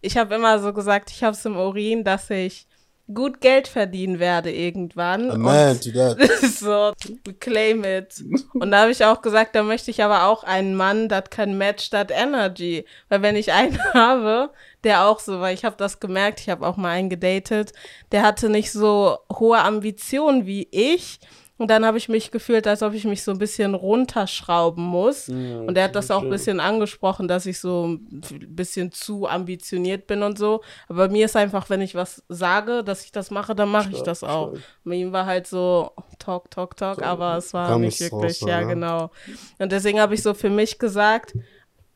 ich 0.00 0.16
habe 0.16 0.36
immer 0.36 0.60
so 0.60 0.72
gesagt, 0.72 1.10
ich 1.10 1.24
habe 1.24 1.34
es 1.34 1.44
im 1.44 1.56
Urin, 1.56 2.04
dass 2.04 2.30
ich 2.30 2.67
gut 3.12 3.40
Geld 3.40 3.68
verdienen 3.68 4.18
werde 4.18 4.52
irgendwann. 4.52 5.30
A 5.30 5.38
man 5.38 5.70
Und 5.70 5.82
to 5.82 5.90
that. 5.92 6.18
so, 6.42 6.92
claim 7.40 7.84
it. 7.84 8.22
Und 8.54 8.70
da 8.70 8.82
habe 8.82 8.90
ich 8.90 9.04
auch 9.04 9.22
gesagt, 9.22 9.54
da 9.54 9.62
möchte 9.62 9.90
ich 9.90 10.02
aber 10.02 10.24
auch 10.24 10.44
einen 10.44 10.74
Mann, 10.74 11.08
das 11.08 11.24
kann 11.30 11.56
match 11.56 11.90
that 11.90 12.10
energy. 12.10 12.84
Weil 13.08 13.22
wenn 13.22 13.36
ich 13.36 13.52
einen 13.52 13.78
habe, 13.94 14.50
der 14.84 15.06
auch 15.06 15.20
so, 15.20 15.40
weil 15.40 15.54
ich 15.54 15.64
habe 15.64 15.76
das 15.76 16.00
gemerkt, 16.00 16.40
ich 16.40 16.50
habe 16.50 16.66
auch 16.66 16.76
mal 16.76 16.90
einen 16.90 17.10
gedatet, 17.10 17.72
der 18.12 18.22
hatte 18.22 18.48
nicht 18.48 18.72
so 18.72 19.18
hohe 19.32 19.58
Ambitionen 19.58 20.46
wie 20.46 20.68
ich. 20.70 21.20
Und 21.58 21.70
dann 21.70 21.84
habe 21.84 21.98
ich 21.98 22.08
mich 22.08 22.30
gefühlt, 22.30 22.68
als 22.68 22.82
ob 22.82 22.94
ich 22.94 23.04
mich 23.04 23.24
so 23.24 23.32
ein 23.32 23.38
bisschen 23.38 23.74
runterschrauben 23.74 24.84
muss. 24.84 25.28
und 25.28 25.76
er 25.76 25.84
hat 25.84 25.96
das 25.96 26.10
auch 26.10 26.22
ein 26.22 26.30
bisschen 26.30 26.60
angesprochen, 26.60 27.26
dass 27.26 27.46
ich 27.46 27.58
so 27.58 27.86
ein 27.88 28.20
bisschen 28.48 28.92
zu 28.92 29.26
ambitioniert 29.26 30.06
bin 30.06 30.22
und 30.22 30.38
so. 30.38 30.62
Aber 30.88 31.08
bei 31.08 31.12
mir 31.12 31.24
ist 31.24 31.36
einfach, 31.36 31.68
wenn 31.68 31.80
ich 31.80 31.96
was 31.96 32.22
sage, 32.28 32.84
dass 32.84 33.04
ich 33.04 33.10
das 33.10 33.32
mache, 33.32 33.56
dann 33.56 33.70
mache 33.70 33.90
ich 33.90 34.02
das 34.02 34.22
auch. 34.22 34.54
Bei 34.84 34.94
ihm 34.94 35.12
war 35.12 35.26
halt 35.26 35.48
so 35.48 35.90
Talk, 36.20 36.50
Talk, 36.50 36.76
Talk, 36.76 37.02
aber 37.02 37.36
es 37.36 37.52
war 37.52 37.76
nicht 37.78 38.00
wirklich, 38.00 38.40
raus, 38.42 38.48
ja, 38.48 38.60
ja. 38.60 38.62
genau. 38.62 39.10
Und 39.58 39.72
deswegen 39.72 40.00
habe 40.00 40.14
ich 40.14 40.22
so 40.22 40.34
für 40.34 40.50
mich 40.50 40.78
gesagt, 40.78 41.34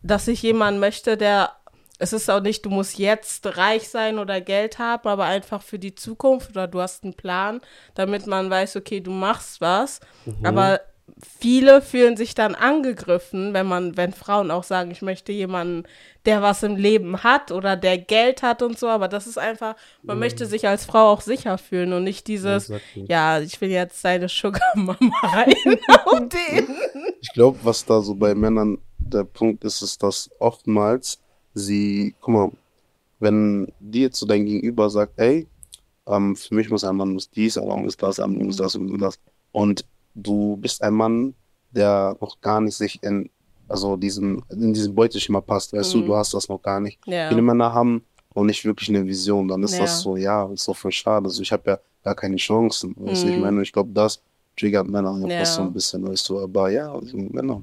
dass 0.02 0.26
ich 0.26 0.42
jemanden 0.42 0.80
möchte, 0.80 1.16
der, 1.16 1.52
es 2.02 2.12
ist 2.12 2.28
auch 2.28 2.40
nicht, 2.40 2.64
du 2.64 2.70
musst 2.70 2.98
jetzt 2.98 3.56
reich 3.56 3.88
sein 3.88 4.18
oder 4.18 4.40
Geld 4.40 4.80
haben, 4.80 5.08
aber 5.08 5.24
einfach 5.24 5.62
für 5.62 5.78
die 5.78 5.94
Zukunft 5.94 6.50
oder 6.50 6.66
du 6.66 6.80
hast 6.80 7.04
einen 7.04 7.14
Plan, 7.14 7.60
damit 7.94 8.26
man 8.26 8.50
weiß, 8.50 8.74
okay, 8.74 9.00
du 9.00 9.12
machst 9.12 9.60
was. 9.60 10.00
Mhm. 10.26 10.44
Aber 10.44 10.80
viele 11.38 11.80
fühlen 11.80 12.16
sich 12.16 12.34
dann 12.34 12.56
angegriffen, 12.56 13.54
wenn 13.54 13.66
man, 13.66 13.96
wenn 13.96 14.12
Frauen 14.12 14.50
auch 14.50 14.64
sagen, 14.64 14.90
ich 14.90 15.00
möchte 15.00 15.30
jemanden, 15.30 15.84
der 16.24 16.42
was 16.42 16.64
im 16.64 16.74
Leben 16.74 17.22
hat 17.22 17.52
oder 17.52 17.76
der 17.76 17.98
Geld 17.98 18.42
hat 18.42 18.62
und 18.62 18.76
so, 18.76 18.88
aber 18.88 19.06
das 19.06 19.28
ist 19.28 19.38
einfach, 19.38 19.76
man 20.02 20.18
möchte 20.18 20.46
sich 20.46 20.66
als 20.66 20.84
Frau 20.84 21.08
auch 21.08 21.20
sicher 21.20 21.56
fühlen 21.56 21.92
und 21.92 22.02
nicht 22.02 22.26
dieses, 22.26 22.68
Exactly. 22.68 23.06
ja, 23.08 23.38
ich 23.38 23.60
will 23.60 23.70
jetzt 23.70 24.04
deine 24.04 24.28
Sugar 24.28 24.60
Mama 24.74 24.96
rein 25.22 25.78
auf 26.04 26.18
den. 26.28 26.66
Ich 27.20 27.32
glaube, 27.32 27.60
was 27.62 27.84
da 27.84 28.00
so 28.00 28.16
bei 28.16 28.34
Männern 28.34 28.78
der 28.98 29.24
Punkt 29.24 29.62
ist, 29.62 29.82
ist, 29.82 30.02
dass 30.02 30.28
oftmals 30.40 31.21
sie, 31.54 32.14
guck 32.20 32.34
mal, 32.34 32.50
wenn 33.20 33.68
dir 33.80 34.02
jetzt 34.02 34.18
so 34.18 34.26
dein 34.26 34.44
Gegenüber 34.44 34.90
sagt, 34.90 35.18
ey, 35.18 35.46
ähm, 36.06 36.34
für 36.34 36.54
mich 36.54 36.70
muss 36.70 36.84
ein 36.84 36.96
Mann 36.96 37.12
muss 37.12 37.30
dies, 37.30 37.56
ein 37.56 37.68
Mann 37.68 37.82
muss 37.82 37.96
das, 37.96 38.18
ein 38.18 38.32
Mann 38.36 38.46
muss 38.46 38.56
das 38.56 38.74
und 38.74 38.98
das. 38.98 39.18
Und 39.52 39.84
du 40.14 40.56
bist 40.56 40.82
ein 40.82 40.94
Mann, 40.94 41.34
der 41.70 42.16
noch 42.20 42.40
gar 42.40 42.60
nicht 42.60 42.76
sich 42.76 43.02
in, 43.02 43.30
also 43.68 43.96
diesen, 43.96 44.42
in 44.50 44.72
diesen 44.74 44.94
Beuteschema 44.94 45.40
passt, 45.40 45.72
weißt 45.72 45.94
du, 45.94 45.98
Mhm. 45.98 46.06
du 46.06 46.16
hast 46.16 46.34
das 46.34 46.48
noch 46.48 46.60
gar 46.60 46.80
nicht. 46.80 46.98
Ja. 47.06 47.28
Viele 47.28 47.42
Männer 47.42 47.72
haben 47.72 48.02
noch 48.34 48.44
nicht 48.44 48.64
wirklich 48.64 48.88
eine 48.88 49.06
Vision, 49.06 49.46
dann 49.46 49.62
ist 49.62 49.74
Ja. 49.74 49.80
das 49.80 50.00
so, 50.00 50.16
ja, 50.16 50.46
ist 50.52 50.66
doch 50.66 50.76
voll 50.76 50.92
schade. 50.92 51.26
Also 51.26 51.42
ich 51.42 51.52
habe 51.52 51.70
ja 51.70 51.78
gar 52.02 52.14
keine 52.14 52.36
Chancen. 52.36 52.94
Weißt 52.98 53.24
du, 53.24 53.28
ich 53.28 53.36
Mhm. 53.36 53.42
meine, 53.42 53.62
ich 53.62 53.72
glaube, 53.72 53.90
das 53.92 54.20
triggert 54.56 54.88
Männer 54.88 55.14
einfach 55.14 55.28
Ja. 55.30 55.44
so 55.44 55.62
ein 55.62 55.72
bisschen, 55.72 56.06
weißt 56.06 56.28
du, 56.28 56.40
aber 56.40 56.70
ja, 56.70 56.92
also 56.92 57.16
Männer. 57.16 57.62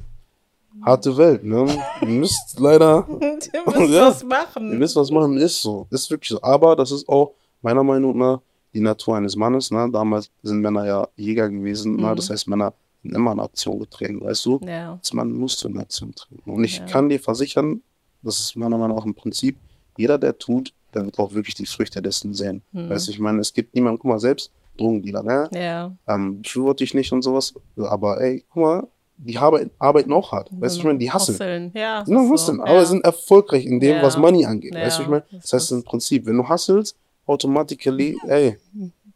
Harte 0.84 1.16
Welt, 1.18 1.44
ne? 1.44 1.66
Ihr 2.02 2.08
müsst 2.08 2.60
leider, 2.60 3.06
Ihr 3.22 3.36
müsst 3.38 3.52
Ja. 3.92 4.08
was 4.08 4.22
ihr 4.22 4.28
machen. 4.28 4.80
wisst, 4.80 4.96
was 4.96 5.12
machen, 5.12 5.38
ist 5.38 5.62
so. 5.62 5.88
Ist 5.90 6.10
wirklich 6.10 6.30
so. 6.30 6.42
Aber 6.42 6.76
das 6.76 6.92
ist 6.92 7.08
auch 7.10 7.34
meiner 7.62 7.84
Meinung 7.84 8.18
nach 8.18 8.40
die 8.74 8.80
Natur 8.82 9.16
eines 9.18 9.36
Mannes, 9.36 9.72
ne? 9.72 9.90
Damals 9.92 10.30
sind 10.44 10.62
Männer 10.62 10.86
ja 10.86 11.08
Jäger 11.16 11.50
gewesen, 11.50 11.96
ne? 11.96 12.12
Mhm. 12.12 12.16
Das 12.16 12.30
heißt, 12.30 12.48
Männer 12.48 12.74
sind 13.04 13.16
immer 13.16 13.32
in 13.32 13.40
Aktion 13.40 13.80
getreten, 13.80 14.22
weißt 14.22 14.46
du? 14.46 14.60
Ja. 14.66 14.94
Als 14.94 15.14
Mann 15.14 15.32
musst 15.32 15.64
du 15.64 15.68
in 15.70 15.78
Aktion 15.80 16.14
treten. 16.14 16.50
Und 16.50 16.64
ich 16.64 16.78
Ja. 16.80 16.86
kann 16.86 17.10
dir 17.10 17.20
versichern, 17.20 17.82
das 18.22 18.40
ist 18.40 18.56
meiner 18.56 18.78
Meinung 18.78 18.98
nach 18.98 19.06
ein 19.06 19.16
Prinzip, 19.16 19.58
jeder, 19.98 20.18
der 20.18 20.38
tut, 20.38 20.74
der 20.94 21.06
wird 21.06 21.18
auch 21.20 21.34
wirklich 21.34 21.56
die 21.56 21.66
Früchte 21.66 22.02
dessen 22.02 22.34
sehen. 22.34 22.62
Hm. 22.74 22.90
Weißt 22.90 23.08
du, 23.08 23.12
ich 23.12 23.20
meine, 23.20 23.40
es 23.40 23.54
gibt 23.54 23.74
niemanden, 23.76 24.00
guck 24.00 24.10
mal, 24.10 24.20
selbst 24.20 24.52
Drogendealer, 24.78 25.24
ne? 25.24 25.50
Ja. 25.54 25.92
Ähm, 26.08 26.42
befürworte 26.42 26.84
ich 26.84 26.94
nicht 26.94 27.12
und 27.12 27.22
sowas, 27.22 27.54
aber 27.78 28.22
ey, 28.22 28.46
guck 28.50 28.62
mal, 28.62 28.88
die 29.22 29.38
arbeiten 29.38 30.14
auch 30.14 30.32
hart. 30.32 30.50
Weißt 30.52 30.76
du, 30.76 30.80
ich 30.80 30.86
meine, 30.86 30.98
die 31.00 31.12
hassen. 31.12 31.34
Husteln. 31.34 31.72
Ja. 31.76 32.04
Genau, 32.04 32.24
so. 32.24 32.30
hustlen, 32.30 32.58
Ja. 32.60 32.66
aber 32.66 32.86
sind 32.86 33.04
erfolgreich 33.04 33.66
in 33.66 33.80
dem, 33.80 33.98
Ja. 33.98 34.04
was 34.04 34.18
Money 34.18 34.46
angeht. 34.46 34.74
Ja, 34.74 34.82
Weißt 34.86 35.00
du, 35.00 35.04
ich 35.04 35.10
meine, 35.10 35.24
das 35.32 35.52
heißt 35.54 35.72
im 35.74 35.84
Prinzip, 35.84 36.26
wenn 36.26 36.38
du 36.38 36.48
hustelst, 36.48 36.96
automatically, 37.26 38.18
ey, 38.28 38.58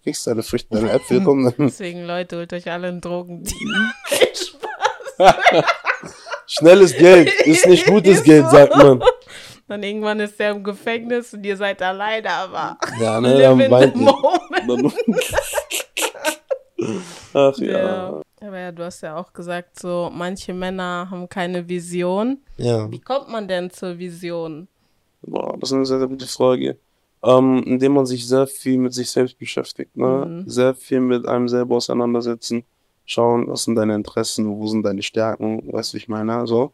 kriegst 0.04 0.28
deine 0.28 0.44
Früchte, 0.44 0.68
deine 0.76 0.92
Äpfel 0.92 1.24
kommen 1.24 1.46
dann. 1.46 1.68
Deswegen, 1.68 2.04
Leute, 2.06 2.38
holt 2.38 2.52
euch 2.54 2.70
alle 2.70 2.89
einen 2.89 3.00
Drogendeal. 3.02 3.56
Schnelles 6.48 6.96
Geld 6.98 7.32
ist 7.46 7.66
nicht 7.68 7.86
gutes 7.86 8.24
Geld, 8.26 8.50
sagt 8.52 8.76
man. 8.76 9.02
Dann 9.70 9.82
irgendwann 9.82 10.20
ist 10.20 10.38
der 10.38 10.52
im 10.52 10.63
Gefängnis 10.63 11.34
und 11.34 11.46
ihr 11.46 11.56
seid 11.56 11.82
alleine, 11.82 12.30
aber 12.30 12.78
Ja, 13.00 13.22
ne, 13.22 13.39
dann 13.39 13.60
in 13.62 13.72
weint. 13.72 13.96
Ach 17.34 17.58
ja. 17.58 18.22
Aber 18.43 18.60
ja, 18.60 18.71
du 18.73 18.84
hast 18.84 19.01
ja 19.01 19.15
auch 19.15 19.32
gesagt, 19.32 19.79
so 19.79 20.12
manche 20.13 20.53
Männer 20.53 21.08
haben 21.10 21.29
keine 21.29 21.67
Vision. 21.67 22.39
Ja. 22.58 22.91
Wie 22.91 22.99
kommt 22.99 23.29
man 23.29 23.47
denn 23.47 23.69
zur 23.69 23.97
Vision? 23.97 24.67
Boah, 25.21 25.58
das 25.58 25.69
ist 25.69 25.75
eine 25.75 25.86
sehr, 25.86 25.99
sehr 25.99 26.10
gute 26.10 26.27
Frage. 26.27 26.77
Ähm, 27.23 27.63
indem 27.65 27.93
man 27.93 28.06
sich 28.06 28.27
sehr 28.27 28.45
viel 28.45 28.77
mit 28.77 28.93
sich 28.93 29.10
selbst 29.10 29.39
beschäftigt, 29.39 29.95
ne? 29.95 30.25
Mhm. 30.43 30.49
Sehr 30.49 30.75
viel 30.75 30.99
mit 30.99 31.25
einem 31.25 31.47
selber 31.47 31.77
auseinandersetzen. 31.77 32.65
Schauen, 33.06 33.47
was 33.47 33.63
sind 33.63 33.75
deine 33.75 33.95
Interessen, 33.95 34.45
wo 34.45 34.67
sind 34.67 34.84
deine 34.84 35.01
Stärken, 35.01 35.71
weißt 35.71 35.93
du, 35.93 35.95
wie 35.95 36.01
ich 36.01 36.10
meine, 36.10 36.45
so. 36.45 36.73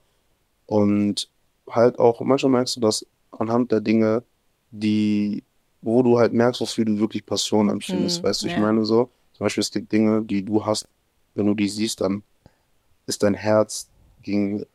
Und 0.65 1.29
halt 1.69 1.99
auch, 1.99 2.19
manchmal 2.21 2.51
merkst 2.53 2.77
du 2.77 2.79
das 2.79 3.05
anhand 3.31 3.71
der 3.71 3.81
Dinge, 3.81 4.23
die, 4.71 5.43
wo 5.83 6.01
du 6.01 6.17
halt 6.17 6.33
merkst, 6.33 6.61
wofür 6.61 6.85
du 6.85 6.97
wirklich 6.97 7.23
Passion 7.25 7.69
empfindest, 7.69 8.23
Mhm, 8.23 8.27
weißt 8.27 8.41
du, 8.41 8.47
ich 8.47 8.53
ja. 8.53 8.59
meine, 8.59 8.85
so. 8.85 9.09
Zum 9.33 9.45
Beispiel, 9.45 9.61
es 9.61 9.71
gibt 9.71 9.91
Dinge, 9.91 10.23
die 10.23 10.43
du 10.43 10.65
hast, 10.65 10.87
wenn 11.35 11.45
du 11.45 11.53
die 11.53 11.69
siehst, 11.69 12.01
dann 12.01 12.23
ist 13.05 13.23
dein 13.23 13.33
Herz 13.33 13.89
gegen 14.21 14.65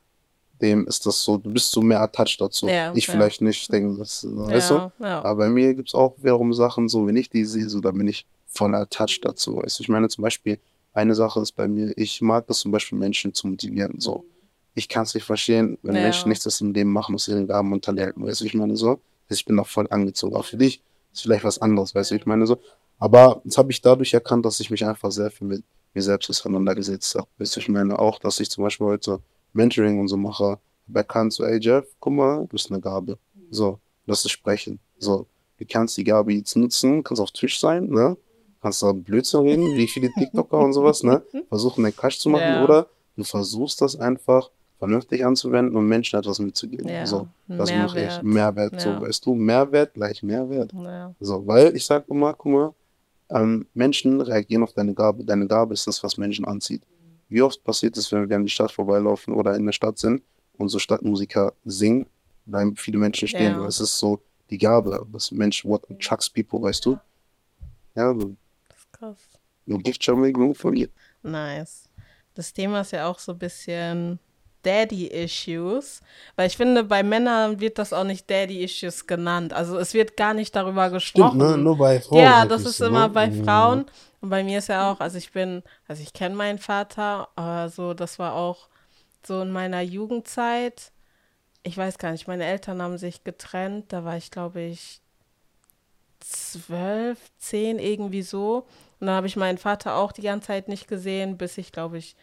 dem, 0.61 0.87
ist 0.87 1.05
das 1.07 1.23
so, 1.23 1.37
du 1.37 1.53
bist 1.53 1.71
so 1.71 1.83
mehr 1.83 2.01
attached 2.01 2.41
dazu. 2.41 2.69
Ja, 2.69 2.93
ich 2.95 3.07
ja. 3.07 3.13
vielleicht 3.13 3.43
nicht, 3.43 3.63
ich 3.63 3.69
denke, 3.69 3.99
das, 3.99 4.27
weißt 4.29 4.71
du? 4.71 4.75
ja, 4.75 4.93
ja. 5.01 5.25
Aber 5.25 5.45
bei 5.45 5.49
mir 5.49 5.75
gibt 5.75 5.89
es 5.89 5.95
auch 5.95 6.15
wiederum 6.19 6.53
Sachen, 6.53 6.89
so 6.89 7.07
wenn 7.07 7.17
ich 7.17 7.29
die 7.29 7.45
sehe, 7.45 7.69
so 7.69 7.81
dann 7.81 7.99
bin 7.99 8.09
ich 8.09 8.27
voll 8.47 8.75
attached 8.75 9.25
dazu. 9.25 9.57
Weißt 9.57 9.79
du, 9.79 9.83
ich 9.83 9.89
meine 9.89 10.09
zum 10.09 10.23
Beispiel, 10.23 10.59
eine 10.93 11.15
Sache 11.15 11.41
ist 11.41 11.53
bei 11.53 11.67
mir, 11.67 11.93
ich 11.97 12.21
mag 12.21 12.45
es 12.49 12.61
zum 12.61 12.71
Beispiel 12.71 12.99
Menschen 12.99 13.35
zu 13.35 13.49
motivieren. 13.49 14.01
So, 14.01 14.25
ich 14.75 14.89
kann 14.89 15.03
es 15.03 15.15
nicht 15.15 15.25
verstehen, 15.25 15.77
wenn 15.83 15.97
Ja. 15.97 16.03
Menschen 16.03 16.29
nichts 16.29 16.47
aus 16.47 16.59
dem 16.59 16.73
Leben 16.73 16.93
machen, 16.93 17.15
aus 17.15 17.27
ihren 17.29 17.47
Gaben 17.47 17.73
und 17.73 17.85
Talenten. 17.85 18.25
Weißt 18.25 18.41
du, 18.41 18.45
ich 18.45 18.55
meine 18.55 18.77
so, 18.77 19.01
ich 19.29 19.45
bin 19.45 19.57
da 19.57 19.65
voll 19.65 19.89
angezogen. 19.91 20.37
Auch 20.37 20.45
für 20.45 20.57
dich 20.57 20.83
ist 21.13 21.23
vielleicht 21.23 21.45
was 21.45 21.59
anderes, 21.61 21.95
weißt 21.95 22.13
du, 22.13 22.15
ich 22.15 22.27
meine 22.27 22.47
so. 22.47 22.59
Aber 22.99 23.43
jetzt 23.45 23.59
habe 23.59 23.73
ich 23.73 23.81
dadurch 23.81 24.15
erkannt, 24.15 24.47
dass 24.47 24.61
ich 24.61 24.71
mich 24.71 24.85
einfach 24.85 25.11
sehr 25.11 25.31
viel 25.31 25.49
mit 25.49 25.65
mir 25.95 26.03
selbst 26.03 26.29
auseinandergesetzt 26.31 27.15
habe. 27.15 27.29
Ich 27.39 27.69
meine 27.69 27.99
auch, 27.99 28.19
dass 28.19 28.41
ich 28.41 28.51
zum 28.51 28.65
Beispiel 28.65 28.87
heute 28.87 29.21
Mentoring 29.53 30.01
und 30.01 30.09
so 30.09 30.17
mache, 30.17 30.59
habe 30.89 30.99
erkannt, 30.99 31.33
so, 31.33 31.45
ey 31.45 31.59
Jeff, 31.61 31.87
guck 32.01 32.13
mal, 32.13 32.41
du 32.43 32.47
bist 32.49 32.71
eine 32.71 32.81
Gabe. 32.81 33.19
So, 33.51 33.79
das 34.07 34.25
ist 34.25 34.33
Sprechen. 34.33 34.79
So, 34.99 35.27
du 35.59 35.65
kannst 35.69 35.97
die 35.97 36.05
Gabe 36.05 36.33
jetzt 36.35 36.57
nutzen, 36.57 37.03
kannst 37.03 37.21
auf 37.23 37.31
Twitch 37.31 37.59
sein, 37.59 37.87
ne? 37.87 38.17
Kannst 38.61 38.83
da 38.83 38.93
Blödsinn 38.93 39.41
reden, 39.41 39.77
wie 39.77 39.87
viele 39.87 40.11
TikToker 40.13 40.59
und 40.59 40.73
sowas, 40.73 41.03
ne? 41.03 41.23
Versuchen, 41.49 41.85
den 41.85 41.95
Cash 41.97 42.19
zu 42.19 42.29
machen, 42.31 42.43
Ja. 42.43 42.65
oder 42.65 42.87
du 43.17 43.23
versuchst 43.25 43.81
das 43.81 43.95
einfach 43.97 44.51
vernünftig 44.79 45.25
anzuwenden 45.25 45.77
und 45.77 45.87
Menschen 45.87 46.19
etwas 46.19 46.39
mitzugeben. 46.41 46.89
Ja, 46.89 47.07
So, 47.07 47.29
das 47.47 47.71
mache 47.73 48.01
ich. 48.05 48.23
Mehrwert. 48.23 48.73
Ja. 48.73 48.81
so, 48.81 49.01
weißt 49.01 49.25
du, 49.25 49.35
Mehrwert 49.35 49.95
gleich 49.95 50.23
Mehrwert. 50.23 50.73
So, 51.21 51.47
weil 51.47 51.77
ich 51.77 51.85
sag 51.87 52.09
immer, 52.09 52.35
guck 52.35 52.53
mal, 52.53 52.75
ähm, 53.35 53.67
Menschen 53.75 54.21
reagieren 54.21 54.63
auf 54.63 54.73
deine 54.73 54.95
Gabe. 54.95 55.25
Deine 55.25 55.47
Gabe 55.47 55.75
ist 55.75 55.87
das, 55.87 56.03
was 56.03 56.17
Menschen 56.17 56.45
anzieht. 56.47 56.83
Wie 57.29 57.43
oft 57.43 57.63
passiert 57.65 57.97
es, 57.97 58.11
wenn 58.13 58.29
wir 58.29 58.37
an 58.37 58.45
die 58.45 58.51
Stadt 58.51 58.71
vorbeilaufen 58.73 59.35
oder 59.35 59.55
in 59.57 59.67
der 59.67 59.73
Stadt 59.73 59.99
sind 59.99 60.23
und 60.57 60.69
so 60.69 60.79
Stadtmusiker 60.79 61.53
singen, 61.65 62.07
bleiben 62.47 62.77
viele 62.77 62.99
Menschen 62.99 63.29
stehen. 63.29 63.53
Ja. 63.53 63.67
Es 63.67 63.81
ist 63.81 63.99
so 63.99 64.21
die 64.51 64.59
Gabe, 64.59 65.05
was 65.11 65.31
Mensch, 65.33 65.65
what 65.65 65.83
attracts 65.91 66.31
people, 66.31 66.63
weißt 66.63 66.85
du? 66.87 66.99
Ja, 67.97 68.13
so, 68.15 68.37
Das 68.69 68.79
ist 68.79 68.93
krass. 68.93 69.19
no 69.67 69.79
gift 69.79 70.05
shall 70.05 70.17
make 70.17 70.39
room 70.39 70.55
for 70.55 70.75
you. 70.75 70.87
Nice. 71.23 71.89
Das 72.35 72.53
Thema 72.53 72.83
ist 72.83 72.93
ja 72.93 73.07
auch 73.09 73.19
so 73.19 73.33
ein 73.33 73.39
bisschen 73.39 74.19
Daddy-Issues, 74.65 76.01
weil 76.37 76.47
ich 76.49 76.57
finde, 76.57 76.85
bei 76.85 77.03
Männern 77.03 77.61
wird 77.61 77.79
das 77.79 77.93
auch 77.93 78.05
nicht 78.05 78.29
Daddy-Issues 78.31 79.07
genannt. 79.07 79.53
Also 79.53 79.79
es 79.79 79.95
wird 79.95 80.17
gar 80.17 80.35
nicht 80.35 80.55
darüber 80.57 80.91
gesprochen. 80.91 81.41
Stimmt, 81.41 81.57
ne? 81.57 81.59
Nur 81.59 81.79
bei 81.79 82.01
Frauen. 82.01 82.19
ja, 82.21 82.41
halt 82.41 82.51
das 82.51 82.65
ist 82.67 82.79
so, 82.79 82.87
immer 82.87 83.09
ne? 83.09 83.15
bei 83.15 83.27
Mhm. 83.29 83.45
Frauen. 83.45 83.87
Und 84.21 84.31
bei 84.31 84.43
mir 84.43 84.59
ist 84.59 84.69
ja 84.69 84.91
auch, 84.91 85.01
also 85.01 85.19
ich 85.19 85.33
bin, 85.33 85.63
also 85.87 86.03
ich 86.03 86.13
kenne 86.13 86.35
meinen 86.35 86.59
Vater, 86.59 87.29
aber 87.37 87.69
so, 87.69 87.93
das 87.95 88.19
war 88.19 88.35
auch 88.35 88.69
so 89.27 89.43
in 89.43 89.51
meiner 89.51 89.81
Jugendzeit. 89.83 90.93
Ich 91.63 91.77
weiß 91.77 91.99
gar 91.99 92.13
nicht, 92.13 92.27
meine 92.29 92.45
Eltern 92.45 92.81
haben 92.83 92.99
sich 92.99 93.25
getrennt, 93.25 93.93
da 93.93 94.05
war 94.05 94.17
ich, 94.17 94.31
glaube 94.31 94.61
ich, 94.63 95.01
zwölf, 96.21 97.19
zehn, 97.39 97.79
irgendwie 97.79 98.23
so. 98.23 98.67
Und 99.01 99.07
dann 99.09 99.17
habe 99.17 99.27
ich 99.27 99.37
meinen 99.37 99.59
Vater 99.59 99.97
auch 99.97 100.13
die 100.13 100.23
ganze 100.23 100.49
Zeit 100.49 100.69
nicht 100.69 100.89
gesehen, 100.89 101.37
bis 101.37 101.59
ich, 101.59 101.73
glaube 101.73 101.99
ich, 101.99 102.17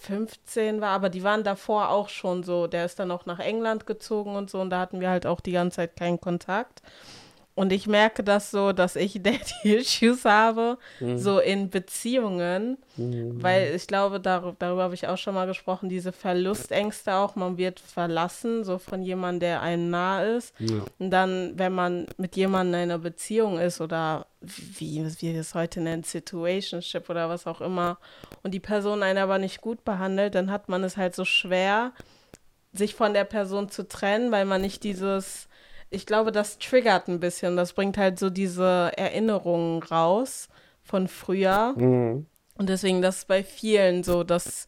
15 0.00 0.80
war. 0.80 0.90
Aber 0.90 1.08
die 1.08 1.22
waren 1.22 1.44
davor 1.44 1.90
auch 1.90 2.08
schon 2.08 2.42
so. 2.42 2.66
Der 2.66 2.84
ist 2.84 2.98
dann 2.98 3.10
auch 3.10 3.26
nach 3.26 3.38
England 3.38 3.86
gezogen 3.86 4.36
und 4.36 4.50
so. 4.50 4.60
Und 4.60 4.70
da 4.70 4.80
hatten 4.80 5.00
wir 5.00 5.10
halt 5.10 5.26
auch 5.26 5.40
die 5.40 5.52
ganze 5.52 5.76
Zeit 5.76 5.96
keinen 5.96 6.20
Kontakt. 6.20 6.82
Und 7.56 7.72
ich 7.72 7.86
merke 7.86 8.22
das 8.22 8.50
so, 8.50 8.72
dass 8.72 8.96
ich 8.96 9.14
Daddy-Issues 9.22 10.26
habe, 10.26 10.76
mhm. 11.00 11.16
so 11.16 11.38
in 11.38 11.70
Beziehungen, 11.70 12.76
mhm. 12.98 13.42
weil 13.42 13.74
ich 13.74 13.86
glaube, 13.86 14.20
dar 14.20 14.54
darüber 14.58 14.82
habe 14.82 14.94
ich 14.94 15.08
auch 15.08 15.16
schon 15.16 15.34
mal 15.34 15.46
gesprochen, 15.46 15.88
diese 15.88 16.12
Verlustängste 16.12 17.14
auch, 17.14 17.34
man 17.34 17.56
wird 17.56 17.80
verlassen, 17.80 18.62
so 18.62 18.76
von 18.76 19.02
jemandem, 19.02 19.40
der 19.40 19.62
einem 19.62 19.88
nah 19.88 20.22
ist. 20.22 20.54
Ja. 20.58 20.82
Und 20.98 21.10
dann, 21.10 21.58
wenn 21.58 21.72
man 21.72 22.06
mit 22.18 22.36
jemandem 22.36 22.74
in 22.74 22.80
einer 22.90 22.98
Beziehung 22.98 23.58
ist 23.58 23.80
oder 23.80 24.26
wie, 24.42 25.02
wie 25.02 25.32
wir 25.32 25.40
es 25.40 25.54
heute 25.54 25.80
nennen, 25.80 26.02
Situationship 26.02 27.08
oder 27.08 27.30
was 27.30 27.46
auch 27.46 27.62
immer, 27.62 27.96
und 28.42 28.52
die 28.52 28.60
Person 28.60 29.02
einen 29.02 29.18
aber 29.18 29.38
nicht 29.38 29.62
gut 29.62 29.82
behandelt, 29.82 30.34
dann 30.34 30.50
hat 30.50 30.68
man 30.68 30.84
es 30.84 30.98
halt 30.98 31.14
so 31.14 31.24
schwer, 31.24 31.92
sich 32.74 32.94
von 32.94 33.14
der 33.14 33.24
Person 33.24 33.70
zu 33.70 33.88
trennen, 33.88 34.30
weil 34.30 34.44
man 34.44 34.60
nicht 34.60 34.84
dieses 34.84 35.48
ich 35.96 36.06
glaube, 36.06 36.30
das 36.30 36.58
triggert 36.58 37.08
ein 37.08 37.20
bisschen. 37.20 37.56
Das 37.56 37.72
bringt 37.72 37.96
halt 37.96 38.18
so 38.18 38.30
diese 38.30 38.92
Erinnerungen 38.96 39.82
raus 39.82 40.48
von 40.82 41.08
früher. 41.08 41.74
Mhm. 41.76 42.26
Und 42.56 42.68
deswegen, 42.68 43.02
das 43.02 43.18
ist 43.18 43.28
bei 43.28 43.42
vielen 43.42 44.04
so, 44.04 44.22
dass 44.22 44.66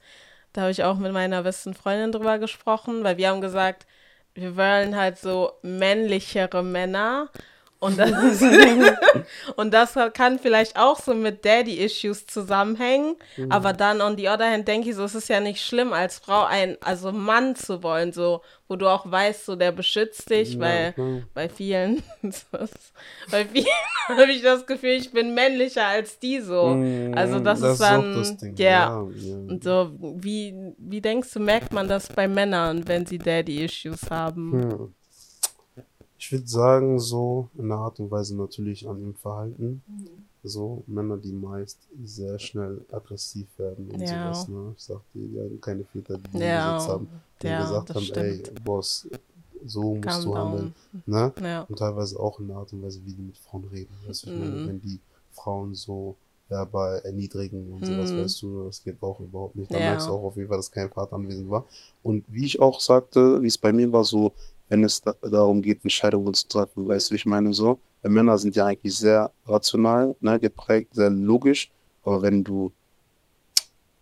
da 0.53 0.63
habe 0.63 0.71
ich 0.71 0.83
auch 0.83 0.97
mit 0.97 1.13
meiner 1.13 1.43
besten 1.43 1.75
Freundin 1.75 2.11
drüber 2.11 2.39
gesprochen, 2.39 3.05
weil 3.05 3.19
wir 3.19 3.29
haben 3.29 3.41
gesagt, 3.41 3.87
wir 4.35 4.57
wollen 4.57 4.97
halt 4.97 5.19
so 5.19 5.53
männlichere 5.63 6.63
Männer. 6.63 7.29
Und 7.81 7.97
das, 7.97 8.11
und 9.55 9.73
das 9.73 9.95
kann 10.13 10.41
vielleicht 10.41 10.77
auch 10.77 10.99
so 10.99 11.15
mit 11.15 11.45
Daddy-Issues 11.45 12.27
zusammenhängen. 12.27 13.15
Mhm. 13.37 13.53
Aber 13.53 13.73
dann, 13.73 14.01
on 14.01 14.17
the 14.17 14.29
other 14.29 14.51
hand, 14.51 14.67
denke 14.67 14.91
ich 14.91 14.97
so, 14.97 15.05
es 15.05 15.15
ist 15.15 15.29
ja 15.29 15.39
nicht 15.39 15.65
schlimm, 15.65 15.93
als 15.93 16.19
Frau 16.19 16.45
ein, 16.45 16.77
also 16.81 17.13
Mann 17.13 17.55
zu 17.55 17.85
wollen, 17.85 18.13
so, 18.13 18.43
wo 18.67 18.75
du 18.75 18.89
auch 18.89 19.09
weißt, 19.09 19.47
so, 19.47 19.55
der 19.55 19.71
beschützt 19.71 20.29
dich, 20.29 20.55
ja, 20.55 20.61
weil 20.61 20.93
klar. 20.95 21.23
bei 21.35 21.49
vielen, 21.49 22.03
bei 23.31 23.45
vielen 23.45 23.67
habe 24.09 24.33
ich 24.33 24.43
das 24.43 24.67
Gefühl, 24.67 24.95
ich 24.95 25.13
bin 25.13 25.33
männlicher 25.35 25.87
als 25.87 26.19
die 26.19 26.41
so. 26.41 26.71
Mhm, 26.71 27.17
also 27.17 27.39
das, 27.39 27.61
das 27.61 27.75
ist 27.75 27.81
dann, 27.81 28.25
yeah. 28.59 28.59
ja, 28.59 29.09
ja. 29.15 29.37
Und 29.37 29.63
so, 29.63 29.93
wie, 30.17 30.75
wie 30.79 31.01
denkst 31.01 31.33
du, 31.33 31.39
merkt 31.39 31.73
man 31.73 31.87
das 31.87 32.09
bei 32.09 32.27
Männern, 32.27 32.89
wenn 32.89 33.07
sie 33.07 33.19
Daddy-Issues 33.19 34.11
haben? 34.11 34.69
Ja. 34.69 34.89
Ich 36.19 36.33
würde 36.33 36.49
sagen, 36.49 36.99
so 36.99 37.49
in 37.57 37.67
einer 37.67 37.81
Art 37.81 38.01
und 38.01 38.11
Weise 38.11 38.37
natürlich 38.37 38.89
an 38.89 39.01
dem 39.01 39.15
Verhalten. 39.15 39.83
Mhm. 39.87 40.09
So 40.43 40.83
Männer, 40.87 41.17
die 41.17 41.33
meist 41.33 41.79
sehr 42.05 42.39
schnell 42.39 42.85
aggressiv 42.91 43.47
werden 43.59 43.91
und 43.91 44.01
ja. 44.01 44.33
sowas. 44.35 44.49
Ne? 44.49 44.75
Ich 44.77 44.83
sagte, 44.83 45.05
die 45.15 45.39
haben 45.39 45.61
keine 45.61 45.85
Väter, 45.85 46.19
die 46.19 46.39
ja. 46.39 46.75
Besitz 46.75 46.89
haben, 46.89 47.09
die 47.43 47.47
ja, 47.47 47.61
gesagt 47.63 47.95
haben, 47.95 48.05
stimmt. 48.05 48.49
ey, 48.49 48.61
Boss, 48.65 49.09
so 49.65 49.95
musst 49.95 50.09
Calm 50.09 50.25
du 50.25 50.37
handeln. 50.37 50.75
Ne? 51.07 51.33
Ja. 51.41 51.63
Und 51.63 51.79
teilweise 51.79 52.19
auch 52.19 52.41
in 52.41 52.51
einer 52.51 52.61
Art 52.61 52.73
und 52.73 52.83
Weise, 52.83 53.01
wie 53.05 53.13
die 53.13 53.23
mit 53.23 53.39
Frauen 53.39 53.65
reden. 53.65 53.95
Weißt 54.07 54.27
du, 54.27 54.31
ich 54.31 54.39
meine, 54.39 54.51
mhm. 54.51 54.69
wenn 54.69 54.81
die 54.81 55.01
Frauen 55.33 55.75
so 55.75 56.17
verbal 56.49 57.01
erniedrigen 57.05 57.73
und 57.73 57.85
sowas, 57.85 58.11
mm. 58.11 58.19
weißt 58.19 58.43
du, 58.43 58.65
das 58.65 58.83
geht 58.83 59.03
auch 59.03 59.21
überhaupt 59.21 59.57
nicht. 59.57 59.71
Da 59.71 59.79
ja. 59.79 59.91
merkst 59.91 60.09
du 60.09 60.13
auch 60.13 60.25
auf 60.25 60.37
jeden 60.37 60.49
Fall, 60.49 60.57
dass 60.57 60.71
kein 60.71 60.89
Vater 60.89 61.15
anwesend 61.17 61.51
war. 61.51 61.67
Und 62.03 62.25
wie 62.29 62.47
ich 62.47 62.59
auch 62.59 62.81
sagte, 62.81 63.43
wie 63.43 63.47
es 63.47 63.59
bei 63.59 63.73
mir 63.73 63.93
war, 63.93 64.05
so, 64.05 64.33
wenn 64.69 64.85
es 64.85 65.01
da, 65.01 65.15
darum 65.23 65.63
geht, 65.63 65.83
Entscheidungen 65.83 66.35
zu 66.35 66.49
treffen. 66.49 66.87
Weißt 66.89 67.11
du, 67.11 67.13
wie 67.13 67.17
ich 67.17 67.27
meine 67.27 67.53
so? 67.53 67.79
Weil 68.03 68.13
Männer 68.13 68.39
sind 68.39 68.55
ja 68.57 68.67
eigentlich 68.67 68.97
sehr 68.97 69.31
rational, 69.47 70.15
ne, 70.21 70.39
geprägt, 70.39 70.95
sehr 70.95 71.11
logisch. 71.11 71.71
Aber 72.05 72.23
wenn 72.23 72.45
du, 72.45 72.73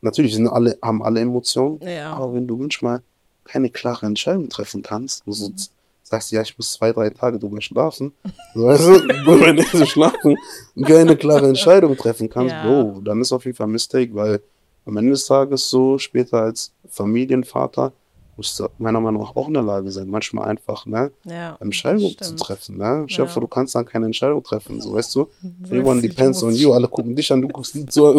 natürlich 0.01 0.35
sind 0.35 0.49
alle, 0.49 0.79
haben 0.83 1.03
alle 1.03 1.21
Emotionen, 1.21 1.81
ja. 1.83 2.13
aber 2.15 2.35
wenn 2.35 2.47
du 2.47 2.57
manchmal 2.57 3.03
keine 3.45 3.71
klare 3.71 4.07
Entscheidung 4.07 4.49
treffen 4.49 4.83
kannst, 4.83 5.23
so 5.27 5.49
mhm. 5.49 5.55
sagst 6.03 6.31
ja, 6.33 6.43
ich 6.43 6.57
muss 6.59 6.73
zwei, 6.73 6.93
drei 6.93 7.11
Tage 7.11 7.39
drüber 7.39 7.61
schlafen, 7.61 8.13
weißt 8.55 8.87
du, 8.87 9.41
wenn 9.41 9.57
du 9.57 9.87
schlafen 9.87 10.37
und 10.75 10.85
keine 10.85 11.17
klare 11.17 11.49
Entscheidung 11.49 11.97
treffen 11.97 12.29
kannst, 12.29 12.53
ja. 12.53 12.65
Bro, 12.65 13.01
dann 13.03 13.21
ist 13.21 13.33
auf 13.33 13.45
jeden 13.45 13.57
Fall 13.57 13.69
ein 13.69 13.73
Mistake, 13.73 14.15
weil 14.15 14.41
am 14.85 14.97
Ende 14.97 15.13
des 15.13 15.27
Tages 15.27 15.69
so, 15.69 15.99
später 15.99 16.43
als 16.43 16.73
Familienvater, 16.89 17.93
musst 18.37 18.59
du 18.61 18.69
meiner 18.79 19.01
Meinung 19.01 19.23
nach 19.23 19.35
auch 19.35 19.49
in 19.49 19.55
der 19.55 19.63
Lage 19.63 19.91
sein, 19.91 20.09
manchmal 20.09 20.49
einfach 20.49 20.85
ne, 20.87 21.11
ja, 21.25 21.57
Entscheidungen 21.61 22.17
zu 22.19 22.37
treffen. 22.37 22.77
Ne? 22.77 23.07
Stell 23.09 23.25
dir 23.25 23.31
vor, 23.31 23.41
du 23.41 23.49
kannst 23.49 23.75
dann 23.75 23.87
keine 23.87 24.07
Entscheidung 24.07 24.43
treffen, 24.43 24.81
so 24.81 24.93
weißt 24.93 25.15
du. 25.15 25.29
Everyone 25.65 26.01
depends 26.03 26.43
on 26.43 26.55
you. 26.55 26.73
Alle 26.73 26.89
gucken 26.89 27.17
dich 27.17 27.33
an, 27.33 27.43
du 27.43 27.49
guckst 27.49 27.75
an. 27.75 27.87
so, 27.91 28.19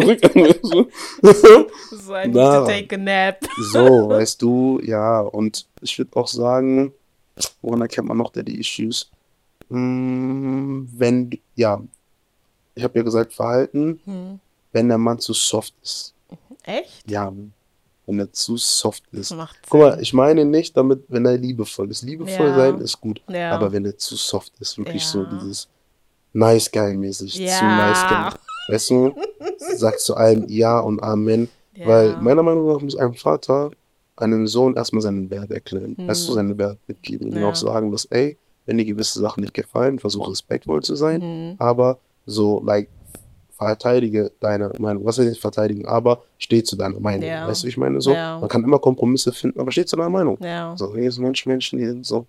need 2.26 2.34
to 2.34 2.64
take 2.66 2.94
a 2.94 2.98
nap. 2.98 3.46
so, 3.72 4.08
weißt 4.08 4.42
du, 4.42 4.80
ja. 4.82 5.20
Und 5.20 5.66
ich 5.80 5.98
würde 5.98 6.16
auch 6.16 6.28
sagen, 6.28 6.92
woran 7.62 7.80
erkennt 7.82 8.08
man 8.08 8.16
noch 8.16 8.30
der 8.30 8.42
die 8.42 8.58
Issues? 8.58 9.10
Hm, 9.70 10.88
wenn, 10.92 11.30
ja, 11.54 11.80
ich 12.74 12.82
habe 12.82 12.98
ja 12.98 13.04
gesagt, 13.04 13.32
Verhalten, 13.32 14.00
hm. 14.04 14.40
wenn 14.72 14.88
der 14.88 14.98
Mann 14.98 15.18
zu 15.18 15.32
soft 15.32 15.74
ist. 15.82 16.14
Echt? 16.64 17.10
Ja, 17.10 17.32
wenn 18.08 18.18
er 18.18 18.32
zu 18.32 18.56
soft 18.56 19.04
ist. 19.12 19.34
Guck 19.68 19.80
mal, 19.80 20.00
ich 20.00 20.12
meine 20.12 20.44
nicht 20.44 20.76
damit, 20.76 21.04
wenn 21.08 21.26
er 21.26 21.36
liebevoll 21.36 21.90
ist. 21.90 22.02
Liebevoll 22.02 22.48
ja. 22.48 22.56
sein 22.56 22.80
ist 22.80 23.00
gut, 23.00 23.20
ja. 23.28 23.52
aber 23.52 23.70
wenn 23.70 23.84
er 23.84 23.96
zu 23.96 24.16
soft 24.16 24.52
ist, 24.58 24.78
wirklich 24.78 25.02
ja. 25.04 25.08
so 25.08 25.24
dieses 25.24 25.68
nice 26.32 26.70
guy 26.70 26.96
mäßig, 26.96 27.34
zu 27.34 27.42
nice 27.42 28.08
guy. 28.08 28.30
Weißt 28.68 28.90
du, 28.90 29.14
sagt 29.76 30.00
zu 30.00 30.16
allem 30.16 30.46
Ja 30.48 30.80
und 30.80 31.02
Amen, 31.02 31.48
weil 31.84 32.16
meiner 32.16 32.42
Meinung 32.42 32.66
nach 32.66 32.80
muss 32.80 32.96
ein 32.96 33.14
Vater 33.14 33.70
einem 34.16 34.46
Sohn 34.46 34.74
erstmal 34.74 35.02
seinen 35.02 35.30
Wert 35.30 35.50
erklären, 35.50 35.94
hm. 35.96 36.08
weißt 36.08 36.28
du, 36.28 36.32
seinen 36.32 36.58
Wert 36.58 36.78
mitgeben 36.86 37.32
und 37.32 37.44
auch 37.44 37.54
sagen, 37.54 37.92
dass, 37.92 38.06
ey, 38.06 38.36
wenn 38.66 38.78
dir 38.78 38.84
gewisse 38.84 39.20
Sachen 39.20 39.42
nicht 39.42 39.54
gefallen, 39.54 39.98
versuch 39.98 40.28
respektvoll 40.28 40.82
zu 40.82 40.96
sein, 40.96 41.22
hm. 41.22 41.54
aber 41.58 41.98
so, 42.26 42.60
like, 42.64 42.88
verteidige 43.58 44.30
deine 44.40 44.72
Meinung. 44.78 45.04
Was 45.04 45.18
heißt 45.18 45.28
nicht 45.28 45.40
verteidigen, 45.40 45.86
aber 45.86 46.22
steh 46.38 46.62
zu 46.62 46.76
deiner 46.76 47.00
Meinung. 47.00 47.28
Ja. 47.28 47.48
Weißt 47.48 47.62
du, 47.62 47.66
wie 47.66 47.70
ich 47.70 47.76
meine? 47.76 48.00
So, 48.00 48.12
ja. 48.12 48.38
man 48.38 48.48
kann 48.48 48.62
immer 48.62 48.78
Kompromisse 48.78 49.32
finden, 49.32 49.60
aber 49.60 49.72
steh 49.72 49.84
zu 49.84 49.96
deiner 49.96 50.10
Meinung. 50.10 50.38
Ja. 50.40 50.74
So, 50.76 50.94
hier 50.94 51.10
sind 51.10 51.24
manche 51.24 51.48
Menschen, 51.48 51.78
die 51.78 51.86
sind 51.86 52.06
so, 52.06 52.26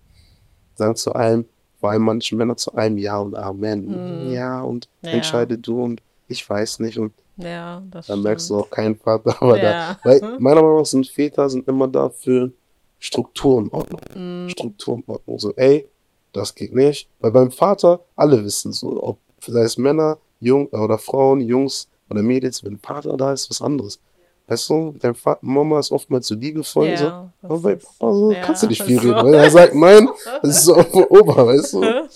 sagen 0.74 0.96
zu 0.96 1.12
allem, 1.12 1.44
vor 1.78 1.90
allem 1.90 2.02
manche 2.02 2.36
Männer 2.36 2.56
zu 2.56 2.74
allem 2.74 2.98
Ja 2.98 3.18
und 3.18 3.36
Amen. 3.36 4.26
Mhm. 4.26 4.32
Ja, 4.32 4.60
und 4.62 4.88
entscheide 5.02 5.56
du 5.56 5.82
und 5.82 6.02
ich 6.28 6.48
weiß 6.48 6.80
nicht. 6.80 6.98
Und 6.98 7.12
ja, 7.36 7.82
das 7.90 8.08
dann 8.08 8.22
merkst 8.22 8.50
du 8.50 8.58
auch 8.58 8.70
keinen 8.70 8.96
Vater, 8.96 9.36
aber 9.40 9.58
da, 9.58 9.98
weil 10.02 10.20
meiner 10.38 10.62
Meinung 10.62 10.78
nach 10.78 10.86
sind 10.86 11.06
Väter 11.06 11.48
sind 11.48 11.66
immer 11.68 11.88
da 11.88 12.10
für 12.10 12.50
Struktur 12.98 13.56
und 13.56 13.72
Ordnung. 13.72 14.00
Mhm. 14.14 14.48
Struktur 14.50 14.94
und 14.94 15.08
Ordnung. 15.08 15.38
So, 15.38 15.54
ey, 15.54 15.88
das 16.32 16.54
geht 16.54 16.74
nicht. 16.74 17.08
Weil 17.20 17.30
beim 17.30 17.50
Vater, 17.50 18.00
alle 18.16 18.44
wissen 18.44 18.72
so, 18.72 19.02
ob 19.02 19.18
sei 19.46 19.62
es 19.62 19.78
Männer, 19.78 20.18
Jung 20.40 20.66
oder 20.68 20.98
Frauen, 20.98 21.40
Jungs 21.40 21.88
oder 22.08 22.22
Mädels, 22.22 22.64
wenn 22.64 22.78
Vater 22.78 23.16
da 23.16 23.32
ist, 23.32 23.48
was 23.50 23.62
anderes. 23.62 24.00
Weißt 24.46 24.68
du, 24.68 24.96
dein 24.98 25.14
Vater, 25.14 25.38
Mama 25.42 25.78
ist 25.78 25.92
oftmals 25.92 26.26
so 26.26 26.34
liebevoll. 26.34 26.88
Ja, 26.88 26.96
so, 26.96 27.46
aber 27.46 27.58
bei 27.58 27.78
also, 28.00 28.32
ja, 28.32 28.40
kannst 28.40 28.64
du 28.64 28.66
nicht 28.66 28.82
viel 28.82 29.00
so. 29.00 29.12
reden, 29.12 29.26
weil 29.26 29.34
er 29.34 29.50
sagt, 29.50 29.74
nein, 29.74 30.08
das 30.42 30.56
ist 30.56 30.64
so 30.64 30.74
auf 30.74 30.92
Ober, 30.92 31.46
weißt 31.46 31.74
du? 31.74 31.82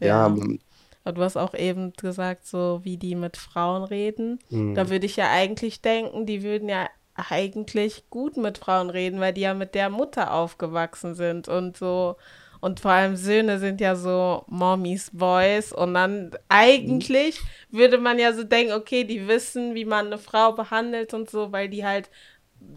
Ja, 0.00 0.06
ja 0.06 0.28
man. 0.28 0.60
Aber 1.02 1.14
du 1.16 1.22
hast 1.22 1.36
auch 1.36 1.54
eben 1.54 1.92
gesagt, 1.94 2.46
so 2.46 2.80
wie 2.84 2.96
die 2.96 3.14
mit 3.14 3.36
Frauen 3.36 3.82
reden. 3.84 4.38
Mhm. 4.50 4.74
Da 4.74 4.88
würde 4.88 5.06
ich 5.06 5.16
ja 5.16 5.30
eigentlich 5.30 5.80
denken, 5.80 6.26
die 6.26 6.42
würden 6.42 6.68
ja 6.68 6.86
eigentlich 7.14 8.04
gut 8.10 8.36
mit 8.36 8.58
Frauen 8.58 8.90
reden, 8.90 9.18
weil 9.20 9.32
die 9.32 9.40
ja 9.42 9.54
mit 9.54 9.74
der 9.74 9.90
Mutter 9.90 10.32
aufgewachsen 10.32 11.14
sind 11.14 11.48
und 11.48 11.76
so 11.76 12.16
und 12.60 12.80
vor 12.80 12.90
allem 12.90 13.16
Söhne 13.16 13.58
sind 13.58 13.80
ja 13.80 13.96
so 13.96 14.44
Mommys 14.48 15.10
Boys. 15.12 15.72
Und 15.72 15.94
dann 15.94 16.30
eigentlich 16.48 17.40
mhm. 17.70 17.78
würde 17.78 17.98
man 17.98 18.18
ja 18.18 18.32
so 18.32 18.44
denken, 18.44 18.74
okay, 18.74 19.04
die 19.04 19.26
wissen, 19.26 19.74
wie 19.74 19.86
man 19.86 20.06
eine 20.06 20.18
Frau 20.18 20.52
behandelt 20.52 21.14
und 21.14 21.30
so, 21.30 21.52
weil 21.52 21.70
die 21.70 21.84
halt, 21.84 22.10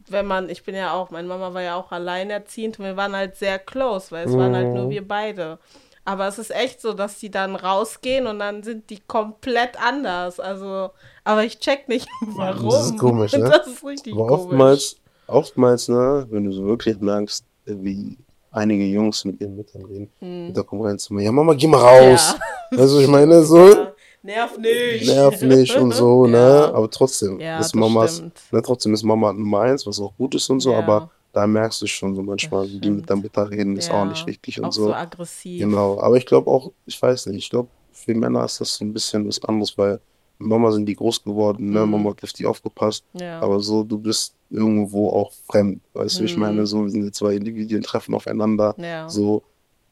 wenn 0.09 0.25
man, 0.25 0.49
ich 0.49 0.63
bin 0.63 0.75
ja 0.75 0.93
auch, 0.93 1.11
meine 1.11 1.27
Mama 1.27 1.53
war 1.53 1.61
ja 1.61 1.75
auch 1.75 1.91
alleinerziehend 1.91 2.79
und 2.79 2.85
wir 2.85 2.95
waren 2.95 3.15
halt 3.15 3.35
sehr 3.35 3.59
close, 3.59 4.11
weil 4.11 4.25
es 4.25 4.33
mhm. 4.33 4.39
waren 4.39 4.55
halt 4.55 4.73
nur 4.73 4.85
mhm. 4.85 4.89
wir 4.89 5.07
beide. 5.07 5.59
Aber 6.05 6.27
es 6.27 6.37
ist 6.37 6.51
echt 6.51 6.81
so, 6.81 6.93
dass 6.93 7.19
die 7.19 7.31
dann 7.31 7.55
rausgehen 7.55 8.27
und 8.27 8.39
dann 8.39 8.63
sind 8.63 8.89
die 8.89 8.99
komplett 8.99 9.81
anders. 9.81 10.39
Also, 10.39 10.91
aber 11.25 11.43
ich 11.43 11.59
check 11.59 11.89
nicht, 11.89 12.07
warum. 12.21 12.69
Das 12.69 12.85
ist 12.85 12.97
komisch, 12.97 13.33
ne? 13.37 13.49
Das 13.49 13.67
ist 13.67 13.85
richtig 13.85 14.13
aber 14.13 14.31
oftmals, 14.31 14.95
komisch. 14.95 14.95
Oftmals, 15.27 15.87
ne, 15.89 16.27
wenn 16.29 16.45
du 16.45 16.51
so 16.51 16.65
wirklich 16.65 16.99
merkst, 16.99 17.45
wie 17.65 18.17
einige 18.53 18.85
Jungs 18.85 19.25
mit 19.25 19.41
ihren 19.41 19.55
Müttern 19.55 19.83
reden. 19.85 20.09
Hm. 20.19 20.53
Da 20.53 20.63
kommen 20.63 20.83
rein 20.83 20.97
zu 20.97 21.13
mir, 21.13 21.23
ja 21.23 21.31
Mama, 21.31 21.53
geh 21.53 21.67
mal 21.67 21.79
raus. 21.81 22.35
Ja. 22.71 22.87
Du, 22.87 22.97
ich 22.99 23.07
meine, 23.07 23.43
so. 23.43 23.67
Ja. 23.67 23.93
Nerv 24.23 24.57
nicht. 24.57 25.05
nerv 25.05 25.41
nicht 25.43 25.75
und 25.75 25.93
so, 25.93 26.25
ne? 26.27 26.71
Aber 26.73 26.89
trotzdem 26.89 27.39
Ja, 27.39 27.59
ist 27.59 27.75
Mamas, 27.75 28.23
ne, 28.51 28.61
trotzdem 28.63 28.95
ist 28.95 29.03
Mama 29.03 29.31
Nummer 29.31 29.61
eins, 29.61 29.85
was 29.85 29.99
auch 29.99 30.15
gut 30.17 30.33
ist 30.33 30.49
und 30.49 30.59
so, 30.61 30.73
aber 30.73 31.11
da 31.33 31.45
merkst 31.45 31.81
du 31.81 31.87
schon 31.87 32.15
so 32.15 32.23
manchmal, 32.23 32.67
wie 32.69 32.79
die 32.79 32.89
mit 32.89 33.07
der 33.09 33.17
Mutter 33.17 33.49
reden, 33.49 33.75
ist 33.77 33.91
auch 33.91 34.05
nicht 34.05 34.25
richtig 34.25 34.59
und 34.59 34.65
Auch 34.65 34.71
so. 34.71 34.85
so 34.85 34.93
aggressiv. 34.93 35.59
Genau, 35.59 35.99
aber 35.99 36.15
ich 36.17 36.25
glaube 36.25 36.49
auch, 36.49 36.71
ich 36.85 36.99
weiß 36.99 37.27
nicht, 37.27 37.37
ich 37.43 37.49
glaube, 37.49 37.67
für 37.91 38.15
Männer 38.15 38.45
ist 38.45 38.59
das 38.59 38.75
so 38.75 38.85
ein 38.85 38.93
bisschen 38.93 39.27
was 39.27 39.43
anderes, 39.43 39.77
weil 39.77 39.99
Mama 40.43 40.71
sind 40.71 40.85
die 40.85 40.95
groß 40.95 41.23
geworden, 41.23 41.71
ne? 41.71 41.85
Mhm. 41.85 41.91
Mama 41.91 42.09
hat 42.11 42.23
auf 42.23 42.33
die 42.33 42.45
aufgepasst, 42.45 43.03
Ja. 43.13 43.39
aber 43.41 43.59
so, 43.59 43.83
du 43.83 43.97
bist 43.97 44.33
irgendwo 44.49 45.09
auch 45.09 45.31
fremd, 45.47 45.81
weißt 45.93 46.19
du, 46.19 46.23
ich 46.25 46.35
Mhm. 46.35 46.41
meine, 46.41 46.65
so, 46.67 46.87
sind 46.87 47.13
zwei 47.15 47.35
Individuen, 47.35 47.81
treffen 47.83 48.13
aufeinander, 48.15 48.75
ja. 48.77 49.09
so, 49.09 49.43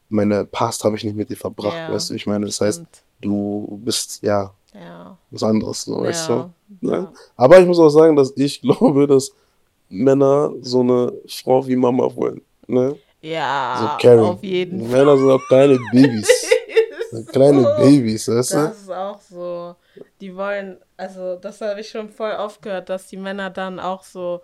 meine 0.08 0.44
Past 0.44 0.84
habe 0.84 0.96
ich 0.96 1.04
nicht 1.04 1.16
mit 1.16 1.30
dir 1.30 1.36
verbracht, 1.36 1.74
Ja, 1.74 1.92
weißt 1.92 2.10
du, 2.10 2.14
ich 2.14 2.26
meine, 2.26 2.46
das 2.46 2.60
heißt, 2.60 2.78
Stimmt. 2.80 3.02
du 3.20 3.80
bist, 3.84 4.22
ja, 4.22 4.52
was 5.30 5.42
anderes, 5.42 5.82
so, 5.82 6.00
weißt 6.00 6.28
du? 6.28 6.50
Ne? 6.80 7.08
Aber 7.36 7.58
ich 7.60 7.66
muss 7.66 7.78
auch 7.78 7.88
sagen, 7.90 8.16
dass 8.16 8.32
ich 8.36 8.60
glaube, 8.62 9.06
dass 9.06 9.32
Männer 9.88 10.52
so 10.62 10.80
eine 10.80 11.12
Frau 11.28 11.66
wie 11.66 11.76
Mama 11.76 12.14
wollen, 12.14 12.40
ne? 12.66 12.96
Ja, 13.20 13.96
So 14.00 14.08
auf 14.26 14.42
jeden 14.42 14.80
Fall. 14.80 14.88
Männer 14.90 15.16
sind 15.16 15.30
auch 15.30 15.46
kleine 15.48 15.78
Babys. 15.92 16.28
So 17.12 17.22
kleine 17.24 17.74
Babys, 17.76 18.26
weißt 18.26 18.52
du? 18.52 18.56
Das 18.56 18.80
ist 18.80 18.90
auch 18.90 19.20
so. 19.20 19.74
Die 20.20 20.34
wollen, 20.36 20.78
also 20.96 21.36
das 21.36 21.60
habe 21.60 21.80
ich 21.80 21.88
schon 21.90 22.08
voll 22.08 22.32
oft 22.32 22.62
gehört, 22.62 22.88
dass 22.88 23.06
die 23.08 23.16
Männer 23.16 23.50
dann 23.50 23.78
auch 23.80 24.02
so 24.04 24.40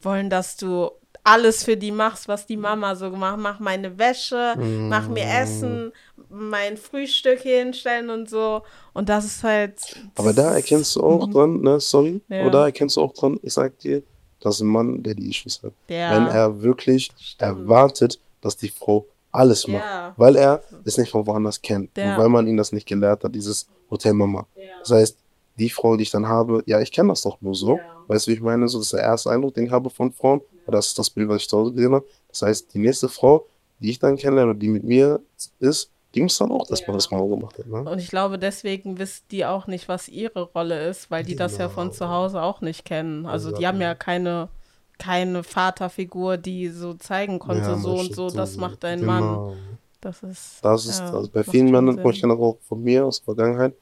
wollen, 0.00 0.30
dass 0.30 0.56
du 0.56 0.90
alles 1.24 1.64
für 1.64 1.76
die 1.76 1.90
machst, 1.90 2.28
was 2.28 2.46
die 2.46 2.56
Mama 2.56 2.94
so 2.94 3.10
gemacht 3.10 3.38
Mach 3.40 3.58
meine 3.58 3.98
Wäsche, 3.98 4.54
mach 4.56 5.08
mir 5.08 5.24
Mm. 5.24 5.42
Essen, 5.42 5.92
mein 6.28 6.76
Frühstück 6.76 7.40
hinstellen 7.40 8.10
und 8.10 8.30
so. 8.30 8.62
Und 8.92 9.08
das 9.08 9.24
ist 9.24 9.42
halt. 9.42 9.80
Aber 10.14 10.32
da 10.32 10.54
erkennst 10.54 10.94
du 10.96 11.02
auch 11.02 11.28
dran, 11.28 11.60
ne, 11.62 11.80
sorry, 11.80 12.20
Ja. 12.28 12.42
aber 12.42 12.50
da 12.50 12.64
erkennst 12.66 12.96
du 12.96 13.00
auch 13.00 13.12
dran, 13.12 13.40
ich 13.42 13.52
sag 13.54 13.76
dir, 13.80 14.02
das 14.40 14.56
ist 14.56 14.60
ein 14.60 14.68
Mann, 14.68 15.02
der 15.02 15.14
die 15.14 15.28
Issues 15.30 15.60
hat. 15.64 15.72
Ja. 15.88 16.14
Wenn 16.14 16.26
er 16.28 16.62
wirklich 16.62 17.10
Stimmt. 17.18 17.42
erwartet, 17.42 18.20
dass 18.40 18.56
die 18.56 18.68
Frau 18.68 19.06
alles 19.36 19.66
macht, 19.68 19.84
Ja. 19.84 20.14
weil 20.16 20.36
er 20.36 20.62
es 20.84 20.96
nicht 20.98 21.10
von 21.10 21.26
woanders 21.26 21.60
kennt 21.60 21.96
Ja. 21.96 22.14
und 22.16 22.22
weil 22.22 22.28
man 22.28 22.46
ihn 22.46 22.56
das 22.56 22.72
nicht 22.72 22.86
gelehrt 22.86 23.22
hat, 23.24 23.34
dieses 23.34 23.68
Hotel 23.90 24.12
Mama. 24.14 24.46
Das 24.80 24.90
heißt, 24.90 25.18
die 25.58 25.70
Frau, 25.70 25.96
die 25.96 26.02
ich 26.02 26.10
dann 26.10 26.26
habe, 26.28 26.62
ja, 26.66 26.80
ich 26.80 26.92
kenne 26.92 27.08
das 27.10 27.22
doch 27.22 27.40
nur 27.40 27.54
so. 27.54 27.76
Ja. 27.78 27.82
Weißt 28.08 28.26
du, 28.26 28.30
wie 28.30 28.34
ich 28.34 28.40
meine? 28.42 28.68
So, 28.68 28.78
das 28.78 28.86
ist 28.88 28.92
der 28.94 29.00
erste 29.02 29.30
Eindruck, 29.30 29.54
den 29.54 29.66
ich 29.66 29.70
habe 29.72 29.88
von 29.90 30.12
Frauen. 30.12 30.40
Das 30.66 30.88
ist 30.88 30.98
das 30.98 31.08
Bild, 31.10 31.28
was 31.28 31.42
ich 31.42 31.48
zu 31.48 31.56
Hause 31.58 31.72
gesehen 31.72 31.94
habe. 31.94 32.04
Das 32.28 32.42
heißt, 32.42 32.74
die 32.74 32.78
nächste 32.78 33.08
Frau, 33.08 33.46
die 33.78 33.90
ich 33.90 33.98
dann 33.98 34.16
kennenlerne, 34.16 34.50
oder 34.50 34.58
die 34.58 34.68
mit 34.68 34.84
mir 34.84 35.20
ist, 35.60 35.90
die 36.14 36.22
muss 36.22 36.36
dann 36.38 36.50
auch 36.50 36.66
das 36.66 36.86
mal, 36.86 36.94
was 36.94 37.10
Mama 37.10 37.26
gemacht 37.26 37.58
hat. 37.58 37.66
Ne? 37.66 37.90
Und 37.90 37.98
ich 37.98 38.08
glaube, 38.08 38.38
deswegen 38.38 38.98
wissen 38.98 39.22
die 39.30 39.44
auch 39.44 39.66
nicht, 39.66 39.88
was 39.88 40.08
ihre 40.08 40.42
Rolle 40.42 40.88
ist, 40.88 41.10
weil 41.10 41.24
die 41.24 41.36
das 41.36 41.58
ja 41.58 41.68
von 41.68 41.92
zu 41.92 42.08
Hause 42.08 42.42
auch 42.42 42.60
nicht 42.60 42.84
kennen. 42.84 43.26
Also 43.26 43.50
die 43.52 43.66
haben 43.66 43.80
ja 43.80 43.94
keine, 43.94 44.48
keine 44.98 45.42
Vaterfigur, 45.42 46.36
die 46.36 46.68
so 46.68 46.94
zeigen 46.94 47.38
konnte, 47.38 47.62
Ja, 47.62 47.76
so 47.76 47.94
und 47.94 48.14
so, 48.14 48.30
das 48.30 48.54
so. 48.54 48.60
macht 48.60 48.82
dein 48.84 49.04
Mann. 49.04 49.22
Genau. 49.22 49.56
Das 50.00 50.22
ist. 50.22 50.58
Das 50.62 50.86
ist, 50.86 51.00
ja, 51.00 51.12
also 51.12 51.28
bei 51.32 51.42
vielen 51.42 51.70
Männern, 51.70 51.98
ich 52.10 52.20
kenne 52.20 52.34
auch 52.34 52.58
von 52.68 52.82
mir 52.82 53.04
aus 53.04 53.18
der 53.20 53.34
Vergangenheit. 53.34 53.74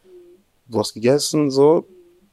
Du 0.67 0.79
hast 0.79 0.95
gegessen, 0.95 1.51
so. 1.51 1.87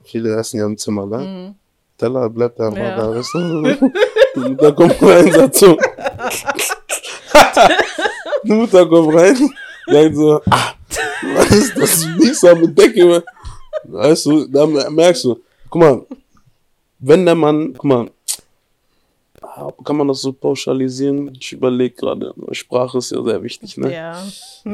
Viele 0.03 0.35
essen 0.35 0.57
ja 0.59 0.65
im 0.65 0.77
Zimmer, 0.77 1.05
ne? 1.05 1.17
Mhm. 1.17 1.55
Teller 1.97 2.29
bleibt 2.29 2.59
einfach 2.59 2.77
Ja. 2.77 2.95
da, 2.97 3.15
weißt 3.15 3.33
du? 3.33 3.91
Die 4.35 4.39
Mutter 4.49 4.71
kommt 4.73 5.01
rein, 5.01 5.31
sagt 5.31 5.55
so. 5.55 5.77
Die 8.43 8.51
Mutter 8.53 8.85
kommt 8.87 9.13
rein, 9.15 9.35
sagt 9.87 10.15
so, 10.15 10.41
ah, 10.49 10.73
was 11.35 11.51
ist 11.51 11.77
das? 11.77 12.41
Da 12.41 12.55
mit 12.55 12.77
Decke. 12.77 13.23
Weißt 13.83 14.25
du, 14.25 14.47
da 14.47 14.65
merkst 14.65 15.23
du, 15.25 15.39
guck 15.69 15.81
mal, 15.81 16.05
wenn 16.99 17.25
der 17.25 17.35
Mann, 17.35 17.73
guck 17.73 17.83
mal, 17.85 18.11
kann 19.83 19.97
man 19.97 20.07
das 20.07 20.21
so 20.21 20.31
pauschalisieren? 20.31 21.33
Ich 21.39 21.53
überlege 21.53 21.95
gerade, 21.95 22.33
Sprache 22.51 22.97
ist 22.97 23.11
ja 23.11 23.23
sehr 23.23 23.43
wichtig, 23.43 23.77
ne? 23.77 23.93
Ja. 23.93 24.23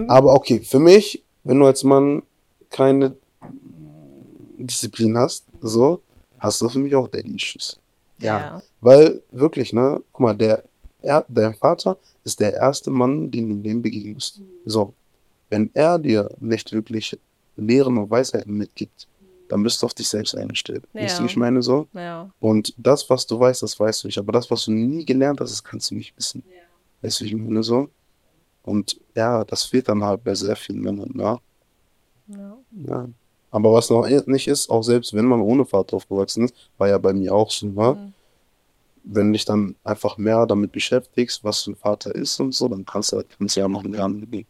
Aber 0.07 0.33
okay, 0.33 0.59
für 0.59 0.79
mich, 0.79 1.23
wenn 1.43 1.59
du 1.59 1.65
als 1.65 1.83
Mann 1.83 2.23
keine 2.69 3.15
Disziplin 4.57 5.17
hast, 5.17 5.45
so, 5.61 6.01
hast 6.39 6.61
du 6.61 6.69
für 6.69 6.79
mich 6.79 6.95
auch 6.95 7.07
Daddy-Issues. 7.07 7.79
Ja. 8.19 8.61
Weil, 8.81 9.21
wirklich, 9.31 9.73
ne, 9.73 10.01
guck 10.11 10.21
mal, 10.21 10.33
der, 10.33 10.63
er, 11.01 11.25
dein 11.27 11.53
Vater 11.55 11.97
ist 12.23 12.39
der 12.39 12.53
erste 12.53 12.89
Mann, 12.89 13.31
den 13.31 13.49
du 13.49 13.55
im 13.55 13.63
Leben 13.63 13.81
begegnest. 13.81 14.41
So, 14.65 14.93
wenn 15.49 15.69
er 15.73 15.99
dir 15.99 16.29
nicht 16.39 16.71
wirklich 16.73 17.17
Lehren 17.55 17.97
und 17.97 18.09
Weisheiten 18.09 18.53
mitgibt, 18.53 19.07
dann 19.49 19.63
bist 19.63 19.81
du 19.81 19.85
auf 19.85 19.93
dich 19.93 20.07
selbst 20.07 20.35
eingestellt. 20.35 20.83
Ja. 20.93 21.01
Weißt 21.01 21.19
du, 21.19 21.23
wie 21.23 21.27
ich 21.27 21.37
meine 21.37 21.61
so? 21.61 21.87
Ja. 21.93 22.29
Und 22.39 22.73
das, 22.77 23.09
was 23.09 23.25
du 23.27 23.39
weißt, 23.39 23.63
das 23.63 23.79
weißt 23.79 24.03
du 24.03 24.07
nicht. 24.07 24.17
Aber 24.17 24.31
das, 24.31 24.49
was 24.51 24.65
du 24.65 24.71
nie 24.71 25.05
gelernt 25.05 25.39
hast, 25.39 25.51
das 25.51 25.63
kannst 25.63 25.91
du 25.91 25.95
nicht 25.95 26.15
wissen. 26.17 26.43
Weißt 27.01 27.19
du, 27.19 27.25
wie 27.25 27.29
ich 27.29 27.35
meine 27.35 27.63
so? 27.63 27.89
Und 28.63 28.99
ja, 29.15 29.43
das 29.45 29.63
fehlt 29.63 29.87
dann 29.87 30.03
halt 30.03 30.23
bei 30.23 30.35
sehr 30.35 30.55
vielen 30.55 30.81
Männern, 30.81 31.13
ja. 31.15 31.39
ja. 32.27 32.57
ja. 32.85 33.09
Aber 33.49 33.73
was 33.73 33.89
noch 33.89 34.07
nicht 34.07 34.47
ist, 34.47 34.69
auch 34.69 34.83
selbst 34.83 35.13
wenn 35.13 35.25
man 35.25 35.39
ohne 35.39 35.65
Vater 35.65 35.95
aufgewachsen 35.95 36.45
ist, 36.45 36.55
war 36.77 36.89
ja 36.89 36.97
bei 36.97 37.13
mir 37.13 37.33
auch 37.33 37.49
so, 37.49 37.67
ne? 37.67 37.93
Mhm. 37.93 38.13
Wenn 39.09 39.31
dich 39.31 39.45
dann 39.45 39.77
einfach 39.85 40.17
mehr 40.17 40.45
damit 40.45 40.73
beschäftigst, 40.73 41.45
was 41.45 41.65
ein 41.65 41.77
Vater 41.77 42.13
ist 42.13 42.41
und 42.41 42.53
so, 42.53 42.67
dann 42.67 42.85
kannst 42.85 43.13
du 43.13 43.23
kannst 43.37 43.55
du 43.55 43.61
ja 43.61 43.69
noch 43.69 43.83
gehen. 43.83 44.45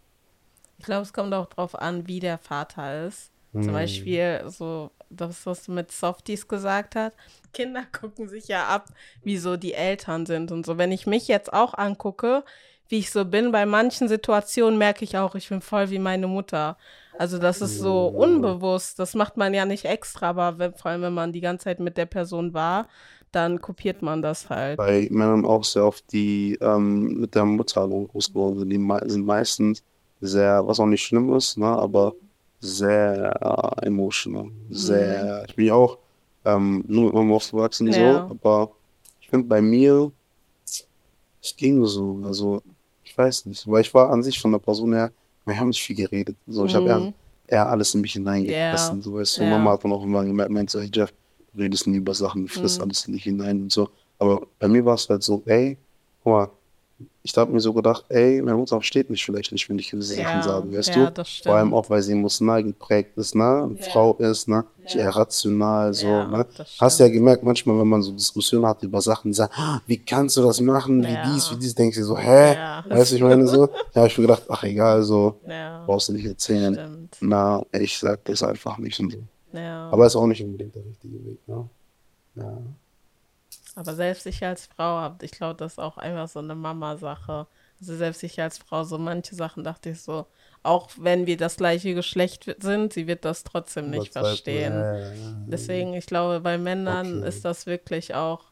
Ich 0.79 0.85
glaube, 0.85 1.03
es 1.03 1.13
kommt 1.13 1.31
auch 1.35 1.45
drauf 1.45 1.75
an, 1.75 2.07
wie 2.07 2.19
der 2.19 2.39
Vater 2.39 3.05
ist. 3.05 3.29
Hm. 3.57 3.63
Zum 3.63 3.73
Beispiel 3.73 4.41
so 4.47 4.91
das, 5.09 5.45
was 5.45 5.65
du 5.65 5.71
mit 5.71 5.91
Softies 5.91 6.47
gesagt 6.47 6.95
hast. 6.95 7.15
Kinder 7.53 7.83
gucken 7.99 8.27
sich 8.27 8.47
ja 8.47 8.65
ab, 8.67 8.87
wie 9.23 9.37
so 9.37 9.57
die 9.57 9.73
Eltern 9.73 10.25
sind 10.25 10.51
und 10.51 10.65
so. 10.65 10.77
Wenn 10.77 10.91
ich 10.91 11.07
mich 11.07 11.27
jetzt 11.27 11.51
auch 11.53 11.73
angucke, 11.73 12.43
wie 12.89 12.99
ich 12.99 13.11
so 13.11 13.25
bin, 13.25 13.51
bei 13.51 13.65
manchen 13.65 14.07
Situationen 14.07 14.77
merke 14.77 15.03
ich 15.03 15.17
auch, 15.17 15.35
ich 15.35 15.49
bin 15.49 15.61
voll 15.61 15.89
wie 15.89 15.99
meine 15.99 16.27
Mutter. 16.27 16.77
Also 17.17 17.37
das 17.39 17.61
ist 17.61 17.79
so 17.79 18.07
unbewusst. 18.07 18.99
Das 18.99 19.13
macht 19.15 19.37
man 19.37 19.53
ja 19.53 19.65
nicht 19.65 19.85
extra, 19.85 20.29
aber 20.29 20.59
wenn, 20.59 20.73
vor 20.73 20.91
allem, 20.91 21.01
wenn 21.01 21.13
man 21.13 21.33
die 21.33 21.41
ganze 21.41 21.65
Zeit 21.65 21.79
mit 21.79 21.97
der 21.97 22.05
Person 22.05 22.53
war, 22.53 22.87
dann 23.31 23.59
kopiert 23.59 24.01
man 24.01 24.21
das 24.21 24.49
halt. 24.49 24.77
Bei 24.77 25.07
Männern 25.11 25.45
auch 25.45 25.63
sehr 25.63 25.83
oft, 25.85 26.11
die 26.11 26.57
ähm, 26.61 27.21
mit 27.21 27.35
der 27.35 27.43
Mutterhaltung 27.45 28.07
groß 28.07 28.27
geworden 28.29 28.59
sind, 28.59 28.69
die 28.69 28.77
mei- 28.77 29.03
sind 29.07 29.25
meistens 29.25 29.83
sehr, 30.21 30.65
was 30.65 30.79
auch 30.79 30.85
nicht 30.85 31.03
schlimm 31.03 31.33
ist, 31.33 31.57
ne, 31.57 31.67
aber 31.67 32.13
sehr 32.59 33.77
äh, 33.81 33.85
emotional. 33.85 34.51
Sehr, 34.69 35.45
ich 35.47 35.55
bin 35.55 35.65
ja 35.67 35.73
auch 35.75 35.99
ähm, 36.45 36.83
nur 36.87 37.23
mit 37.23 37.33
aufgewachsen, 37.33 37.91
so, 37.91 38.01
Ja. 38.01 38.27
aber 38.29 38.71
ich 39.19 39.29
finde 39.29 39.47
bei 39.47 39.61
mir, 39.61 40.11
es 41.41 41.55
ging 41.55 41.85
so, 41.85 42.21
also 42.23 42.61
ich 43.03 43.17
weiß 43.17 43.45
nicht, 43.45 43.67
weil 43.67 43.81
ich 43.81 43.93
war 43.93 44.09
an 44.11 44.23
sich 44.23 44.39
von 44.39 44.51
der 44.51 44.59
Person 44.59 44.93
her, 44.93 45.11
wir 45.45 45.57
haben 45.59 45.69
nicht 45.69 45.81
viel 45.81 45.95
geredet, 45.95 46.37
so, 46.47 46.65
ich 46.65 46.75
habe 46.75 46.89
Mhm. 46.89 47.13
eher, 47.47 47.57
eher 47.59 47.69
alles 47.69 47.93
in 47.95 48.01
mich 48.01 48.13
hineingefressen, 48.13 49.01
so, 49.01 49.13
weißt 49.15 49.37
du, 49.37 49.43
Ja. 49.43 49.49
Mama 49.49 49.71
hat 49.71 49.83
dann 49.83 49.93
auch 49.93 50.03
immer 50.03 50.25
gemerkt, 50.25 50.51
meint 50.51 50.69
so, 50.69 50.79
hey 50.79 50.89
Jeff, 50.93 51.13
du 51.53 51.59
redest 51.61 51.87
nie 51.87 51.97
über 51.97 52.13
Sachen, 52.13 52.43
du 52.43 52.47
frisst 52.49 52.79
Mhm. 52.79 52.83
alles 52.83 53.05
in 53.07 53.13
dich 53.13 53.23
hinein 53.23 53.61
und 53.63 53.71
so, 53.71 53.89
aber 54.19 54.47
bei 54.59 54.67
mir 54.67 54.83
war 54.85 54.95
es 54.95 55.07
halt 55.09 55.23
so, 55.23 55.43
ey, 55.45 55.77
guck 56.23 56.31
mal, 56.33 56.49
ich 57.23 57.35
habe 57.37 57.51
mir 57.51 57.59
so 57.59 57.73
gedacht, 57.73 58.05
ey, 58.09 58.41
meine 58.41 58.57
Mutter 58.57 58.77
versteht 58.77 59.09
mich 59.09 59.23
vielleicht 59.23 59.51
nicht, 59.51 59.69
wenn 59.69 59.77
ich 59.77 59.89
Sachen 59.91 60.17
Ja, 60.23 60.41
sage, 60.41 60.71
weißt 60.75 60.95
ja, 60.95 61.09
du? 61.11 61.23
Vor 61.43 61.55
allem 61.55 61.73
auch, 61.73 61.89
weil 61.89 62.01
sie 62.01 62.13
emotional 62.13 62.63
geprägt 62.63 63.17
ist, 63.17 63.35
ne? 63.35 63.63
Eine 63.63 63.75
Frau 63.77 64.15
ist, 64.15 64.47
ne? 64.47 64.63
Eher 64.95 65.09
rational, 65.09 65.93
so, 65.93 66.07
Ja, 66.07 66.25
ne? 66.25 66.45
Hast 66.79 66.99
ja 66.99 67.07
gemerkt, 67.09 67.43
manchmal, 67.43 67.77
wenn 67.79 67.87
man 67.87 68.01
so 68.01 68.11
Diskussionen 68.13 68.65
hat 68.65 68.81
über 68.83 69.01
Sachen, 69.01 69.31
die 69.31 69.35
sagen, 69.35 69.51
"Ah, 69.55 69.81
wie 69.85 69.97
kannst 69.97 70.37
du 70.37 70.41
das 70.41 70.59
machen, 70.61 71.03
wie 71.05 71.13
Ja. 71.13 71.21
dies, 71.33 71.51
wie 71.51 71.55
dies, 71.57 71.75
denkst 71.75 71.97
du 71.97 72.03
so, 72.05 72.17
hä? 72.17 72.53
Ja. 72.55 72.83
Weißt 72.89 73.11
du, 73.11 73.15
ich 73.17 73.21
meine 73.21 73.45
so? 73.47 73.67
Da 73.93 74.01
habe 74.01 74.07
ich 74.07 74.17
mir 74.17 74.23
gedacht, 74.27 74.43
ach 74.47 74.63
egal, 74.63 75.03
so, 75.03 75.39
Ja, 75.47 75.83
brauchst 75.85 76.07
du 76.09 76.13
nicht 76.13 76.25
erzählen. 76.25 76.73
stimmt. 76.73 77.17
Na, 77.19 77.63
ich 77.73 77.97
sag 77.99 78.23
das 78.25 78.41
einfach 78.43 78.77
nicht 78.77 78.99
und 78.99 79.11
so. 79.11 79.19
Ja. 79.53 79.89
Aber 79.91 80.05
ist 80.07 80.15
auch 80.15 80.25
nicht 80.27 80.41
unbedingt 80.43 80.73
der 80.73 80.85
richtige 80.85 81.15
Weg, 81.25 81.39
ne? 81.47 81.69
Ja. 82.35 82.57
Aber 83.77 83.93
selbst 83.93 84.25
ich 84.25 84.43
als 84.43 84.65
Frau 84.65 84.83
habe, 84.97 85.23
ich 85.23 85.31
glaube, 85.31 85.55
das 85.55 85.73
ist 85.73 85.79
auch 85.79 85.97
einfach 85.97 86.27
so 86.27 86.39
eine 86.39 86.55
Mama-Sache. 86.55 87.45
Also 87.79 87.95
selbst 87.95 88.23
ich 88.23 88.41
als 88.41 88.57
Frau, 88.57 88.83
so 88.83 88.97
manche 88.97 89.35
Sachen 89.35 89.63
dachte 89.63 89.91
ich 89.91 90.01
so, 90.01 90.25
auch 90.63 90.89
wenn 90.97 91.27
wir 91.27 91.37
das 91.37 91.57
gleiche 91.57 91.93
Geschlecht 91.93 92.55
sind, 92.59 92.93
sie 92.93 93.05
wird 93.05 93.23
das 93.23 93.43
trotzdem 93.43 93.91
nicht 93.91 94.11
Überzeugt, 94.11 94.13
verstehen. 94.13 94.73
ja, 94.73 94.97
ja. 94.97 95.43
Deswegen, 95.45 95.93
ich 95.93 96.07
glaube, 96.07 96.39
bei 96.39 96.57
Männern 96.57 97.19
Okay. 97.19 97.27
ist 97.29 97.45
das 97.45 97.67
wirklich 97.67 98.15
auch 98.15 98.45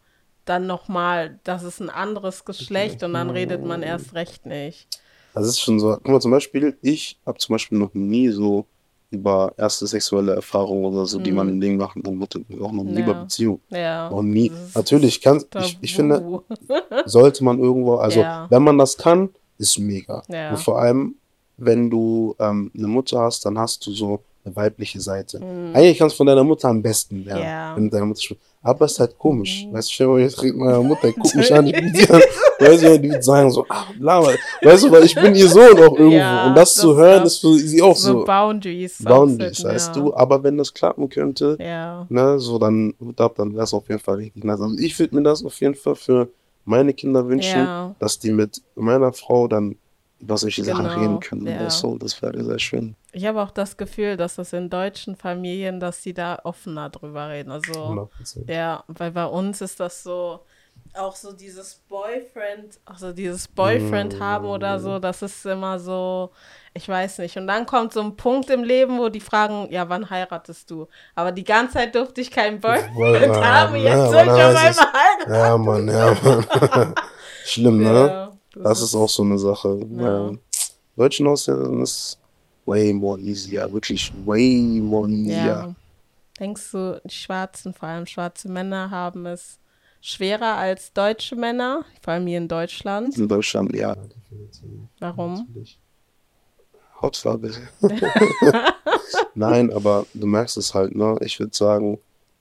dann 0.45 0.67
nochmal, 0.67 1.39
das 1.43 1.63
ist 1.63 1.79
ein 1.79 1.89
anderes 1.89 2.45
Geschlecht 2.45 3.01
und 3.01 3.13
dann 3.13 3.31
redet 3.31 3.63
man 3.63 3.81
erst 3.81 4.13
recht 4.13 4.45
nicht. 4.45 4.88
Das 5.33 5.47
ist 5.47 5.59
schon 5.59 5.79
so. 5.79 5.93
Guck 5.95 6.07
mal, 6.07 6.21
zum 6.21 6.31
Beispiel, 6.31 6.77
ich 6.81 7.19
habe 7.25 7.39
zum 7.39 7.53
Beispiel 7.55 7.77
noch 7.79 7.93
nie 7.95 8.29
so 8.29 8.67
über 9.15 9.54
erste 9.58 9.88
sexuelle 9.88 10.34
Erfahrungen 10.36 10.86
oder 10.86 11.06
so, 11.06 11.19
die 11.19 11.32
man 11.32 11.49
im 11.49 11.60
Leben 11.62 11.78
machen 11.78 12.01
kann, 12.04 12.21
auch 12.62 12.71
noch 12.71 12.84
nie 12.84 12.93
Ja. 12.99 12.99
über 13.06 13.13
Beziehung. 13.15 13.60
Ja. 13.69 14.10
Noch 14.10 14.21
nie. 14.21 14.51
Natürlich 14.73 15.21
kann 15.21 15.43
ich, 15.60 15.78
ich 15.82 15.95
finde, 15.95 16.41
sollte 17.06 17.43
man 17.43 17.60
irgendwo, 17.60 17.95
also 17.95 18.19
Ja. 18.21 18.47
wenn 18.49 18.63
man 18.63 18.78
das 18.78 18.97
kann, 18.97 19.30
ist 19.58 19.80
mega. 19.80 20.21
Ja. 20.28 20.51
Und 20.51 20.60
vor 20.60 20.80
allem, 20.80 21.15
wenn 21.58 21.89
du 21.89 22.36
ähm, 22.39 22.71
eine 22.78 22.88
Mutter 22.88 23.19
hast, 23.21 23.45
dann 23.45 23.58
hast 23.58 23.86
du 23.88 23.91
so 23.91 24.19
eine 24.43 24.56
weibliche 24.56 24.99
Seite. 24.99 25.39
Eigentlich 25.73 25.97
kannst 25.97 26.15
du 26.15 26.17
von 26.17 26.28
deiner 26.28 26.43
Mutter 26.43 26.67
am 26.69 26.82
besten 26.82 27.23
lernen, 27.23 27.71
Mhm. 27.71 27.75
Wenn 27.78 27.84
du 27.86 27.89
deine 27.91 28.06
Mutter 28.06 28.21
sprichst. 28.21 28.43
Aber 28.65 28.86
es 28.86 28.93
ist 28.93 28.99
halt 28.99 29.17
komisch. 29.19 29.65
Mhm. 29.67 29.73
Weißt 29.73 29.89
du, 29.89 29.93
stell 29.93 30.08
dir 30.08 30.13
mal, 30.13 30.21
jetzt 30.21 30.41
redet 30.41 30.58
meine 30.58 30.80
Mutter, 30.80 31.12
guck 31.12 31.36
mich 31.36 31.54
an, 31.54 31.67
ich 31.67 31.73
bin 31.73 31.93
dir 31.93 32.13
an. 32.15 32.21
Weißt 32.60 32.84
du, 32.84 32.99
die 32.99 33.12
wird 33.12 33.23
sagen 33.23 33.51
so, 33.51 33.63
ah, 33.69 33.86
lama. 33.99 34.30
Weißt 34.63 34.86
du, 34.86 34.91
weil 34.91 35.04
ich 35.04 35.13
bin 35.13 35.36
ihr 35.36 35.47
Sohn 35.47 35.73
auch 35.78 35.93
irgendwo. 35.97 36.10
Ja, 36.17 36.47
und 36.47 36.56
das, 36.58 36.73
das 36.73 36.82
zu 36.82 36.95
hören, 36.95 37.23
ist 37.25 37.38
für 37.41 37.54
sie 37.54 37.82
auch 37.82 37.95
So, 37.95 38.19
so. 38.21 38.25
Boundaries. 38.25 39.04
Boundaries, 39.04 39.63
weißt 39.63 39.95
ja. 39.95 40.01
du. 40.01 40.15
Aber 40.15 40.41
wenn 40.43 40.58
das 40.58 40.73
klappen 40.73 41.08
könnte, 41.10 41.58
Ja. 41.62 42.08
ne, 42.10 42.39
so 42.39 42.58
dann, 42.58 42.95
dann 42.99 43.54
wäre 43.54 43.63
es 43.65 43.73
auf 43.73 43.88
jeden 43.88 44.01
Fall 44.01 44.15
richtig 44.15 44.43
nice. 44.43 44.60
Also 44.60 44.75
ich 44.80 44.97
würde 44.97 45.15
mir 45.15 45.21
das 45.23 45.45
auf 45.45 45.62
jeden 45.62 45.75
Fall 45.75 45.95
für 45.95 46.30
meine 46.63 46.93
Kinder 46.93 47.28
wünschen, 47.28 47.67
dass 47.99 48.17
die 48.17 48.32
mit 48.32 48.63
meiner 48.73 49.13
Frau 49.13 49.47
dann 49.47 49.75
über 50.19 50.38
solche 50.38 50.63
Sachen 50.63 50.86
Genau, 50.86 50.99
reden 50.99 51.19
können. 51.19 51.45
ja. 51.45 51.60
Das, 51.60 51.78
so, 51.80 51.97
das 51.99 52.19
wäre 52.21 52.43
sehr 52.43 52.58
schön. 52.58 52.95
Ich 53.15 53.25
habe 53.25 53.41
auch 53.41 53.51
das 53.51 53.78
Gefühl, 53.78 54.17
dass 54.17 54.36
das 54.36 54.51
in 54.51 54.69
deutschen 54.69 55.15
Familien, 55.15 55.80
dass 55.80 56.01
die 56.01 56.13
da 56.13 56.39
offener 56.43 56.89
drüber 56.89 57.30
reden. 57.30 57.49
Also 57.49 57.71
100%. 58.21 58.51
ja, 58.51 58.84
weil 58.88 59.12
bei 59.12 59.25
uns 59.25 59.62
ist 59.62 59.80
das 59.80 60.04
so 60.04 60.41
auch 60.93 61.15
so 61.15 61.32
dieses 61.32 61.75
Boyfriend, 61.89 62.78
also 62.86 63.13
dieses 63.13 63.47
Boyfriend 63.47 64.19
haben 64.19 64.45
oder 64.45 64.80
so, 64.80 64.99
das 64.99 65.21
ist 65.21 65.45
immer 65.45 65.80
so, 65.80 66.32
ich 66.73 66.88
weiß 66.88 67.19
nicht. 67.19 67.38
Und 67.38 67.47
dann 67.47 67.65
kommt 67.65 67.93
so 67.93 68.01
ein 68.01 68.17
Punkt 68.17 68.49
im 68.49 68.63
Leben, 68.63 68.97
wo 68.99 69.08
die 69.08 69.21
fragen, 69.21 69.67
ja, 69.71 69.88
wann 69.88 70.10
heiratest 70.10 70.69
du? 70.69 70.88
Aber 71.15 71.32
die 71.32 71.43
ganze 71.43 71.75
Zeit 71.75 71.95
durfte 71.95 72.19
ich 72.19 72.32
keinen 72.32 72.60
Boyfriend 72.60 72.95
Wollte 72.95 73.45
haben, 73.45 73.75
jetzt 73.75 73.86
ja, 73.86 74.10
soll 74.10 74.23
ich 74.23 74.30
auf 74.30 74.56
einmal 74.56 74.93
heiraten. 74.93 75.34
Ja, 75.34 75.58
Mann, 75.58 75.88
ja, 75.88 76.17
Mann. 76.21 76.95
Schlimm, 77.45 77.78
ne? 77.78 78.08
Ja, 78.08 78.32
Das 78.62 78.82
ist 78.82 78.95
auch 78.95 79.10
so 79.10 79.23
eine 79.23 79.38
Sache. 79.39 79.80
Ja. 79.97 80.28
Ja. 80.28 80.32
Deutschen 80.97 81.28
Aussehen 81.28 81.82
ist 81.82 82.19
way 82.65 82.93
more 82.93 83.19
easier. 83.19 83.71
Wirklich 83.71 84.12
way 84.25 84.80
more 84.82 85.08
easier. 85.10 85.36
Ja. 85.45 85.75
Denkst 86.39 86.71
du, 86.71 87.01
die 87.06 87.13
Schwarzen, 87.13 87.73
vor 87.73 87.88
allem 87.88 88.06
schwarze 88.06 88.49
Männer, 88.49 88.89
haben 88.91 89.25
es 89.25 89.58
schwerer 90.01 90.56
als 90.58 90.91
deutsche 90.93 91.36
Männer, 91.36 91.86
vor 92.01 92.13
allem 92.13 92.28
hier 92.28 92.38
in 92.39 92.47
Deutschland? 92.47 93.17
In 93.17 93.28
Deutschland, 93.28 93.73
ja. 93.75 93.95
Warum? 94.99 95.47
Hautfarbe. 97.01 97.51
Nein, 99.36 99.71
aber 99.73 100.06
du 100.13 100.28
merkst 100.28 100.58
es 100.58 100.73
halt, 100.73 100.95
ne? 100.95 101.17
Ich 101.21 101.39
würde 101.39 101.56
sagen, 101.56 101.99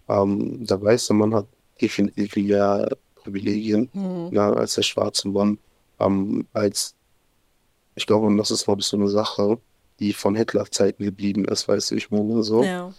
ähm, 0.09 0.67
der 0.67 0.81
weiße 0.83 1.15
Mann 1.15 1.35
hat 1.35 1.47
definitiv 1.81 2.37
mehr 2.37 2.89
Privilegien, 3.17 3.89
Hm. 3.93 4.29
ja, 4.33 4.53
als 4.53 4.75
der 4.75 4.83
schwarze 4.83 5.29
Mann. 5.29 5.59
Ähm, 6.01 6.47
als, 6.53 6.95
ich 7.95 8.07
glaube, 8.07 8.27
und 8.27 8.37
das 8.37 8.51
ist, 8.51 8.65
glaube 8.65 8.81
ich, 8.81 8.87
so 8.87 8.97
eine 8.97 9.09
Sache, 9.09 9.59
die 10.01 10.13
von 10.13 10.35
Hitler-Zeiten 10.35 11.05
geblieben 11.05 11.45
ist, 11.45 11.69
weißt 11.69 11.91
du, 11.91 11.95
ich 11.97 12.11
meine 12.11 12.43
so. 12.43 12.63
Ja. 12.63 12.93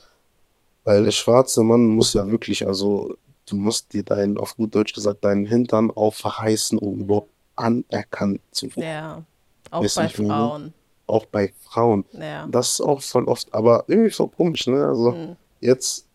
Weil 0.83 1.03
der 1.03 1.11
schwarze 1.11 1.63
Mann 1.63 1.87
muss 1.87 2.13
ja 2.13 2.29
wirklich, 2.29 2.65
also 2.65 3.15
du 3.47 3.55
musst 3.55 3.93
dir 3.93 4.03
deinen, 4.03 4.37
auf 4.37 4.55
gut 4.55 4.75
Deutsch 4.75 4.93
gesagt, 4.93 5.25
deinen 5.25 5.45
Hintern 5.45 5.91
aufverheißen, 5.91 6.77
um 6.77 7.01
überhaupt 7.01 7.31
anerkannt 7.55 8.41
zu 8.51 8.67
werden. 8.75 8.83
ja. 8.83 9.23
Auch 9.71 9.83
Weißt 9.83 9.95
bei 9.95 10.05
ich 10.05 10.17
meine? 10.19 10.29
Frauen. 10.29 10.73
Auch 11.07 11.25
bei 11.25 11.53
Frauen. 11.61 12.05
Ja. 12.13 12.47
Das 12.47 12.73
ist 12.73 12.81
auch 12.81 13.01
voll 13.01 13.25
oft, 13.25 13.53
aber 13.53 13.83
irgendwie 13.87 14.11
voll 14.11 14.29
komisch, 14.29 14.67
ne? 14.67 14.85
Also 14.85 15.13
Hm. 15.13 15.35
jetzt, 15.59 16.07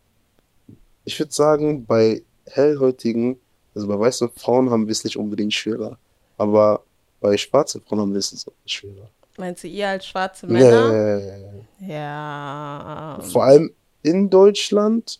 ich 1.04 1.18
würde 1.18 1.32
sagen, 1.32 1.84
bei 1.84 2.22
hellhäutigen, 2.46 3.38
also 3.74 3.86
bei 3.86 3.98
weißen 3.98 4.30
Frauen 4.36 4.70
haben 4.70 4.86
wir 4.86 4.92
es 4.92 5.04
nicht 5.04 5.16
unbedingt 5.16 5.52
schwerer. 5.52 5.98
Aber 6.38 6.82
bei 7.20 7.36
schwarzen 7.36 7.82
Frauen 7.82 8.00
haben 8.00 8.12
wir 8.12 8.18
es 8.18 8.46
schwerer. 8.66 9.10
Meinst 9.40 9.64
du 9.64 9.68
ihr 9.68 9.88
als 9.88 10.06
schwarze 10.06 10.46
Männer? 10.46 11.20
ja, 11.80 11.94
ja. 13.16 13.18
Vor 13.22 13.42
allem 13.44 13.72
in 14.02 14.30
Deutschland. 14.30 15.18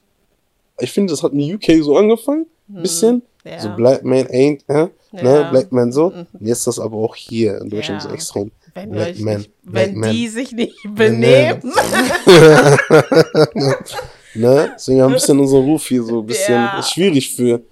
Ich 0.78 0.92
finde, 0.92 1.12
das 1.12 1.22
hat 1.22 1.32
in 1.32 1.54
UK 1.54 1.82
so 1.82 1.96
angefangen, 1.96 2.46
ein 2.68 2.82
bisschen. 2.82 3.16
Hm. 3.16 3.22
Ja. 3.52 3.58
So 3.60 3.70
Black 3.74 4.04
Man 4.04 4.26
ain't, 4.28 4.62
äh, 4.68 4.88
Ja. 5.12 5.22
ne? 5.22 5.48
Black 5.50 5.72
Man 5.72 5.90
so. 5.92 6.10
Mhm. 6.10 6.26
Und 6.38 6.46
jetzt 6.46 6.66
das 6.66 6.78
aber 6.78 6.96
auch 6.98 7.16
hier 7.16 7.58
in 7.62 7.70
Deutschland 7.70 8.02
Ja. 8.02 8.08
so 8.10 8.14
extrem. 8.14 8.50
wenn 8.74 8.90
Black 8.90 9.18
Man, 9.18 9.38
nicht, 9.38 9.50
Black 9.62 9.86
wenn 9.88 9.98
Man. 9.98 10.10
die 10.12 10.28
sich 10.28 10.52
nicht 10.52 10.76
Nee, 10.84 10.90
benehmen. 10.94 11.62
ne? 14.34 14.72
Deswegen 14.74 15.00
haben 15.00 15.08
wir 15.10 15.12
ein 15.12 15.12
bisschen 15.14 15.40
unseren 15.40 15.64
Ruf 15.64 15.86
hier 15.88 16.02
so 16.02 16.20
ein 16.20 16.26
bisschen 16.26 16.54
Ja. 16.54 16.78
ist 16.78 16.90
schwierig 16.92 17.34
für 17.34 17.62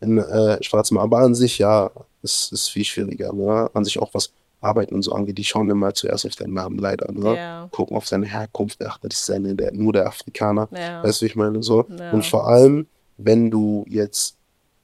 einen 0.00 0.18
äh, 0.18 0.62
schwarzen 0.62 0.94
Mann. 0.94 1.04
Aber 1.04 1.18
an 1.18 1.34
sich, 1.34 1.58
ja, 1.58 1.90
es 2.22 2.50
ist 2.52 2.68
viel 2.68 2.84
schwieriger. 2.84 3.32
Ne? 3.32 3.70
An 3.74 3.84
sich 3.84 3.98
auch 3.98 4.10
was 4.12 4.32
Arbeiten 4.60 4.94
und 4.94 5.02
so 5.02 5.12
angeht. 5.12 5.38
Die 5.38 5.44
schauen 5.44 5.70
immer 5.70 5.94
zuerst 5.94 6.26
auf 6.26 6.34
deinen 6.34 6.54
Namen 6.54 6.78
leider. 6.78 7.12
Ne? 7.12 7.36
Ja. 7.36 7.68
Gucken 7.70 7.96
auf 7.96 8.06
seine 8.08 8.26
Herkunft. 8.26 8.82
Ach, 8.84 8.98
das 8.98 9.20
ist 9.22 9.30
eine, 9.30 9.54
der, 9.54 9.72
nur 9.72 9.92
der 9.92 10.06
Afrikaner. 10.06 10.68
Ja. 10.76 11.02
Weißt 11.04 11.20
du, 11.20 11.26
wie 11.26 11.28
ich 11.30 11.36
meine? 11.36 11.62
So. 11.62 11.86
Ja. 11.96 12.10
Und 12.12 12.26
vor 12.26 12.48
allem, 12.48 12.86
wenn 13.18 13.50
du 13.50 13.84
jetzt 13.88 14.36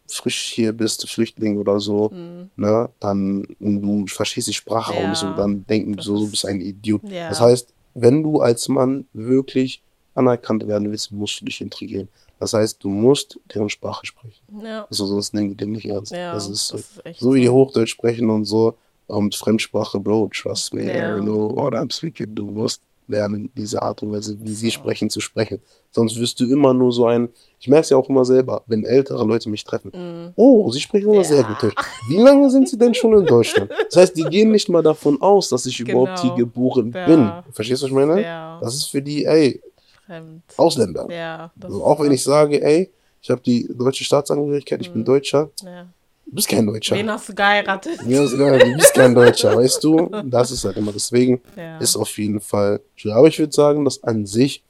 frisch 0.06 0.52
hier 0.52 0.72
bist, 0.72 1.08
Flüchtling 1.08 1.56
oder 1.58 1.80
so, 1.80 2.10
Hm. 2.10 2.50
ne, 2.56 2.90
dann 3.00 3.46
und 3.58 3.82
du 3.82 4.06
verstehst 4.06 4.46
die 4.48 4.52
Sprache 4.52 4.92
auch 4.92 5.08
nicht 5.08 5.16
so, 5.18 5.32
dann 5.32 5.64
denken 5.66 5.96
die 5.96 6.02
so, 6.02 6.16
du 6.18 6.24
ist- 6.26 6.30
bist 6.32 6.46
ein 6.46 6.60
Idiot. 6.60 7.00
Das 7.10 7.40
heißt, 7.40 7.72
wenn 7.94 8.22
du 8.22 8.40
als 8.40 8.68
Mann 8.68 9.06
wirklich 9.12 9.82
anerkannt 10.14 10.66
werden 10.68 10.90
willst, 10.90 11.10
musst 11.10 11.40
du 11.40 11.46
dich 11.46 11.60
integrieren. 11.60 12.08
Das 12.38 12.52
heißt, 12.52 12.82
du 12.84 12.88
musst 12.90 13.40
deren 13.54 13.70
Sprache 13.70 14.04
sprechen. 14.04 14.42
Also 14.90 15.06
sonst 15.06 15.32
nehmen 15.32 15.50
die 15.50 15.56
den 15.56 15.72
nicht 15.72 15.86
ernst. 15.86 16.12
Das 16.12 16.48
ist 16.48 16.68
so. 16.68 16.76
das 16.76 16.84
ist 16.90 17.06
echt 17.06 17.20
so 17.20 17.34
wie 17.34 17.40
die 17.40 17.46
so. 17.46 17.52
Hochdeutsch 17.54 17.90
sprechen 17.90 18.28
und 18.30 18.44
so 18.44 18.76
und 19.06 19.34
Fremdsprache, 19.34 20.00
Bro, 20.00 20.30
trust 20.34 20.74
me, 20.74 20.84
Ja. 20.96 21.16
I 21.16 21.20
know 21.20 21.54
what 21.54 21.74
I'm 21.74 21.92
speaking. 21.92 22.34
Du 22.34 22.46
musst 22.46 22.80
lernen, 23.06 23.50
diese 23.54 23.82
Art 23.82 24.02
und 24.02 24.12
Weise, 24.12 24.34
wie 24.40 24.54
sie 24.54 24.70
sprechen, 24.70 25.10
zu 25.10 25.20
sprechen. 25.20 25.60
Sonst 25.90 26.18
wirst 26.18 26.40
du 26.40 26.50
immer 26.50 26.72
nur 26.72 26.90
so 26.90 27.04
ein, 27.06 27.28
ich 27.60 27.68
merke 27.68 27.82
es 27.82 27.90
ja 27.90 27.98
auch 27.98 28.08
immer 28.08 28.24
selber, 28.24 28.62
wenn 28.66 28.82
ältere 28.84 29.22
Leute 29.26 29.50
mich 29.50 29.62
treffen. 29.62 29.92
Mhm. 29.94 30.32
Oh, 30.36 30.70
sie 30.70 30.80
sprechen 30.80 31.10
immer 31.12 31.22
sehr 31.22 31.44
gut 31.44 31.62
Deutsch. 31.62 31.74
Wie 32.08 32.16
lange 32.16 32.48
sind 32.48 32.66
sie 32.66 32.78
denn 32.78 32.94
schon 32.94 33.12
in 33.18 33.26
Deutschland? 33.26 33.70
Das 33.90 33.96
heißt, 33.96 34.16
die 34.16 34.24
gehen 34.24 34.50
nicht 34.52 34.70
mal 34.70 34.82
davon 34.82 35.20
aus, 35.20 35.50
dass 35.50 35.66
ich 35.66 35.78
überhaupt 35.80 36.20
Genau. 36.22 36.34
hier 36.34 36.44
geboren 36.46 36.92
Ja. 36.94 37.06
bin. 37.06 37.52
Verstehst 37.52 37.82
du, 37.82 37.84
was 37.86 37.90
ich 37.90 37.94
meine? 37.96 38.22
Ja. 38.22 38.58
Das 38.62 38.74
ist 38.74 38.86
für 38.86 39.02
die, 39.02 39.24
ey, 39.26 39.60
Fremd. 40.06 40.42
Ausländer. 40.56 41.06
Ja. 41.10 41.52
Also 41.62 41.84
auch 41.84 42.00
wenn 42.00 42.10
ich 42.12 42.22
sage, 42.22 42.62
ey, 42.62 42.90
ich 43.20 43.30
habe 43.30 43.42
die 43.42 43.68
deutsche 43.74 44.04
Staatsangehörigkeit, 44.04 44.80
ich 44.80 44.90
bin 44.90 45.02
Mhm. 45.02 45.06
Deutscher, 45.06 45.50
Ja. 45.62 45.86
Du 46.26 46.32
bist 46.34 46.48
kein 46.48 46.66
Deutscher. 46.66 46.96
Wen 46.96 47.10
hast 47.10 47.28
du 47.28 47.34
geheiratet? 47.34 48.00
Du 48.00 48.74
bist 48.76 48.94
kein 48.94 49.14
Deutscher, 49.14 49.56
weißt 49.56 49.82
du? 49.84 50.08
Das 50.24 50.50
ist 50.50 50.64
halt 50.64 50.76
immer 50.76 50.92
deswegen, 50.92 51.40
Ja. 51.56 51.78
ist 51.78 51.96
auf 51.96 52.16
jeden 52.18 52.40
Fall 52.40 52.80
schwer. 52.96 53.16
Aber 53.16 53.28
ich 53.28 53.38
würde 53.38 53.52
sagen, 53.52 53.84
dass 53.84 54.02
an 54.02 54.26
sich 54.26 54.62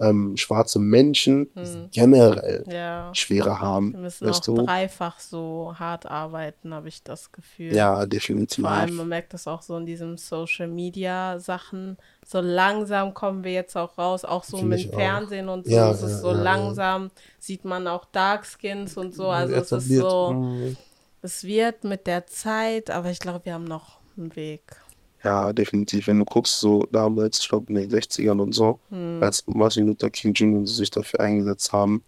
ähm, 0.00 0.36
schwarze 0.36 0.80
Menschen 0.80 1.48
Mhm. 1.54 1.88
generell 1.92 2.64
ja. 2.68 3.10
schwerer 3.14 3.60
haben, 3.60 3.92
Wir 3.92 4.00
müssen 4.00 4.24
auch 4.24 4.30
weißt 4.30 4.48
du? 4.48 4.54
dreifach 4.66 5.20
so 5.20 5.74
hart 5.78 6.06
arbeiten, 6.06 6.74
habe 6.74 6.88
ich 6.88 7.04
das 7.04 7.30
Gefühl. 7.30 7.72
Ja, 7.72 8.04
definitiv. 8.04 8.64
Vor 8.64 8.72
allem, 8.72 8.96
man 8.96 9.08
merkt 9.08 9.32
das 9.32 9.46
auch 9.46 9.62
so 9.62 9.76
in 9.76 9.86
diesen 9.86 10.18
Social 10.18 10.66
Media 10.66 11.38
Sachen. 11.38 11.98
So 12.26 12.40
langsam 12.40 13.14
kommen 13.14 13.44
wir 13.44 13.52
jetzt 13.52 13.76
auch 13.76 13.96
raus, 13.96 14.24
auch 14.24 14.42
so 14.42 14.56
Finde 14.56 14.70
mit 14.76 14.86
ich 14.86 14.92
auch. 14.92 14.98
Fernsehen 14.98 15.48
und 15.48 15.66
so. 15.66 15.70
Ja, 15.72 15.86
ja, 15.90 15.94
so 15.94 16.32
langsam, 16.32 17.12
sieht 17.38 17.64
man 17.64 17.86
auch 17.86 18.04
Darkskins 18.06 18.96
und 18.96 19.14
so. 19.14 19.28
Also 19.28 19.54
es 19.54 19.70
ist 19.70 19.88
so, 19.88 20.32
Mhm. 20.32 20.76
Es 21.22 21.44
wird 21.44 21.84
mit 21.84 22.06
der 22.06 22.26
Zeit, 22.26 22.90
aber 22.90 23.10
ich 23.10 23.18
glaube, 23.20 23.44
wir 23.44 23.54
haben 23.54 23.64
noch 23.64 23.98
einen 24.16 24.34
Weg. 24.36 24.62
Ja, 25.24 25.52
definitiv. 25.52 26.08
Wenn 26.08 26.18
du 26.18 26.24
guckst, 26.24 26.58
so 26.58 26.84
damals, 26.90 27.38
ich 27.40 27.48
glaube 27.48 27.66
in 27.68 27.76
den 27.76 27.90
60ern 27.90 28.40
und 28.40 28.52
so, 28.52 28.80
Hm. 28.90 29.20
als 29.22 29.44
Martin 29.46 29.86
Luther 29.86 30.10
King 30.10 30.32
Jr. 30.34 30.66
sich 30.66 30.90
dafür 30.90 31.20
eingesetzt 31.20 31.72
haben, 31.72 32.02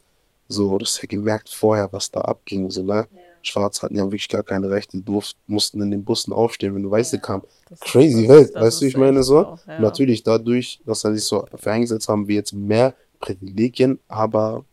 so, 0.48 0.77
das 0.79 1.00
ja 1.00 1.07
gemerkt 1.09 1.48
vorher, 1.48 1.90
was 1.92 2.11
da 2.11 2.20
abging, 2.22 2.70
so, 2.70 2.83
ne? 2.83 3.07
Schwarz 3.42 3.83
hatten 3.83 3.96
ja 3.96 4.05
wirklich 4.05 4.29
gar 4.29 4.42
keine 4.42 4.70
Rechte, 4.70 5.00
durften, 5.03 5.38
mussten 5.46 5.81
in 5.83 5.90
den 5.90 6.03
Bussen 6.05 6.33
aufstehen, 6.33 6.74
wenn 6.74 6.83
du 6.83 6.90
Weiße 6.90 7.18
kam. 7.20 7.42
Das 7.68 7.79
ist- 7.79 7.85
Crazy 7.92 8.27
das 8.27 8.29
Welt, 8.37 8.44
ist- 8.46 8.55
das 8.55 8.62
weißt 8.64 8.81
du, 8.81 8.85
ist 8.87 8.90
ich 8.92 8.96
meine 8.96 9.22
so? 9.22 9.59
ja. 9.66 9.81
Natürlich 9.81 10.22
dadurch, 10.22 10.81
dass 10.87 11.05
er 11.05 11.14
sich 11.14 11.24
so 11.24 11.42
dafür 11.42 11.72
eingesetzt 11.72 12.09
haben, 12.09 12.27
wir 12.27 12.37
jetzt 12.37 12.53
mehr 12.55 12.94
Privilegien, 13.20 13.98
aber 14.09 14.64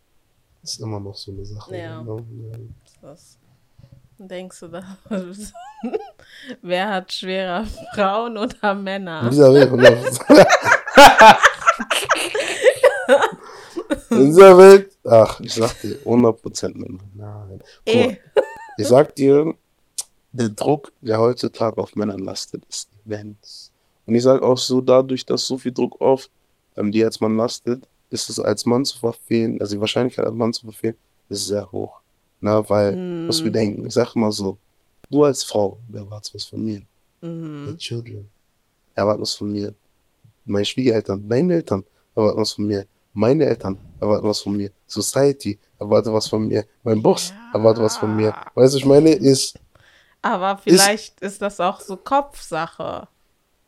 ist 0.63 0.79
immer 0.79 0.99
noch 1.01 1.15
so 1.15 1.31
eine 1.31 1.45
Sache. 1.45 1.77
Ja. 1.77 2.01
Ne? 2.01 2.23
Was 3.01 3.37
denkst 4.27 4.59
du 4.59 4.67
da? 4.67 4.83
Wer 6.61 6.89
hat 6.89 7.11
schwerer, 7.11 7.65
Frauen 7.93 8.37
oder 8.37 8.73
Männer? 8.73 9.23
in 14.09 14.25
dieser 14.25 14.57
Welt, 14.57 14.97
ach, 15.05 15.39
ich 15.39 15.53
sag 15.53 15.79
dir, 15.81 15.97
100% 16.05 16.77
Männer. 16.77 16.99
Nein. 17.13 17.61
Guck 17.85 17.95
mal, 17.95 18.01
Eh. 18.01 18.17
Ich 18.77 18.87
sag 18.87 19.15
dir, 19.15 19.53
der 20.31 20.49
Druck, 20.49 20.91
der 21.01 21.19
heutzutage 21.19 21.77
auf 21.77 21.95
Männern 21.95 22.19
lastet, 22.19 22.63
ist 22.69 22.89
immens. 23.05 23.71
Und 24.05 24.15
ich 24.15 24.23
sag 24.23 24.41
auch 24.41 24.57
so, 24.57 24.81
dadurch, 24.81 25.25
dass 25.25 25.45
so 25.45 25.57
viel 25.57 25.71
Druck 25.73 25.99
auf 26.01 26.29
ähm, 26.77 26.91
dir 26.91 27.05
als 27.05 27.19
Mann 27.19 27.37
lastet, 27.37 27.87
ist 28.09 28.29
es 28.29 28.39
als 28.39 28.65
Mann 28.65 28.85
zu 28.85 28.97
verfehlen, 28.97 29.59
also 29.61 29.75
die 29.75 29.81
Wahrscheinlichkeit 29.81 30.25
als 30.25 30.35
Mann 30.35 30.53
zu 30.53 30.63
verfehlen, 30.63 30.95
ist 31.29 31.47
sehr 31.47 31.71
hoch. 31.71 32.00
Na, 32.41 32.67
weil, 32.69 32.93
Hm. 32.93 33.27
was 33.27 33.43
wir 33.43 33.51
denken, 33.51 33.85
ich 33.85 33.93
sag 33.93 34.15
immer 34.15 34.31
so, 34.31 34.57
du 35.09 35.23
als 35.23 35.43
Frau, 35.43 35.77
wer 35.89 36.01
erwartet 36.01 36.33
was 36.35 36.45
von 36.45 36.63
mir? 36.63 36.81
Mhm. 37.21 37.67
The 37.69 37.77
children. 37.77 38.29
Erwartet 38.95 39.21
was 39.21 39.35
von 39.35 39.51
mir? 39.51 39.73
Meine 40.45 40.65
Schwiegereltern, 40.65 41.27
deine 41.29 41.53
Eltern, 41.55 41.83
erwartet 42.15 42.41
was 42.41 42.51
von 42.53 42.65
mir. 42.65 42.85
Meine 43.13 43.45
Eltern 43.45 43.77
erwarten 43.99 44.27
was 44.27 44.39
von 44.41 44.55
mir. 44.57 44.71
Society 44.87 45.59
erwartet 45.79 46.11
was 46.13 46.27
von 46.27 46.47
mir. 46.47 46.65
Mein 46.83 47.01
Boss 47.01 47.31
erwartet 47.53 47.83
was 47.83 47.97
von 47.97 48.15
mir. 48.15 48.33
Weißt 48.55 48.73
du, 48.73 48.77
ich 48.79 48.85
meine, 48.85 49.11
ist 49.11 49.59
Aber 50.21 50.57
vielleicht 50.57 51.19
ist, 51.21 51.41
das 51.41 51.59
auch 51.59 51.79
so 51.79 51.95
Kopfsache. 51.97 53.07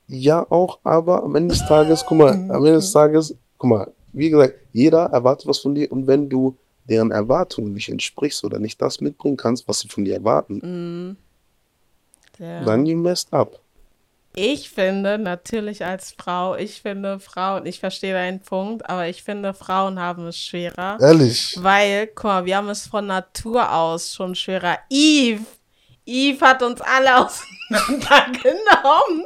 ja 0.07 0.45
auch, 0.49 0.80
aber 0.84 1.24
am 1.24 1.36
Ende 1.36 1.53
des 1.55 1.65
Tages, 1.67 2.03
guck 2.07 2.17
mal, 2.17 2.32
am 2.34 2.65
Ende 2.65 2.74
des 2.74 2.91
Tages, 2.91 3.36
guck 3.57 3.69
mal, 3.69 3.91
wie 4.13 4.30
gesagt, 4.30 4.55
jeder 4.71 5.05
erwartet 5.07 5.45
was 5.47 5.59
von 5.59 5.76
dir 5.76 5.91
und 5.91 6.07
wenn 6.07 6.30
du 6.30 6.55
deren 6.90 7.12
Erwartungen 7.12 7.74
nicht 7.74 7.90
entsprichst 7.90 8.44
oder 8.44 8.60
nicht 8.60 8.82
das 8.82 9.02
mitbringen 9.02 9.38
kannst, 9.38 9.68
was 9.68 9.80
sie 9.80 9.88
von 9.88 10.06
dir 10.06 10.16
erwarten, 10.16 11.18
Ja. 12.40 12.64
dann 12.64 12.86
you 12.86 12.98
messed 12.98 13.32
up. 13.34 13.60
Ich 14.36 14.72
finde 14.72 15.20
natürlich 15.20 15.86
als 15.86 16.16
Frau, 16.18 16.56
ich 16.56 16.82
finde 16.82 17.20
Frauen, 17.20 17.68
ich 17.68 17.80
verstehe 17.80 18.14
deinen 18.14 18.40
Punkt, 18.40 18.90
aber 18.90 19.08
ich 19.08 19.22
finde 19.22 19.54
Frauen 19.54 20.00
haben 20.00 20.26
es 20.26 20.40
schwerer. 20.40 20.98
Ehrlich. 21.00 21.56
Weil, 21.62 22.08
guck 22.08 22.24
mal, 22.24 22.46
wir 22.46 22.58
haben 22.58 22.70
es 22.70 22.88
von 22.88 23.06
Natur 23.06 23.72
aus 23.72 24.12
schon 24.16 24.34
schwerer. 24.34 24.80
Eve, 24.90 25.44
Eve 26.08 26.42
hat 26.44 26.64
uns 26.64 26.82
alle 26.82 27.16
auseinandergenommen. 27.28 29.26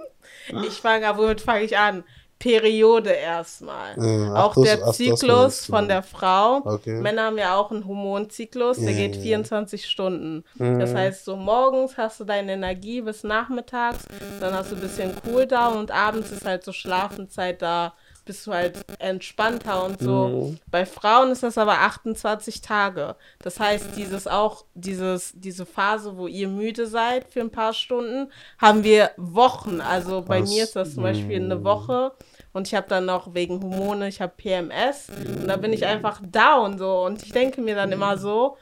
Ich 0.66 0.74
fange, 0.74 1.05
womit 1.18 1.39
fange 1.41 1.64
ich 1.64 1.78
an? 1.78 2.03
Periode 2.39 3.09
erstmal. 3.11 3.95
Ja, 3.97 4.35
auch 4.45 4.53
das- 4.53 4.63
der 4.63 4.91
Zyklus 4.91 5.65
von 5.65 5.88
der 5.88 6.03
Frau. 6.03 6.61
Okay. 6.63 7.01
Männer 7.01 7.23
haben 7.25 7.38
ja 7.38 7.55
auch 7.57 7.71
einen 7.71 7.88
Hormonzyklus, 7.88 8.77
der 8.77 8.91
Ja, 8.91 8.97
geht 8.97 9.15
ja, 9.15 9.17
ja. 9.17 9.23
24 9.23 9.85
Stunden. 9.89 10.43
Mhm. 10.55 10.79
Das 10.79 10.93
heißt, 10.93 11.25
so 11.25 11.35
morgens 11.35 11.97
hast 11.97 12.19
du 12.19 12.23
deine 12.25 12.53
Energie 12.53 13.01
bis 13.01 13.23
nachmittags, 13.23 14.05
dann 14.39 14.53
hast 14.53 14.71
du 14.71 14.75
ein 14.75 14.81
bisschen 14.81 15.13
Cooldown 15.23 15.77
und 15.77 15.91
abends 15.91 16.31
ist 16.31 16.45
halt 16.45 16.63
so 16.63 16.71
Schlafenszeit 16.71 17.61
da, 17.61 17.93
bist 18.28 18.45
du 18.45 18.53
halt 18.53 18.86
entspannter 18.99 19.84
und 19.84 19.99
so. 19.99 20.28
Mhm. 20.28 20.59
Bei 20.69 20.86
Frauen 20.86 21.32
ist 21.32 21.43
das 21.43 21.57
aber 21.57 21.80
28 21.80 22.61
Tage. 22.61 23.15
Das 23.39 23.59
heißt, 23.59 23.95
dieses 23.95 24.28
auch, 24.28 24.65
dieses, 24.75 25.32
diese 25.34 25.65
Phase, 25.65 26.17
wo 26.17 26.28
ihr 26.28 26.47
müde 26.47 26.86
seid 26.86 27.25
für 27.30 27.41
ein 27.41 27.51
paar 27.51 27.73
Stunden, 27.73 28.32
haben 28.59 28.84
wir 28.84 29.11
Wochen. 29.17 29.82
Also 29.82 30.21
bei 30.21 30.41
Was? 30.41 30.49
mir 30.49 30.63
ist 30.65 30.75
das 30.75 30.93
zum 30.93 31.03
Beispiel 31.03 31.38
eine 31.38 31.63
Woche. 31.63 32.11
Und 32.53 32.67
ich 32.67 32.73
habe 32.73 32.88
dann 32.88 33.05
noch 33.05 33.34
wegen 33.36 33.61
Hormone, 33.61 34.07
ich 34.07 34.19
habe 34.19 34.34
PMS 34.36 35.09
und 35.09 35.47
da 35.47 35.57
bin 35.57 35.73
ich 35.73 35.86
einfach 35.86 36.19
down 36.25 36.80
so 36.80 37.05
und 37.05 37.21
ich 37.21 37.32
denke 37.32 37.61
mir 37.61 37.75
dann 37.75 37.91
immer 37.91 38.17
so, 38.17 38.57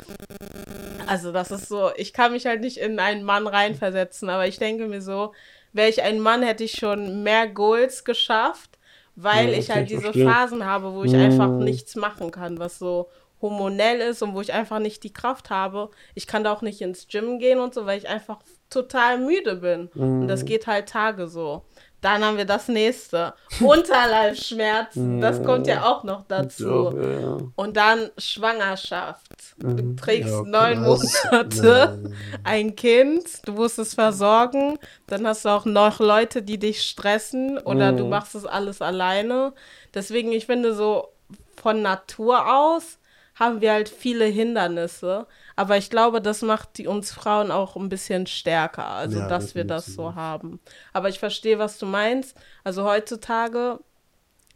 also 1.07 1.32
das 1.32 1.49
ist 1.51 1.70
so, 1.70 1.91
ich 1.95 2.11
kann 2.11 2.34
mich 2.34 2.45
halt 2.45 2.59
nicht 2.59 2.78
in 2.78 2.99
einen 2.99 3.24
Mann 3.24 3.47
reinversetzen, 3.47 4.30
aber 4.30 4.47
ich 4.47 4.57
denke 4.57 4.88
mir 4.88 5.01
so, 5.01 5.32
wäre 5.72 5.88
ich 5.88 6.03
ein 6.03 6.20
Mann, 6.20 6.43
hätte 6.43 6.66
ich 6.66 6.74
schon 6.74 7.24
mehr 7.24 7.47
Goals 7.47 8.03
geschafft, 8.03 8.74
weil 9.16 9.51
Ja, 9.51 9.57
ich 9.59 9.70
halt 9.70 9.89
diese 9.89 10.01
verstehen. 10.01 10.30
Phasen 10.30 10.66
habe, 10.66 10.93
wo 10.93 11.03
ich 11.03 11.16
einfach 11.16 11.49
nichts 11.49 11.95
machen 11.95 12.32
kann, 12.32 12.59
was 12.59 12.80
so 12.80 13.09
hormonell 13.41 13.99
ist 13.99 14.22
und 14.22 14.34
wo 14.34 14.41
ich 14.41 14.53
einfach 14.53 14.80
nicht 14.80 15.03
die 15.03 15.13
Kraft 15.13 15.49
habe. 15.49 15.89
Ich 16.16 16.28
kann 16.28 16.43
da 16.43 16.51
auch 16.53 16.61
nicht 16.61 16.82
ins 16.82 17.07
Gym 17.07 17.39
gehen 17.39 17.59
und 17.59 17.74
so, 17.74 17.86
weil 17.86 17.97
ich 17.97 18.07
einfach 18.07 18.39
total 18.70 19.20
müde 19.20 19.57
bin. 19.57 19.89
Und 20.22 20.28
das 20.28 20.45
geht 20.45 20.68
halt 20.68 20.89
Tage 20.89 21.28
so. 21.28 21.63
Dann 22.06 22.24
haben 22.24 22.38
wir 22.38 22.45
das 22.45 22.68
nächste. 22.68 23.34
Unterleibsschmerzen, 23.60 25.22
das 25.22 25.41
kommt 25.41 25.66
ja 25.66 25.86
auch 25.86 26.03
noch 26.03 26.24
dazu. 26.28 26.93
Ja, 26.95 27.20
ja. 27.20 27.38
Und 27.56 27.76
dann 27.78 28.12
Schwangerschaft. 28.20 29.26
Du 29.58 29.95
trägst 29.95 30.30
Ja, 30.30 30.43
neun 30.43 30.84
Monate 30.84 31.97
ja. 32.03 32.10
ein 32.43 32.76
Kind, 32.76 33.26
du 33.47 33.53
musst 33.53 33.80
es 33.80 33.95
versorgen, 33.95 34.78
dann 35.08 35.26
hast 35.26 35.45
du 35.45 35.49
auch 35.49 35.66
noch 35.66 35.99
Leute, 35.99 36.43
die 36.43 36.60
dich 36.60 36.84
stressen 36.84 37.58
oder 37.58 37.91
du 37.91 38.06
machst 38.06 38.36
es 38.36 38.45
alles 38.45 38.84
alleine. 38.84 39.53
Deswegen, 39.95 40.32
ich 40.32 40.45
finde 40.45 40.76
so 40.76 41.08
von 41.56 41.82
Natur 41.82 42.53
aus 42.56 42.99
haben 43.34 43.62
wir 43.62 43.72
halt 43.74 43.89
viele 43.89 44.26
Hindernisse, 44.26 45.26
aber 45.56 45.78
ich 45.78 45.89
glaube, 45.89 46.22
das 46.22 46.41
macht 46.41 46.78
die 46.78 46.88
uns 46.88 47.12
Frauen 47.12 47.51
auch 47.51 47.76
ein 47.76 47.89
bisschen 47.89 48.28
stärker, 48.28 48.88
also 48.88 49.20
Ja, 49.20 49.28
dass 49.28 49.56
wir 49.56 49.64
das 49.64 49.86
so 49.86 50.16
haben. 50.16 50.60
Aber 50.91 51.10
ich 51.10 51.20
verstehe, 51.20 51.60
was 51.60 51.78
du 51.78 51.86
meinst. 51.86 52.36
Also 52.64 52.84
heutzutage 52.84 53.80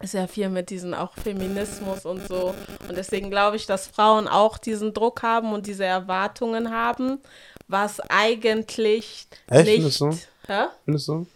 ist 0.01 0.13
ja 0.13 0.27
viel 0.27 0.49
mit 0.49 0.69
diesem 0.69 0.93
auch 0.93 1.13
Feminismus 1.13 2.05
und 2.05 2.27
so. 2.27 2.53
Und 2.87 2.97
deswegen 2.97 3.29
glaube 3.29 3.55
ich, 3.55 3.65
dass 3.65 3.87
Frauen 3.87 4.27
auch 4.27 4.57
diesen 4.57 4.93
Druck 4.93 5.23
haben 5.23 5.53
und 5.53 5.67
diese 5.67 5.85
Erwartungen 5.85 6.71
haben, 6.71 7.19
was 7.67 7.99
eigentlich 8.09 9.27
Echt? 9.47 9.65
nicht. 9.65 9.75
Findest 9.75 10.01
du? 10.01 10.11
Hä? 10.47 10.65
Findest 10.85 11.07
du? 11.07 11.27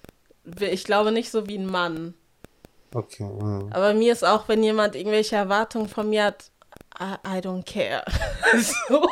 Ich 0.59 0.83
glaube 0.83 1.11
nicht 1.11 1.31
so 1.31 1.47
wie 1.47 1.57
ein 1.57 1.67
Mann. 1.67 2.15
Okay. 2.93 3.23
Ja. 3.23 3.59
Aber 3.71 3.93
mir 3.93 4.11
ist 4.11 4.25
auch, 4.25 4.47
wenn 4.47 4.63
jemand 4.63 4.95
irgendwelche 4.95 5.35
Erwartungen 5.35 5.87
von 5.87 6.09
mir 6.09 6.25
hat, 6.25 6.51
I, 6.99 7.15
I 7.25 7.39
don't 7.39 7.63
care. 7.63 8.03
so. 8.87 9.07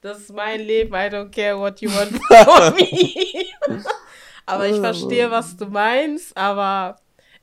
Das 0.00 0.18
ist 0.20 0.32
mein 0.32 0.60
Leben. 0.60 0.92
I 0.94 1.08
don't 1.08 1.30
care 1.30 1.58
what 1.58 1.80
you 1.80 1.90
want 1.90 2.10
from 2.26 2.74
me. 2.74 3.84
aber 4.46 4.68
ich 4.68 4.76
verstehe, 4.78 5.30
was 5.30 5.56
du 5.56 5.66
meinst. 5.66 6.36
Aber 6.36 6.96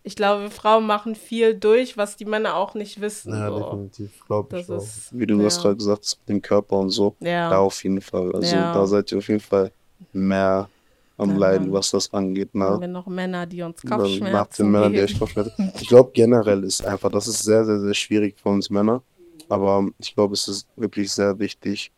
ich 0.03 0.15
glaube, 0.15 0.49
Frauen 0.49 0.85
machen 0.85 1.15
viel 1.15 1.53
durch, 1.55 1.97
was 1.97 2.15
die 2.15 2.25
Männer 2.25 2.55
auch 2.55 2.73
nicht 2.73 3.01
wissen. 3.01 3.33
Ja, 3.33 3.49
so. 3.49 3.59
definitiv, 3.59 4.25
glaube 4.25 4.59
ich 4.59 4.69
ist. 4.69 5.09
Wie 5.17 5.27
du 5.27 5.37
ja. 5.37 5.43
das 5.43 5.61
gerade 5.61 5.75
gesagt 5.75 6.01
hast, 6.03 6.19
mit 6.21 6.29
dem 6.29 6.41
Körper 6.41 6.77
und 6.77 6.89
so. 6.89 7.15
Ja. 7.19 7.49
Da 7.49 7.57
auf 7.59 7.83
jeden 7.83 8.01
Fall. 8.01 8.33
Also 8.33 8.55
Ja. 8.55 8.73
da 8.73 8.85
seid 8.85 9.11
ihr 9.11 9.17
auf 9.19 9.27
jeden 9.27 9.39
Fall 9.41 9.71
mehr 10.13 10.69
am 11.17 11.31
Ja. 11.31 11.37
Leiden, 11.37 11.73
was 11.73 11.91
das 11.91 12.13
angeht. 12.13 12.49
Haben 12.53 12.59
Ne? 12.75 12.81
wir 12.81 12.87
noch 12.87 13.07
Männer, 13.07 13.45
die 13.45 13.61
uns 13.63 13.83
Nach 13.83 13.97
Kopfschmerzen 13.97 14.63
den 14.63 14.71
Männern, 14.71 14.93
die 14.93 15.01
euch 15.01 15.17
Kopfschmerzen. 15.19 15.73
Ich 15.79 15.87
glaube 15.87 16.11
generell 16.13 16.63
ist 16.63 16.85
einfach, 16.85 17.09
das 17.11 17.27
ist 17.27 17.43
sehr, 17.43 17.65
sehr, 17.65 17.79
sehr 17.79 17.93
schwierig 17.93 18.35
für 18.41 18.49
uns 18.49 18.69
Männer. 18.69 19.01
Aber 19.49 19.87
ich 19.99 20.13
glaube, 20.13 20.33
es 20.35 20.47
ist 20.47 20.67
wirklich 20.75 21.11
sehr 21.11 21.37
wichtig, 21.39 21.91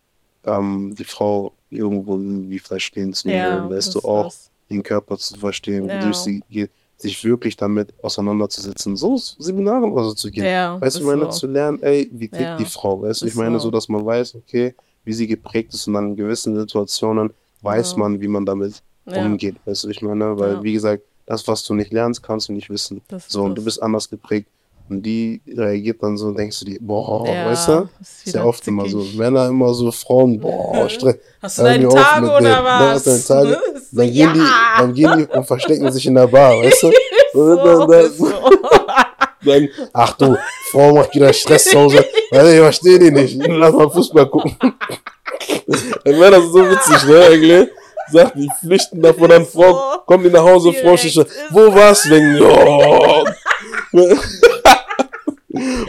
ähm, 0.46 0.96
die 0.98 1.04
Frau 1.04 1.54
irgendwo 1.70 2.14
irgendwie 2.18 2.60
verstehen 2.60 3.14
zu 3.14 3.30
Ja, 3.30 3.36
lernen, 3.50 3.70
weißt 3.70 3.96
du, 3.96 4.00
auch 4.00 4.26
das. 4.26 4.50
den 4.70 4.82
Körper 4.84 5.18
zu 5.18 5.38
verstehen, 5.38 5.88
Ja. 5.88 6.00
durch 6.00 6.18
sie 6.18 6.44
geht, 6.50 6.72
sich 6.98 7.24
wirklich 7.24 7.56
damit 7.56 7.94
auseinanderzusetzen, 8.04 8.98
so 8.98 9.16
Seminare 9.18 9.86
oder 9.90 10.04
so 10.06 10.14
zu 10.14 10.30
gehen. 10.32 10.46
Ja, 10.46 10.80
weißt 10.82 10.98
du, 10.98 11.00
ich 11.02 11.06
meine, 11.06 11.26
so. 11.26 11.32
zu 11.32 11.48
lernen, 11.48 11.82
ey, 11.82 12.10
wie 12.12 12.28
tickt 12.28 12.42
Ja. 12.42 12.58
die 12.58 12.66
Frau, 12.66 13.02
weißt 13.02 13.22
du, 13.22 13.26
ich 13.28 13.36
meine, 13.36 13.60
so. 13.60 13.68
so, 13.68 13.72
dass 13.72 13.88
man 13.90 14.06
weiß, 14.06 14.36
okay, 14.36 14.76
wie 15.06 15.14
sie 15.14 15.28
geprägt 15.28 15.74
ist 15.74 15.88
und 15.88 15.94
dann 15.94 16.10
in 16.10 16.16
gewissen 16.16 16.56
Situationen 16.60 17.32
weiß 17.62 17.92
Ja. 17.94 18.00
man, 18.00 18.20
wie 18.22 18.28
man 18.28 18.46
damit 18.46 18.82
Ja. 19.06 19.18
umgeht, 19.26 19.56
weißt 19.66 19.86
du, 19.86 19.90
ich 19.90 20.02
meine, 20.02 20.38
weil, 20.38 20.56
Ja. 20.56 20.64
wie 20.64 20.74
gesagt, 20.74 21.04
das, 21.26 21.48
was 21.48 21.64
du 21.64 21.74
nicht 21.74 21.94
lernst, 21.94 22.22
kannst 22.24 22.50
du 22.50 22.54
nicht 22.54 22.70
wissen. 22.70 23.02
So, 23.28 23.44
und 23.44 23.56
du 23.56 23.64
bist 23.64 23.82
anders 23.82 24.10
geprägt. 24.10 24.50
Und 24.90 25.04
die 25.04 25.42
reagiert 25.48 26.02
dann 26.02 26.18
so, 26.18 26.32
denkst 26.32 26.60
du 26.62 26.66
dir, 26.66 26.78
boah, 26.82 27.28
Ja, 27.28 27.46
weißt 27.46 27.68
du? 27.68 27.90
ist 28.02 28.26
Ist 28.28 28.36
ja 28.36 28.44
oft 28.44 28.68
immer 28.68 28.90
so. 28.90 29.02
zickig. 29.02 29.18
Männer 29.20 29.48
immer 29.48 29.72
so, 29.74 29.92
Frauen, 29.92 30.40
boah, 30.40 30.90
Stress. 30.90 31.16
Hast 31.42 31.58
du 31.60 31.62
Hör 31.62 31.70
deine 31.70 31.84
mir 31.86 31.90
auf 31.90 32.02
Tage 32.02 32.22
mit 32.26 32.32
oder. 32.32 32.50
Ja, 32.50 32.64
was? 32.64 33.08
hast 33.08 33.08
deine 33.30 33.44
Tage. 33.44 33.62
So, 33.92 33.98
Dann 33.98 34.12
gehen, 34.14 34.34
die, 34.36 34.40
ja. 34.40 34.76
dann 34.80 34.94
gehen 34.94 35.18
die 35.18 35.38
und 35.38 35.46
verstecken 35.48 35.92
sich 35.92 36.06
in 36.06 36.14
der 36.16 36.28
Bar, 36.28 36.54
weißt 36.62 36.84
du? 36.84 36.92
So, 37.34 37.56
dann, 37.56 37.88
dann, 37.90 38.12
so. 38.14 38.26
dann, 39.46 39.70
ach 39.94 40.14
du, 40.18 40.36
Frau 40.72 40.94
macht 40.94 41.14
wieder 41.16 41.32
Stress 41.34 41.66
zu 41.66 41.78
Hause. 41.80 42.06
Weil 42.32 42.54
ich 42.54 42.60
verstehe 42.60 42.98
die 43.00 43.12
nicht. 43.12 43.36
Lass 43.48 43.74
mal 43.74 43.90
Fußball 43.90 44.28
gucken. 44.30 44.56
Dann 44.60 46.20
wäre 46.20 46.32
das 46.32 46.44
so 46.46 46.68
witzig, 46.70 47.08
ne, 47.08 47.20
eigentlich? 47.26 47.68
Sagt, 48.12 48.36
die 48.36 48.50
flüchten 48.60 49.02
davon 49.02 49.30
dann 49.30 49.46
Frau, 49.46 49.72
So. 49.94 50.00
kommen 50.08 50.24
die 50.24 50.30
nach 50.32 50.44
Hause, 50.44 50.74
Frau 50.74 50.94
ist 50.96 51.18
wo 51.52 51.74
warst 51.74 52.06
du 52.06 52.10
denn? 52.10 52.38
Ja. 52.38 53.24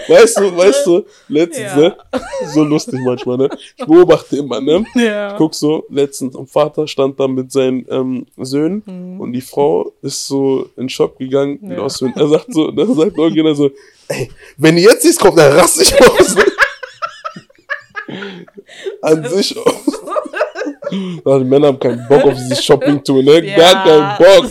Weißt 0.09 0.39
du, 0.39 0.57
weißt 0.57 0.87
du, 0.87 1.05
letztens, 1.29 1.67
Ja. 1.75 1.77
ne? 1.77 1.97
So 2.55 2.65
lustig 2.65 2.99
manchmal, 3.05 3.37
ne? 3.37 3.49
Ich 3.77 3.85
beobachte 3.85 4.37
immer, 4.39 4.61
ne? 4.61 4.85
Ja. 4.95 5.35
Guck 5.37 5.55
so, 5.55 5.85
letztens 5.91 6.35
am 6.37 6.47
Vater 6.47 6.87
stand 6.89 7.19
da 7.21 7.29
mit 7.29 7.53
seinen 7.53 7.87
ähm, 7.91 8.27
Söhnen 8.39 9.19
und 9.21 9.33
die 9.33 9.41
Frau 9.41 9.93
ist 10.03 10.27
so 10.27 10.69
in 10.77 10.85
den 10.85 10.89
Shop 10.89 11.19
gegangen. 11.19 11.59
Mhm. 11.61 11.71
Ja. 11.73 11.77
Ja. 11.79 11.83
Aus, 11.85 12.01
er 12.03 12.29
sagt 12.29 12.53
so, 12.53 12.71
dann 12.71 12.95
sagt 12.95 13.17
irgendjemand 13.19 13.57
so, 13.57 13.71
ey, 14.09 14.31
wenn 14.57 14.77
die 14.77 14.83
jetzt 14.83 15.03
siehst, 15.03 15.21
kommt, 15.21 15.39
dann 15.39 15.53
raste 15.53 15.83
ich 15.83 15.95
aus. 16.01 16.37
An 19.03 19.25
sich 19.29 19.57
aus. 19.57 19.75
Ja, 21.25 21.39
die 21.39 21.45
Männer 21.45 21.69
haben 21.69 21.79
keinen 21.79 22.05
Bock 22.09 22.25
auf 22.25 22.35
dieses 22.35 22.65
Shopping-Tour, 22.65 23.23
ne? 23.23 23.43
Gar 23.55 23.85
keinen 23.85 24.19
Bock. 24.19 24.51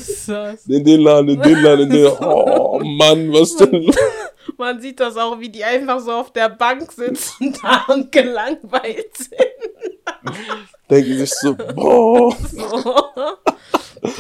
In 0.70 0.86
den 0.86 1.02
Laden, 1.02 1.28
in 1.32 1.42
den 1.42 1.62
Laden, 1.62 1.82
in 1.82 1.90
den 1.90 2.06
Oh 2.22 2.80
Mann, 2.82 3.34
was 3.34 3.58
denn 3.58 3.72
los? 3.84 3.96
Man 4.60 4.80
sieht 4.82 5.00
das 5.00 5.18
auch, 5.18 5.40
wie 5.40 5.50
die 5.50 5.64
einfach 5.64 6.00
so 6.02 6.12
auf 6.12 6.32
der 6.34 6.50
Bank 6.50 6.92
sitzen 6.92 7.56
da 7.64 7.86
und 7.88 8.12
gelangweilt 8.12 9.16
sind. 9.18 9.34
Denken 10.90 11.18
sich 11.18 11.32
so, 11.34 11.56
boah. 11.56 12.36
So. 12.52 12.96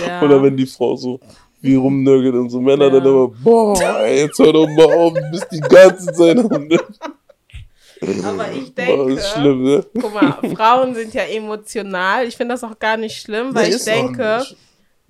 Ja. 0.05 0.21
Oder 0.21 0.43
wenn 0.43 0.57
die 0.57 0.65
Frau 0.65 0.93
so 0.97 1.21
wie 1.61 1.75
rumnörgelt 1.75 2.35
und 2.35 2.49
so 2.49 2.59
Männer 2.59 2.85
Ja. 2.85 2.89
dann 2.99 3.05
immer, 3.05 3.27
boah, 3.29 4.05
jetzt 4.07 4.37
hör 4.39 4.51
doch 4.51 4.67
mal 4.67 4.83
auf, 4.91 5.13
du 5.13 5.31
bist 5.31 5.47
die 5.51 5.59
ganze 5.61 6.11
Zeit 6.11 6.37
am 6.37 6.67
Aber 8.25 8.51
ich 8.51 8.73
denke, 8.75 9.13
ist 9.13 9.29
schlimm, 9.31 9.63
ne? 9.63 9.85
guck 10.01 10.13
mal, 10.13 10.37
Frauen 10.55 10.95
sind 10.95 11.13
ja 11.13 11.23
emotional. 11.23 12.27
Ich 12.27 12.35
finde 12.35 12.55
das 12.55 12.63
auch 12.65 12.77
gar 12.77 12.97
nicht 12.97 13.21
schlimm, 13.21 13.55
weil 13.55 13.69
Nee, 13.69 13.75
ich 13.75 13.83
denke. 13.85 14.43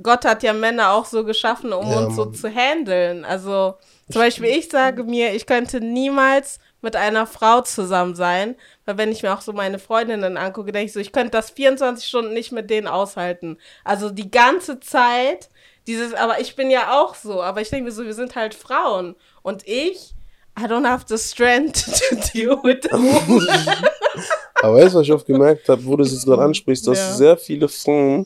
Gott 0.02 0.24
hat 0.24 0.44
ja 0.44 0.54
Männer 0.54 0.92
auch 0.94 1.06
so 1.06 1.24
geschaffen, 1.24 1.74
um 1.74 1.90
Ja, 1.90 2.00
uns 2.06 2.16
so 2.16 2.26
Mann. 2.26 2.34
zu 2.36 2.48
handeln. 2.54 3.26
Also 3.26 3.74
Zum 4.12 4.22
Beispiel, 4.22 4.46
ich 4.46 4.70
sage 4.70 5.04
mir, 5.04 5.34
ich 5.36 5.46
könnte 5.46 5.82
niemals 5.82 6.60
mit 6.82 6.96
einer 6.96 7.28
Frau 7.28 7.62
zusammen 7.62 8.16
sein, 8.16 8.56
weil 8.86 8.98
wenn 8.98 9.12
ich 9.12 9.22
mir 9.22 9.34
auch 9.34 9.42
so 9.42 9.54
meine 9.54 9.78
Freundinnen 9.80 10.36
angucke, 10.38 10.72
denke 10.72 10.88
ich 10.88 10.94
so, 10.94 11.00
ich 11.00 11.12
könnte 11.12 11.32
das 11.32 11.52
24 11.52 12.08
Stunden 12.08 12.34
nicht 12.34 12.52
mit 12.52 12.70
denen 12.70 12.88
aushalten. 12.88 13.58
Also 13.84 14.10
die 14.10 14.32
ganze 14.32 14.80
Zeit, 14.80 15.50
dieses, 15.88 16.14
aber 16.14 16.40
ich 16.40 16.56
bin 16.56 16.72
ja 16.72 17.00
auch 17.00 17.14
so, 17.16 17.42
aber 17.44 17.62
ich 17.62 17.70
denke 17.70 17.86
mir 17.86 17.92
so, 17.92 18.04
wir 18.06 18.14
sind 18.14 18.36
halt 18.36 18.56
Frauen 18.56 19.16
und 19.44 19.68
ich, 19.68 20.14
I 20.60 20.64
don't 20.64 20.88
have 20.88 21.06
the 21.08 21.18
strength 21.18 21.86
to 22.10 22.16
deal 22.34 22.58
with 22.64 22.80
the 22.84 22.90
woman. 22.98 23.86
Aber 24.62 24.76
weißt 24.76 24.96
du, 24.96 25.00
was 25.00 25.06
ich 25.06 25.14
oft 25.14 25.26
gemerkt 25.28 25.70
habe, 25.70 25.86
wo 25.86 25.96
du 25.96 26.04
es 26.04 26.12
jetzt 26.12 26.26
gerade 26.26 26.42
ansprichst, 26.42 26.88
dass 26.88 26.98
Ja. 26.98 27.14
sehr 27.14 27.38
viele 27.38 27.68
Frauen 27.70 28.26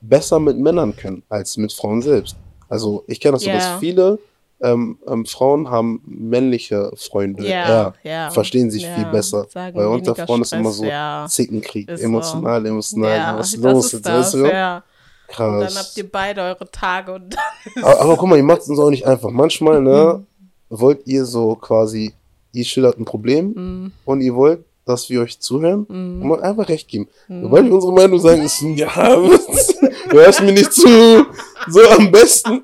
besser 0.00 0.38
mit 0.40 0.56
Männern 0.58 0.96
können 0.96 1.22
als 1.28 1.56
mit 1.56 1.72
Frauen 1.72 2.00
selbst. 2.02 2.36
Also 2.68 3.04
ich 3.06 3.20
kenne 3.20 3.32
das 3.34 3.42
so, 3.42 3.50
Ja. 3.50 3.56
dass 3.56 3.78
viele 3.80 4.18
ähm, 4.60 4.98
ähm, 5.06 5.24
Frauen 5.24 5.70
haben 5.70 6.02
männliche 6.04 6.90
Freunde. 6.96 7.48
Ja, 7.48 7.92
ja. 8.02 8.30
Verstehen 8.30 8.70
sich 8.70 8.86
viel 8.86 9.04
besser. 9.06 9.46
Weil 9.54 9.86
unter 9.86 10.14
Frauen 10.14 10.42
ist 10.42 10.52
immer 10.52 10.72
Stress, 10.72 11.30
so. 11.30 11.36
Zickenkrieg, 11.36 11.88
Ist 11.88 12.02
emotional, 12.02 12.66
emotional. 12.66 13.16
ja, 13.16 13.38
was 13.38 13.56
los 13.56 13.94
ist 13.94 14.06
das, 14.06 14.32
ja. 14.34 14.82
Und 15.28 15.38
dann 15.38 15.60
Krass. 15.60 15.78
habt 15.78 15.96
ihr 15.98 16.10
beide 16.10 16.40
eure 16.40 16.70
Tage 16.70 17.12
und 17.12 17.34
dann 17.34 17.84
Aber, 17.84 18.00
aber 18.00 18.16
guck 18.16 18.28
mal, 18.30 18.36
ihr 18.38 18.42
macht 18.42 18.62
es 18.62 18.68
uns 18.68 18.78
auch 18.78 18.90
nicht 18.90 19.06
einfach. 19.06 19.30
Manchmal, 19.30 19.82
ne, 19.82 20.24
wollt 20.70 21.06
ihr 21.06 21.24
so 21.26 21.54
quasi, 21.54 22.14
ihr 22.52 22.64
schildert 22.64 22.98
ein 22.98 23.04
Problem 23.04 23.48
Mm, 23.50 23.92
und 24.06 24.22
ihr 24.22 24.34
wollt, 24.34 24.64
dass 24.86 25.10
wir 25.10 25.20
euch 25.20 25.38
zuhören 25.38 25.80
mm, 25.88 26.22
und 26.22 26.28
mal 26.28 26.42
einfach 26.42 26.68
recht 26.70 26.88
geben. 26.88 27.08
mm. 27.28 27.42
Sobald 27.42 27.66
wir 27.66 27.74
unsere 27.74 27.92
Meinung 27.92 28.18
sagen, 28.18 28.42
ist 28.42 28.62
Ja, 28.62 29.16
du 29.16 30.12
hörst 30.16 30.40
mir 30.40 30.52
nicht 30.52 30.72
zu. 30.72 31.26
So 31.70 31.80
am 31.90 32.10
besten. 32.10 32.62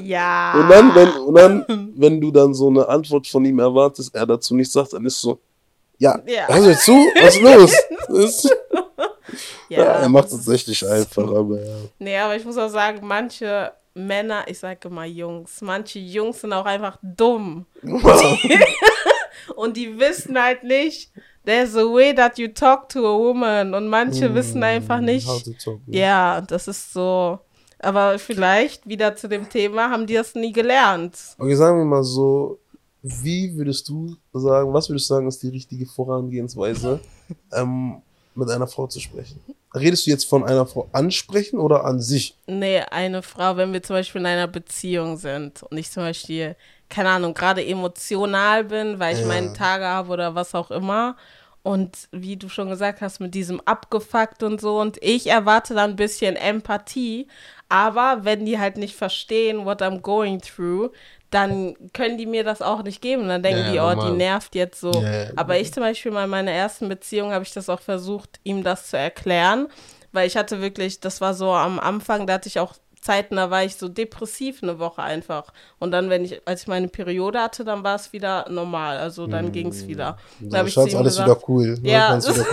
Ja. 0.00 0.54
Und 0.54 0.68
dann, 0.68 0.94
wenn, 0.94 1.08
und 1.22 1.34
dann, 1.34 1.92
wenn 1.96 2.20
du 2.20 2.30
dann 2.30 2.54
so 2.54 2.68
eine 2.68 2.88
Antwort 2.88 3.26
von 3.26 3.44
ihm 3.44 3.58
erwartest, 3.58 4.14
er 4.14 4.26
dazu 4.26 4.54
nicht 4.54 4.70
sagt, 4.70 4.92
dann 4.92 5.04
ist 5.06 5.20
so, 5.20 5.38
ja, 5.98 6.20
Ja. 6.26 6.48
hörst 6.48 6.64
du 6.64 6.68
mir 6.68 6.78
zu? 6.78 6.92
Was 7.22 7.36
ist 7.36 7.42
los? 7.42 8.24
Ist, 8.24 8.56
ja. 9.68 9.78
ja, 9.78 9.92
er 10.00 10.08
macht 10.08 10.26
es 10.26 10.32
tatsächlich 10.32 10.86
einfach, 10.86 11.28
aber 11.28 11.60
ja. 11.60 11.76
Nee, 11.98 12.16
aber 12.18 12.36
ich 12.36 12.44
muss 12.44 12.56
auch 12.58 12.68
sagen, 12.68 13.00
manche 13.06 13.72
Männer, 13.94 14.44
ich 14.46 14.58
sage 14.58 14.88
immer 14.88 15.04
Jungs, 15.04 15.60
manche 15.60 15.98
Jungs 15.98 16.40
sind 16.40 16.52
auch 16.52 16.64
einfach 16.64 16.98
dumm. 17.02 17.66
Und 19.56 19.76
die 19.76 19.98
wissen 19.98 20.40
halt 20.40 20.62
nicht, 20.64 21.10
there's 21.44 21.76
a 21.76 21.82
way 21.84 22.14
that 22.14 22.38
you 22.38 22.48
talk 22.48 22.88
to 22.88 23.00
a 23.00 23.18
woman. 23.18 23.74
Und 23.74 23.88
manche 23.88 24.34
wissen 24.34 24.62
einfach 24.62 25.00
nicht. 25.00 25.26
How 25.26 25.42
to 25.42 25.52
talk? 25.62 25.80
Ja, 25.86 26.40
das 26.40 26.68
ist 26.68 26.92
so. 26.92 27.38
Aber 27.82 28.18
vielleicht 28.18 28.88
wieder 28.88 29.16
zu 29.16 29.28
dem 29.28 29.48
Thema, 29.48 29.90
haben 29.90 30.06
die 30.06 30.14
das 30.14 30.34
nie 30.34 30.52
gelernt. 30.52 31.18
Okay, 31.38 31.54
sagen 31.56 31.78
wir 31.78 31.84
mal 31.84 32.04
so, 32.04 32.58
wie 33.02 33.56
würdest 33.56 33.88
du 33.88 34.16
sagen, 34.32 34.72
was 34.72 34.88
würdest 34.88 35.10
du 35.10 35.14
sagen, 35.14 35.26
ist 35.26 35.42
die 35.42 35.48
richtige 35.48 35.86
Vorangehensweise, 35.86 37.00
ähm, 37.52 38.00
mit 38.34 38.48
einer 38.48 38.66
Frau 38.68 38.86
zu 38.86 39.00
sprechen? 39.00 39.40
Redest 39.74 40.06
du 40.06 40.10
jetzt 40.10 40.28
von 40.28 40.44
einer 40.44 40.64
Frau 40.66 40.88
ansprechen 40.92 41.58
oder 41.58 41.84
an 41.84 42.00
sich? 42.00 42.36
Nee, 42.46 42.80
eine 42.90 43.22
Frau, 43.22 43.56
wenn 43.56 43.72
wir 43.72 43.82
zum 43.82 43.96
Beispiel 43.96 44.20
in 44.20 44.26
einer 44.26 44.46
Beziehung 44.46 45.16
sind 45.16 45.62
und 45.64 45.76
ich 45.76 45.90
zum 45.90 46.04
Beispiel, 46.04 46.56
keine 46.88 47.08
Ahnung, 47.08 47.34
gerade 47.34 47.64
emotional 47.66 48.64
bin, 48.64 48.98
weil 49.00 49.14
ich 49.16 49.22
Ja. 49.22 49.26
meine 49.28 49.52
Tage 49.54 49.84
habe 49.86 50.10
oder 50.12 50.34
was 50.34 50.54
auch 50.54 50.70
immer. 50.70 51.16
Und 51.64 52.08
wie 52.10 52.36
du 52.36 52.48
schon 52.48 52.68
gesagt 52.68 53.00
hast, 53.00 53.20
mit 53.20 53.34
diesem 53.34 53.60
abgefuckt 53.60 54.42
und 54.42 54.60
so. 54.60 54.80
Und 54.80 54.98
ich 55.00 55.28
erwarte 55.28 55.74
dann 55.74 55.90
ein 55.90 55.96
bisschen 55.96 56.34
Empathie. 56.36 57.28
Aber 57.72 58.26
wenn 58.26 58.44
die 58.44 58.58
halt 58.58 58.76
nicht 58.76 58.94
verstehen, 58.94 59.64
what 59.64 59.80
I'm 59.80 60.00
going 60.02 60.40
through, 60.42 60.90
dann 61.30 61.74
können 61.94 62.18
die 62.18 62.26
mir 62.26 62.44
das 62.44 62.60
auch 62.60 62.82
nicht 62.82 63.00
geben. 63.00 63.26
Dann 63.28 63.42
denken 63.42 63.60
Ja, 63.60 63.72
die, 63.72 63.78
oh, 63.78 63.94
normal. 63.94 64.10
die 64.10 64.16
nervt 64.18 64.54
jetzt 64.54 64.78
so. 64.78 64.92
Ja, 64.92 65.30
Aber 65.36 65.58
ich 65.58 65.72
zum 65.72 65.82
Beispiel 65.82 66.12
mal 66.12 66.24
in 66.24 66.30
meiner 66.30 66.50
ersten 66.50 66.90
Beziehung 66.90 67.32
habe 67.32 67.44
ich 67.44 67.52
das 67.52 67.70
auch 67.70 67.80
versucht, 67.80 68.40
ihm 68.44 68.62
das 68.62 68.88
zu 68.90 68.98
erklären. 68.98 69.68
Weil 70.12 70.26
ich 70.26 70.36
hatte 70.36 70.60
wirklich, 70.60 71.00
das 71.00 71.22
war 71.22 71.32
so 71.32 71.50
am 71.52 71.80
Anfang, 71.80 72.26
da 72.26 72.34
hatte 72.34 72.48
ich 72.50 72.60
auch 72.60 72.74
Zeiten, 73.02 73.36
da 73.36 73.50
war 73.50 73.64
ich 73.64 73.74
so 73.76 73.88
depressiv 73.88 74.62
eine 74.62 74.78
Woche 74.78 75.02
einfach. 75.02 75.52
Und 75.80 75.90
dann, 75.90 76.08
wenn 76.08 76.24
ich, 76.24 76.40
als 76.46 76.62
ich 76.62 76.68
meine 76.68 76.86
Periode 76.88 77.40
hatte, 77.40 77.64
dann 77.64 77.82
war 77.84 77.96
es 77.96 78.12
wieder 78.12 78.46
normal. 78.48 78.96
Also 78.98 79.26
dann 79.26 79.50
ging 79.52 79.68
es 79.68 79.88
wieder. 79.88 80.16
Da 80.40 80.58
habe 80.58 80.68
ich 80.68 80.74
zu 80.74 80.82
Schatz, 80.82 80.92
ihm 80.92 80.98
alles 80.98 81.16
gesagt, 81.16 81.28
wieder 81.28 81.48
cool. 81.48 81.78
ne? 81.82 81.90
ja, 81.90 82.14
das 82.14 82.28
wieder 82.36 82.46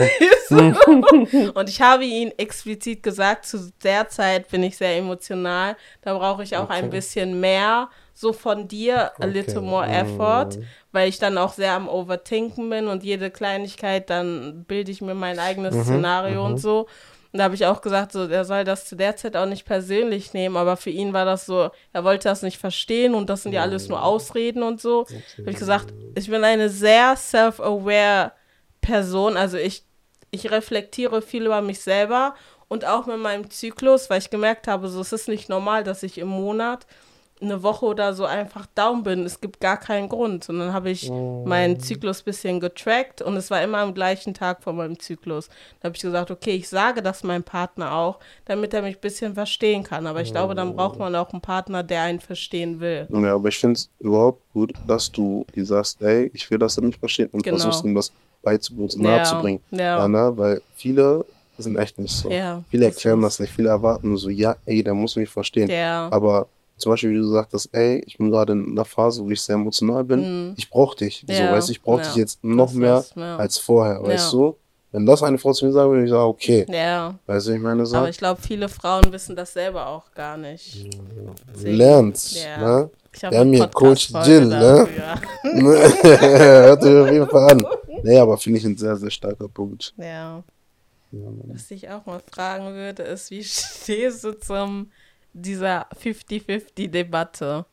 so. 0.50 1.52
und 1.54 1.70
ich 1.70 1.82
habe 1.82 2.04
ihn 2.04 2.32
explizit 2.38 3.04
gesagt, 3.04 3.46
zu 3.46 3.72
der 3.84 4.10
Zeit 4.10 4.50
bin 4.50 4.64
ich 4.64 4.76
sehr 4.76 4.98
emotional. 4.98 5.78
Da 6.02 6.18
brauche 6.18 6.42
ich 6.44 6.58
auch 6.58 6.70
ein 6.70 6.86
Okay. 6.86 6.96
bisschen 6.96 7.40
mehr 7.40 7.90
so 8.16 8.34
von 8.34 8.68
dir, 8.68 9.12
a 9.22 9.26
little 9.28 9.60
Okay. 9.60 9.66
more 9.70 9.88
effort, 9.88 10.58
Mm. 10.58 10.64
weil 10.92 11.08
ich 11.10 11.20
dann 11.20 11.38
auch 11.38 11.54
sehr 11.54 11.74
am 11.74 11.88
Overthinken 11.88 12.70
bin 12.70 12.88
und 12.88 13.04
jede 13.04 13.30
Kleinigkeit, 13.32 14.10
dann 14.10 14.66
bilde 14.66 14.92
ich 14.92 15.02
mir 15.02 15.14
mein 15.14 15.40
eigenes 15.40 15.76
Mhm, 15.76 15.84
Szenario 15.84 16.44
und 16.46 16.58
so. 16.58 16.88
Und 17.32 17.38
da 17.38 17.44
habe 17.44 17.54
ich 17.56 17.66
auch 17.66 17.82
gesagt, 17.82 18.12
so, 18.12 18.26
er 18.26 18.44
soll 18.44 18.64
das 18.64 18.86
zu 18.86 18.96
der 18.96 19.16
Zeit 19.16 19.36
auch 19.36 19.46
nicht 19.46 19.66
persönlich 19.66 20.34
nehmen, 20.34 20.58
aber 20.58 20.78
für 20.78 20.90
ihn 20.90 21.14
war 21.14 21.26
das 21.26 21.46
so, 21.46 21.70
er 21.94 22.04
wollte 22.04 22.28
das 22.28 22.42
nicht 22.42 22.58
verstehen 22.58 23.14
und 23.14 23.30
das 23.30 23.44
sind 23.44 23.52
ja 23.52 23.62
alles 23.62 23.88
nur 23.88 24.04
Ausreden 24.04 24.64
und 24.64 24.82
so. 24.82 25.06
Habe 25.38 25.52
ich 25.52 25.58
gesagt, 25.58 25.94
ich 26.16 26.30
bin 26.30 26.44
eine 26.44 26.70
sehr 26.70 27.16
self-aware 27.16 28.32
Person, 28.82 29.38
also 29.38 29.58
ich, 29.58 29.84
ich 30.32 30.50
reflektiere 30.50 31.22
viel 31.22 31.46
über 31.46 31.62
mich 31.62 31.82
selber 31.82 32.34
und 32.68 32.86
auch 32.86 33.06
mit 33.06 33.18
meinem 33.20 33.50
Zyklus, 33.52 34.10
weil 34.10 34.20
ich 34.20 34.32
gemerkt 34.32 34.68
habe, 34.68 34.88
so 34.88 35.02
es 35.02 35.12
ist 35.12 35.28
nicht 35.28 35.50
normal, 35.50 35.84
dass 35.84 36.02
ich 36.02 36.18
im 36.18 36.30
Monat 36.30 36.88
eine 37.42 37.64
Woche 37.64 37.86
oder 37.86 38.14
so 38.14 38.26
einfach 38.26 38.66
down 38.76 39.04
bin. 39.04 39.26
Es 39.26 39.40
gibt 39.40 39.60
gar 39.62 39.78
keinen 39.78 40.10
Grund. 40.10 40.50
Und 40.50 40.60
dann 40.60 40.74
habe 40.74 40.90
ich 40.90 41.10
meinen 41.10 41.80
Zyklus 41.80 42.22
ein 42.22 42.26
bisschen 42.26 42.60
getrackt 42.60 43.22
und 43.22 43.38
es 43.38 43.50
war 43.50 43.62
immer 43.64 43.78
am 43.80 43.94
gleichen 43.94 44.34
Tag 44.34 44.62
von 44.64 44.76
meinem 44.76 45.00
Zyklus. 45.00 45.48
Da 45.80 45.86
habe 45.88 45.96
ich 45.96 46.02
gesagt, 46.02 46.32
okay, 46.32 46.52
ich 46.56 46.68
sage 46.68 47.02
das 47.02 47.24
meinem 47.24 47.44
Partner 47.44 47.94
auch, 47.94 48.20
damit 48.46 48.74
er 48.74 48.82
mich 48.82 48.96
ein 48.98 49.02
bisschen 49.02 49.34
verstehen 49.36 49.84
kann. 49.84 50.06
Aber 50.08 50.22
ich 50.22 50.32
glaube, 50.32 50.54
dann 50.56 50.76
braucht 50.76 51.00
man 51.00 51.16
auch 51.16 51.32
einen 51.32 51.42
Partner, 51.42 51.82
der 51.84 52.02
einen 52.02 52.20
verstehen 52.20 52.80
will. 52.80 53.08
Ja, 53.10 53.36
aber 53.36 53.48
ich 53.50 53.58
finde 53.58 53.76
es 53.78 53.90
überhaupt 54.00 54.42
gut, 54.54 54.74
dass 54.88 55.12
du 55.12 55.46
die 55.56 55.64
sagst, 55.64 56.02
ey, 56.02 56.30
ich 56.34 56.50
will 56.52 56.58
das 56.60 56.76
dann 56.76 56.86
nicht 56.88 57.00
verstehen 57.00 57.30
und 57.32 57.44
Genau. 57.44 57.58
versuchst 57.58 57.86
ihm 57.86 57.96
das 57.96 58.12
beizubringen, 58.44 58.90
Ja, 59.06 59.12
nahezubringen. 59.18 59.62
ja. 59.72 60.08
ne? 60.08 60.32
Weil 60.36 60.62
viele 60.76 61.26
sind 61.58 61.78
echt 61.78 62.00
nicht 62.00 62.14
so. 62.16 62.30
Ja, 62.30 62.64
viele 62.70 62.86
erklären 62.86 63.22
das 63.22 63.40
nicht, 63.40 63.52
viele 63.54 63.70
erwarten 63.70 64.16
so, 64.18 64.30
ja, 64.30 64.56
ey, 64.66 64.84
der 64.84 64.94
muss 64.94 65.16
mich 65.16 65.30
verstehen. 65.30 65.70
Ja. 65.70 66.08
Aber 66.12 66.48
zum 66.80 66.92
Beispiel, 66.94 67.12
wie 67.12 67.18
du 67.18 67.28
sagtest, 67.28 67.70
ey, 67.74 68.02
ich 68.06 68.18
bin 68.18 68.32
gerade 68.32 68.54
in 68.54 68.72
einer 68.72 68.86
Phase, 68.86 69.24
wo 69.24 69.30
ich 69.30 69.42
sehr 69.42 69.56
emotional 69.56 70.04
bin, 70.04 70.54
ich 70.58 70.70
brauche 70.70 70.96
dich. 70.98 71.24
So, 71.28 71.34
Mhm. 71.34 71.40
Ja, 71.40 71.52
weißt 71.52 71.68
du, 71.68 71.72
ich 71.74 71.82
brauche 71.82 72.02
ja. 72.02 72.08
dich 72.08 72.16
jetzt 72.16 72.44
noch 72.44 72.68
Das 72.68 72.74
mehr 72.76 72.98
ist- 73.00 73.16
ja. 73.16 73.38
als 73.38 73.58
vorher, 73.58 74.02
weißt 74.04 74.34
du? 74.34 74.56
Wenn 74.92 75.06
das 75.06 75.22
eine 75.22 75.38
Frau 75.38 75.54
zu 75.54 75.68
mir 75.68 75.72
sagen 75.72 75.92
würde, 75.92 76.04
ich 76.06 76.10
sage, 76.10 76.24
okay. 76.24 76.66
Ja. 76.68 77.14
Weißt 77.28 77.48
du, 77.48 77.52
ich 77.52 77.60
meine, 77.62 77.86
so, 77.86 77.98
Aber 77.98 78.10
ich 78.10 78.18
glaube, 78.18 78.42
viele 78.42 78.68
Frauen 78.68 79.04
wissen 79.12 79.36
das 79.36 79.54
selber 79.54 79.86
auch 79.86 80.12
gar 80.16 80.36
nicht. 80.36 80.88
Deswegen- 81.54 81.78
lernt's, 81.78 82.44
Ja. 82.44 82.58
ne? 82.58 82.90
Ich 83.14 83.24
hab 83.24 83.32
Wir 83.32 83.40
haben 83.40 83.54
hier 83.54 83.68
Coach 83.68 84.10
Jill, 84.26 84.46
ne? 84.48 84.88
Hört 85.44 86.84
euch 86.84 87.04
auf 87.08 87.12
jeden 87.12 87.28
Fall 87.30 87.52
an. 87.52 87.66
Nee, 88.04 88.18
aber 88.18 88.38
finde 88.38 88.60
ich 88.60 88.66
ein 88.66 88.78
sehr, 88.78 88.96
sehr 88.96 89.10
starker 89.12 89.48
Punkt. 89.48 89.94
Ja. 89.98 90.44
Was 91.12 91.72
ich 91.72 91.90
auch 91.90 92.06
mal 92.06 92.22
fragen 92.32 92.74
würde, 92.74 93.04
ist, 93.04 93.32
wie 93.32 93.44
stehst 93.44 94.24
du 94.24 94.34
zum 94.40 94.92
dieser 95.34 95.88
50-50-Debatte? 96.02 97.66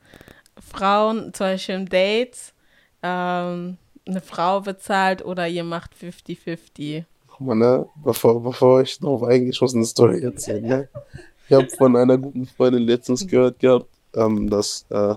Frauen, 0.72 1.32
zum 1.34 1.46
Beispiel 1.46 1.74
im 1.74 1.88
Date, 1.88 2.36
ähm, 3.02 3.76
eine 4.06 4.20
Frau 4.20 4.60
bezahlt 4.60 5.24
oder 5.24 5.46
ihr 5.48 5.64
macht 5.64 5.92
50-50. 5.94 7.04
Guck 7.26 7.40
mal, 7.40 7.54
ne? 7.54 7.86
Bevor, 8.02 8.42
bevor 8.42 8.80
ich 8.82 8.98
drauf 8.98 9.22
eingehe, 9.22 9.50
ich 9.50 9.60
muss 9.60 9.74
eine 9.74 9.84
Story 9.84 10.22
erzählen, 10.22 10.62
ne? 10.64 10.88
Ich 11.48 11.52
habe 11.54 11.68
von 11.68 11.94
einer 11.96 12.16
guten 12.16 12.46
Freundin 12.46 12.82
letztens 12.84 13.26
gehört 13.26 13.58
gehabt, 13.60 13.86
ähm, 14.14 14.48
dass 14.48 14.86
äh, 14.88 15.14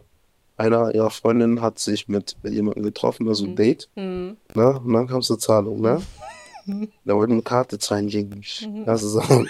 einer 0.57 0.93
ihrer 0.93 1.09
Freundinnen 1.09 1.61
hat 1.61 1.79
sich 1.79 2.07
mit, 2.09 2.35
mit 2.43 2.53
jemandem 2.53 2.83
getroffen, 2.83 3.27
also 3.29 3.45
ein 3.45 3.55
Date, 3.55 3.87
Hm. 3.95 4.35
ne? 4.53 4.79
Und 4.79 4.93
dann 4.93 5.07
kam 5.07 5.19
es 5.19 5.27
zur 5.27 5.39
Zahlung, 5.39 5.79
ne? 5.81 6.01
Da 7.05 7.15
wollte 7.15 7.33
eine 7.33 7.41
Karte 7.41 7.79
zahlen, 7.79 8.07
gegen 8.09 8.41
Kannst 8.85 9.03
du 9.03 9.07
sagen. 9.07 9.47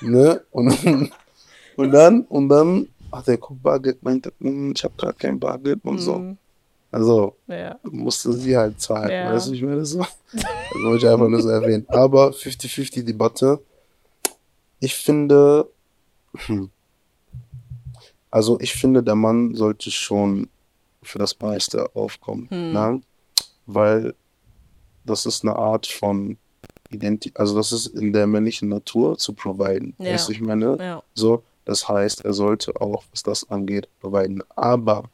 ne? 0.00 0.40
Und, 0.50 1.10
und 1.76 1.90
dann, 1.92 2.22
und 2.22 2.48
dann 2.48 2.88
hat 3.10 3.26
der 3.26 3.38
guck 3.38 3.62
Bargeld, 3.62 4.02
meinte, 4.02 4.32
"Hm, 4.40 4.72
ich 4.74 4.82
habe 4.84 4.94
gerade 4.96 5.14
kein 5.14 5.38
Bargeld 5.38 5.84
und 5.84 5.98
so. 5.98 6.16
Hm. 6.16 6.38
Also 6.90 7.36
Ja. 7.46 7.78
musste 7.84 8.32
sie 8.32 8.56
halt 8.56 8.80
zahlen, 8.80 9.10
Ja. 9.10 9.32
weißt 9.32 9.48
du, 9.48 9.52
ich 9.52 9.62
meine 9.62 9.84
so. 9.84 9.98
Das 10.32 10.82
wollte 10.84 11.06
ich 11.06 11.12
einfach 11.12 11.28
nur 11.28 11.40
so 11.42 11.48
erwähnen. 11.48 11.84
Aber 11.88 12.32
50-50 12.32 13.04
Debatte, 13.04 13.60
ich 14.80 14.94
finde, 14.94 15.68
hm, 16.46 16.70
also 18.30 18.58
ich 18.60 18.74
finde, 18.74 19.02
der 19.02 19.14
Mann 19.14 19.54
sollte 19.54 19.90
schon 19.90 20.48
für 21.02 21.18
das 21.18 21.38
meiste 21.40 21.94
aufkommen, 21.94 22.48
Hm. 22.50 22.72
ne? 22.72 23.00
weil 23.66 24.14
das 25.04 25.26
ist 25.26 25.44
eine 25.44 25.56
Art 25.56 25.86
von 25.86 26.36
Identi 26.90 27.32
also 27.34 27.56
das 27.56 27.72
ist 27.72 27.86
in 27.86 28.12
der 28.12 28.26
männlichen 28.26 28.68
Natur 28.68 29.16
zu 29.18 29.32
providen, 29.34 29.94
Ja. 29.98 30.12
weißt 30.12 30.28
du, 30.28 30.32
ich 30.32 30.40
meine, 30.40 30.76
Ja. 30.78 31.02
so, 31.14 31.42
das 31.64 31.88
heißt, 31.88 32.24
er 32.24 32.32
sollte 32.32 32.80
auch, 32.80 33.04
was 33.10 33.22
das 33.22 33.48
angeht, 33.50 33.88
providen. 34.00 34.42
Aber 34.56 35.04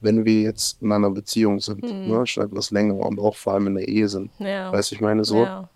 wenn 0.00 0.24
wir 0.24 0.42
jetzt 0.42 0.80
in 0.82 0.92
einer 0.92 1.10
Beziehung 1.10 1.60
sind, 1.60 1.82
Mhm. 1.82 2.08
ne, 2.08 2.26
schon 2.26 2.44
etwas 2.44 2.70
länger 2.70 2.94
und 3.04 3.18
auch 3.18 3.34
vor 3.34 3.54
allem 3.54 3.66
in 3.68 3.74
der 3.76 3.88
Ehe 3.88 4.08
sind, 4.08 4.30
Ja. 4.38 4.72
weißt 4.72 4.90
du, 4.90 4.94
ich 4.94 5.00
meine 5.00 5.24
so, 5.24 5.38
Ja. 5.38 5.68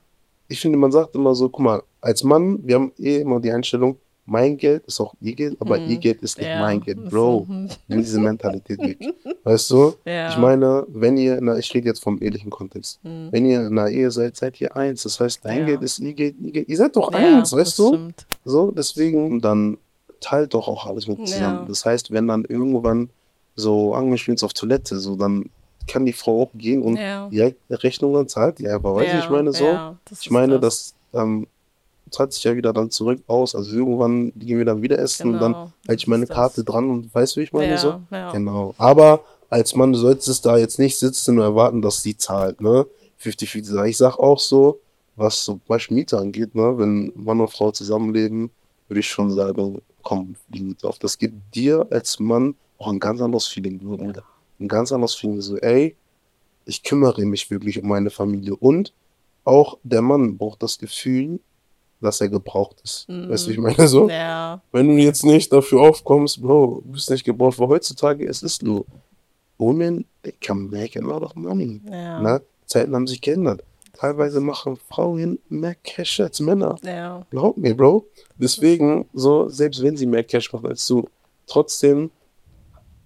ich 0.48 0.60
finde, 0.60 0.78
man 0.78 0.92
sagt 0.92 1.14
immer 1.14 1.34
so, 1.34 1.48
guck 1.48 1.64
mal, 1.64 1.82
als 2.00 2.22
Mann, 2.22 2.60
wir 2.62 2.76
haben 2.76 2.92
eh 2.98 3.18
immer 3.20 3.40
die 3.40 3.50
Einstellung, 3.50 3.96
mein 4.24 4.56
Geld 4.56 4.84
ist 4.86 5.00
auch 5.00 5.14
ihr 5.20 5.34
Geld, 5.34 5.56
aber 5.60 5.76
Mhm. 5.80 5.90
ihr 5.90 5.96
Geld 5.98 6.22
ist 6.22 6.38
nicht 6.38 6.46
Ja. 6.46 6.60
mein 6.60 6.80
Geld, 6.80 7.10
Bro. 7.10 7.46
Nimm 7.48 7.68
diese 7.88 8.20
Mentalität 8.20 8.78
weg. 8.78 8.98
Weißt 9.44 9.68
du? 9.72 9.94
Ja. 10.04 10.28
Ich 10.30 10.36
meine, 10.38 10.86
wenn 10.88 11.16
ihr, 11.16 11.40
na, 11.42 11.58
ich 11.58 11.74
rede 11.74 11.88
jetzt 11.88 12.00
vom 12.04 12.22
ehelichen 12.22 12.48
Kontext. 12.48 13.00
Hm. 13.02 13.28
Wenn 13.32 13.44
ihr 13.44 13.62
in 13.66 13.76
einer 13.76 13.88
Ehe 13.90 14.12
seid, 14.12 14.36
seid 14.36 14.60
ihr 14.60 14.76
eins. 14.76 15.02
Das 15.02 15.18
heißt, 15.18 15.44
dein 15.44 15.58
Ja. 15.60 15.64
Geld 15.66 15.82
ist 15.82 15.98
ihr 15.98 16.14
Geld, 16.14 16.36
ihr 16.40 16.52
Geld. 16.52 16.68
Ihr 16.68 16.76
seid 16.76 16.94
doch 16.94 17.10
eins, 17.12 17.52
weißt 17.52 17.76
du? 17.80 17.88
Stimmt. 17.88 18.26
So, 18.44 18.70
deswegen, 18.70 19.40
dann 19.40 19.78
teilt 20.22 20.54
doch 20.54 20.68
auch 20.68 20.86
alles 20.86 21.06
mit 21.06 21.26
zusammen. 21.26 21.60
Ja. 21.60 21.64
Das 21.68 21.84
heißt, 21.84 22.10
wenn 22.10 22.26
dann 22.28 22.44
irgendwann 22.46 23.10
so 23.56 23.94
angespielt 23.94 24.42
auf 24.42 24.54
Toilette, 24.54 24.98
so, 24.98 25.16
dann 25.16 25.50
kann 25.86 26.06
die 26.06 26.12
Frau 26.12 26.42
auch 26.44 26.50
gehen 26.54 26.80
und 26.82 26.96
Ja. 26.96 27.28
direkt 27.28 27.58
Rechnung 27.68 28.14
dann 28.14 28.28
zahlt 28.28 28.58
die 28.58 28.68
einfach. 28.68 28.94
Weißt 28.94 29.12
du, 29.12 29.16
ja. 29.16 29.24
ich 29.24 29.30
meine 29.30 29.52
so? 29.52 29.64
Ja, 29.64 29.96
das 30.06 30.20
Ich 30.20 30.26
ist 30.26 30.32
meine, 30.32 30.58
das 30.60 30.94
ähm, 31.12 31.46
zahlt 32.10 32.32
sich 32.32 32.44
ja 32.44 32.54
wieder 32.54 32.72
dann 32.72 32.90
zurück 32.90 33.20
aus. 33.26 33.54
Also 33.54 33.74
irgendwann 33.76 34.32
gehen 34.36 34.58
wir 34.58 34.64
dann 34.64 34.80
wieder 34.80 34.98
essen 34.98 35.34
und 35.34 35.40
dann 35.40 35.52
Genau, 35.52 35.72
halte 35.88 35.94
ich 35.94 36.02
das 36.02 36.06
meine 36.06 36.22
ist 36.22 36.28
das. 36.28 36.36
Karte 36.36 36.64
dran 36.64 36.88
und 36.88 37.14
weißt 37.14 37.36
du, 37.36 37.40
wie 37.40 37.44
ich 37.44 37.52
meine 37.52 37.72
ja, 37.72 37.78
so? 37.78 38.00
Ja. 38.10 38.30
Genau. 38.32 38.74
Aber 38.78 39.24
als 39.50 39.74
Mann, 39.74 39.92
du 39.92 39.98
solltest 39.98 40.46
da 40.46 40.56
jetzt 40.56 40.78
nicht 40.78 40.98
sitzen 40.98 41.38
und 41.38 41.44
erwarten, 41.44 41.82
dass 41.82 42.02
sie 42.02 42.16
zahlt, 42.16 42.60
ne? 42.60 42.86
50-50. 43.20 43.84
Ich 43.86 43.96
sag 43.98 44.18
auch 44.18 44.38
so, 44.38 44.80
was 45.16 45.44
so 45.44 45.60
Beispiel 45.68 45.96
Miete 45.98 46.16
angeht, 46.18 46.54
ne? 46.54 46.78
Wenn 46.78 47.12
Mann 47.16 47.40
und 47.40 47.50
Frau 47.50 47.70
zusammenleben, 47.70 48.50
würde 48.88 49.00
ich 49.00 49.08
schon 49.08 49.30
sagen, 49.30 49.82
komm, 50.02 50.36
die 50.48 50.60
Miete 50.60 50.88
auf. 50.88 50.98
Das 50.98 51.18
gibt 51.18 51.54
dir 51.54 51.86
als 51.90 52.18
Mann 52.18 52.54
auch 52.78 52.88
ein 52.88 53.00
ganz 53.00 53.20
anderes 53.20 53.46
Feeling, 53.46 53.78
Bruder. 53.78 54.24
Ein 54.58 54.68
ganz 54.68 54.92
anderes 54.92 55.14
Feeling. 55.14 55.40
So, 55.40 55.56
ey, 55.58 55.96
ich 56.64 56.82
kümmere 56.82 57.24
mich 57.24 57.50
wirklich 57.50 57.82
um 57.82 57.88
meine 57.88 58.10
Familie. 58.10 58.56
Und 58.56 58.92
auch 59.44 59.78
der 59.82 60.02
Mann 60.02 60.36
braucht 60.36 60.62
das 60.62 60.78
Gefühl, 60.78 61.40
dass 62.00 62.20
er 62.20 62.28
gebraucht 62.28 62.80
ist. 62.82 63.08
Mhm. 63.08 63.30
Weißt 63.30 63.46
du, 63.46 63.50
ich 63.52 63.58
meine 63.58 63.88
so? 63.88 64.08
Ja. 64.08 64.60
Wenn 64.72 64.88
du 64.88 64.94
jetzt 64.94 65.24
nicht 65.24 65.52
dafür 65.52 65.80
aufkommst, 65.80 66.42
Bro, 66.42 66.82
du 66.84 66.92
bist 66.92 67.10
nicht 67.10 67.24
gebraucht, 67.24 67.58
weil 67.58 67.68
heutzutage 67.68 68.26
es 68.26 68.42
ist 68.42 68.62
nur, 68.62 68.84
women, 69.58 70.04
they 70.22 70.32
can 70.40 70.68
make 70.68 70.98
a 70.98 71.02
lot 71.02 71.22
of 71.22 71.34
money. 71.34 71.80
Ja. 71.88 72.20
Ne? 72.20 72.42
Zeiten 72.66 72.94
haben 72.94 73.06
sich 73.06 73.20
geändert. 73.20 73.62
Teilweise 73.92 74.40
machen 74.40 74.76
Frauen 74.88 75.38
mehr 75.48 75.74
Cash 75.74 76.20
als 76.20 76.40
Männer. 76.40 76.76
Ja. 76.82 77.24
Glaub 77.30 77.56
mir, 77.56 77.76
Bro. 77.76 78.06
Deswegen, 78.36 79.06
so, 79.12 79.48
selbst 79.48 79.82
wenn 79.82 79.96
sie 79.96 80.06
mehr 80.06 80.24
Cash 80.24 80.52
machen 80.52 80.66
als 80.66 80.86
du, 80.86 81.08
trotzdem 81.46 82.10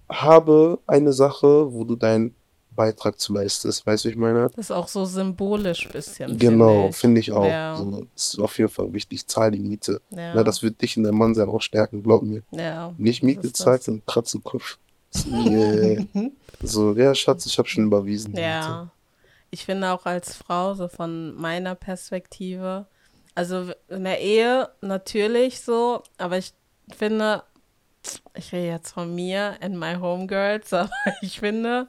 habe 0.09 0.79
eine 0.87 1.11
Sache, 1.11 1.71
wo 1.73 1.83
du 1.83 1.95
deinen 1.95 2.33
Beitrag 2.77 3.19
zu 3.19 3.33
leistest. 3.33 3.85
Weißt 3.85 4.05
du, 4.05 4.09
ich 4.09 4.15
meine? 4.15 4.49
Das 4.55 4.65
ist 4.65 4.71
auch 4.71 4.87
so 4.87 5.03
symbolisch 5.03 5.89
bisschen. 5.89 6.37
Genau, 6.37 6.83
finde 6.83 6.93
finde 6.93 7.19
ich 7.19 7.31
auch. 7.33 7.45
Ja. 7.45 7.75
So, 7.75 8.05
das 8.13 8.33
ist 8.33 8.39
auf 8.39 8.57
jeden 8.57 8.69
Fall 8.69 8.93
wichtig. 8.93 9.27
Zahl 9.27 9.51
die 9.51 9.59
Miete. 9.59 9.99
ich. 10.11 10.17
Ja. 10.17 10.35
Na, 10.35 10.43
das 10.43 10.63
wird 10.63 10.81
dich 10.81 10.95
in 10.95 11.03
der 11.03 11.11
Mannsein 11.11 11.49
auch 11.49 11.61
stärken, 11.61 12.03
glaub 12.03 12.21
mir. 12.23 12.43
ja. 12.51 12.93
Nicht 12.97 13.23
Miete 13.23 13.51
zahlt 13.51 13.81
das. 13.81 13.87
und 13.89 14.05
kratzt 14.05 14.37
Kopf. 14.43 14.77
Yeah. 15.25 16.05
so, 16.61 16.93
ja, 16.93 17.15
Schatz, 17.15 17.45
ich 17.45 17.57
habe 17.57 17.67
schon 17.67 17.85
überwiesen. 17.85 18.35
Ja. 18.35 18.91
Ich 19.49 19.65
finde 19.65 19.91
auch 19.91 20.05
als 20.05 20.35
Frau, 20.35 20.73
so 20.73 20.87
von 20.87 21.35
meiner 21.35 21.75
Perspektive, 21.75 22.87
also 23.35 23.71
in 23.87 24.03
der 24.03 24.19
Ehe 24.19 24.69
natürlich 24.81 25.61
so, 25.61 26.03
aber 26.17 26.37
ich 26.37 26.53
finde, 26.95 27.43
ich 28.33 28.51
rede 28.51 28.67
jetzt 28.67 28.91
von 28.91 29.13
mir 29.13 29.57
and 29.61 29.77
my 29.77 29.95
homegirls, 29.95 30.73
aber 30.73 30.91
ich 31.21 31.39
finde, 31.39 31.87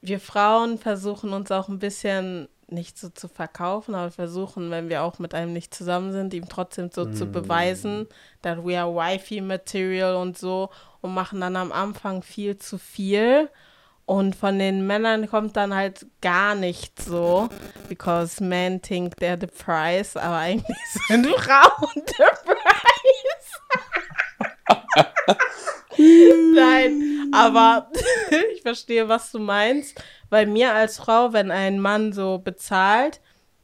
wir 0.00 0.20
Frauen 0.20 0.78
versuchen 0.78 1.32
uns 1.32 1.50
auch 1.50 1.68
ein 1.68 1.78
bisschen 1.78 2.48
nicht 2.68 2.98
so 2.98 3.08
zu 3.08 3.28
verkaufen, 3.28 3.94
aber 3.94 4.10
versuchen, 4.10 4.70
wenn 4.70 4.88
wir 4.88 5.02
auch 5.02 5.18
mit 5.18 5.34
einem 5.34 5.52
nicht 5.52 5.74
zusammen 5.74 6.12
sind, 6.12 6.34
ihm 6.34 6.48
trotzdem 6.48 6.90
so 6.90 7.10
zu 7.10 7.26
beweisen, 7.26 8.06
that 8.42 8.64
we 8.64 8.78
are 8.78 8.94
wifey 8.94 9.40
material 9.40 10.16
und 10.16 10.38
so 10.38 10.70
und 11.00 11.14
machen 11.14 11.40
dann 11.40 11.56
am 11.56 11.72
Anfang 11.72 12.22
viel 12.22 12.56
zu 12.56 12.78
viel. 12.78 13.50
Und 14.06 14.36
von 14.36 14.58
den 14.58 14.86
Männern 14.86 15.28
kommt 15.28 15.56
dann 15.56 15.74
halt 15.74 16.06
gar 16.20 16.54
nichts 16.54 17.06
so, 17.06 17.48
because 17.88 18.42
men 18.42 18.82
think 18.82 19.14
they're 19.14 19.40
the 19.40 19.46
price, 19.46 20.14
aber 20.16 20.36
eigentlich 20.36 20.76
sind 21.08 21.26
Frauen 21.26 22.02
the 22.06 22.24
price. 22.44 23.60
Nein, 26.54 27.30
aber 27.32 27.90
ich 28.54 28.62
verstehe, 28.62 29.08
was 29.08 29.32
du 29.32 29.38
meinst. 29.38 30.02
Weil 30.28 30.46
mir 30.46 30.72
als 30.72 30.98
Frau, 30.98 31.32
wenn 31.32 31.50
ein 31.50 31.78
Mann 31.80 32.12
so 32.12 32.38
bezahlt, 32.38 33.20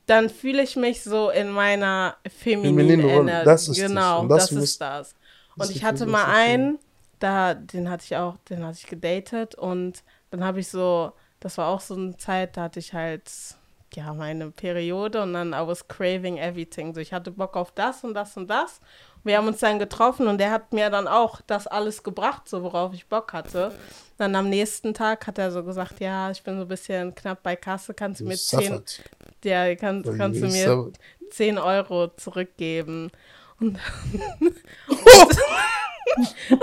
dann 0.07 0.30
fühle 0.30 0.62
ich 0.62 0.76
mich 0.76 1.03
so 1.03 1.30
in 1.30 1.51
meiner 1.51 2.16
femininen 2.28 3.01
Feminine 3.01 3.03
Rolle. 3.03 3.30
Energie. 3.30 3.45
Das 3.45 3.68
ist 3.68 3.76
genau, 3.80 4.26
das 4.26 4.51
das, 4.51 4.62
ist 4.62 4.80
das. 4.80 5.14
Und 5.57 5.70
ich 5.70 5.84
hatte 5.84 6.07
mal 6.07 6.24
einen, 6.24 6.78
da, 7.18 7.55
den 7.55 7.91
hatte 7.91 8.05
ich 8.07 8.16
auch, 8.16 8.36
den 8.49 8.64
hatte 8.64 8.78
ich 8.80 8.86
gedatet 8.86 9.55
und 9.55 10.03
dann 10.31 10.45
habe 10.45 10.61
ich 10.61 10.68
so, 10.68 11.12
das 11.41 11.59
war 11.59 11.68
auch 11.68 11.81
so 11.81 11.95
eine 11.95 12.16
Zeit, 12.16 12.57
da 12.57 12.62
hatte 12.64 12.78
ich 12.78 12.95
halt, 12.95 13.31
ja, 13.95 14.14
meine 14.14 14.51
Periode 14.51 15.22
und 15.22 15.33
dann 15.33 15.53
I 15.53 15.66
was 15.66 15.89
craving 15.89 16.39
everything. 16.39 16.95
So, 16.95 17.01
ich 17.01 17.12
hatte 17.12 17.33
Bock 17.33 17.57
auf 17.57 17.72
das 17.72 18.05
und 18.05 18.14
das 18.14 18.37
und 18.37 18.49
das. 18.49 18.81
Wir 19.24 19.37
haben 19.37 19.49
uns 19.49 19.59
dann 19.59 19.78
getroffen 19.78 20.28
und 20.28 20.39
der 20.39 20.51
hat 20.51 20.72
mir 20.72 20.89
dann 20.91 21.07
auch 21.09 21.41
das 21.47 21.66
alles 21.66 22.03
gebracht, 22.03 22.49
so 22.49 22.62
worauf 22.62 22.95
ich 22.95 23.07
Bock 23.07 23.33
hatte. 23.33 23.72
Dann 24.16 24.35
am 24.35 24.49
nächsten 24.49 24.95
Tag 24.95 25.26
hat 25.26 25.39
er 25.39 25.51
so 25.51 25.64
gesagt, 25.64 26.01
ja, 26.01 26.31
ich 26.31 26.43
bin 26.43 26.57
so 26.57 26.62
ein 26.62 26.68
bisschen 26.68 27.14
knapp 27.14 27.43
bei 27.43 27.57
Kasse, 27.57 27.93
kannst 27.93 28.20
du 28.20 28.24
mir 28.24 28.37
10, 28.37 28.61
Suffert. 28.61 29.03
ja, 29.45 29.74
kann, 29.74 30.03
kannst 30.16 30.41
du 30.41 30.47
mir 30.47 30.68
suffert. 30.68 30.99
10 31.33 31.59
Euro 31.59 32.09
zurückgeben. 32.16 33.11
Und, 33.59 33.78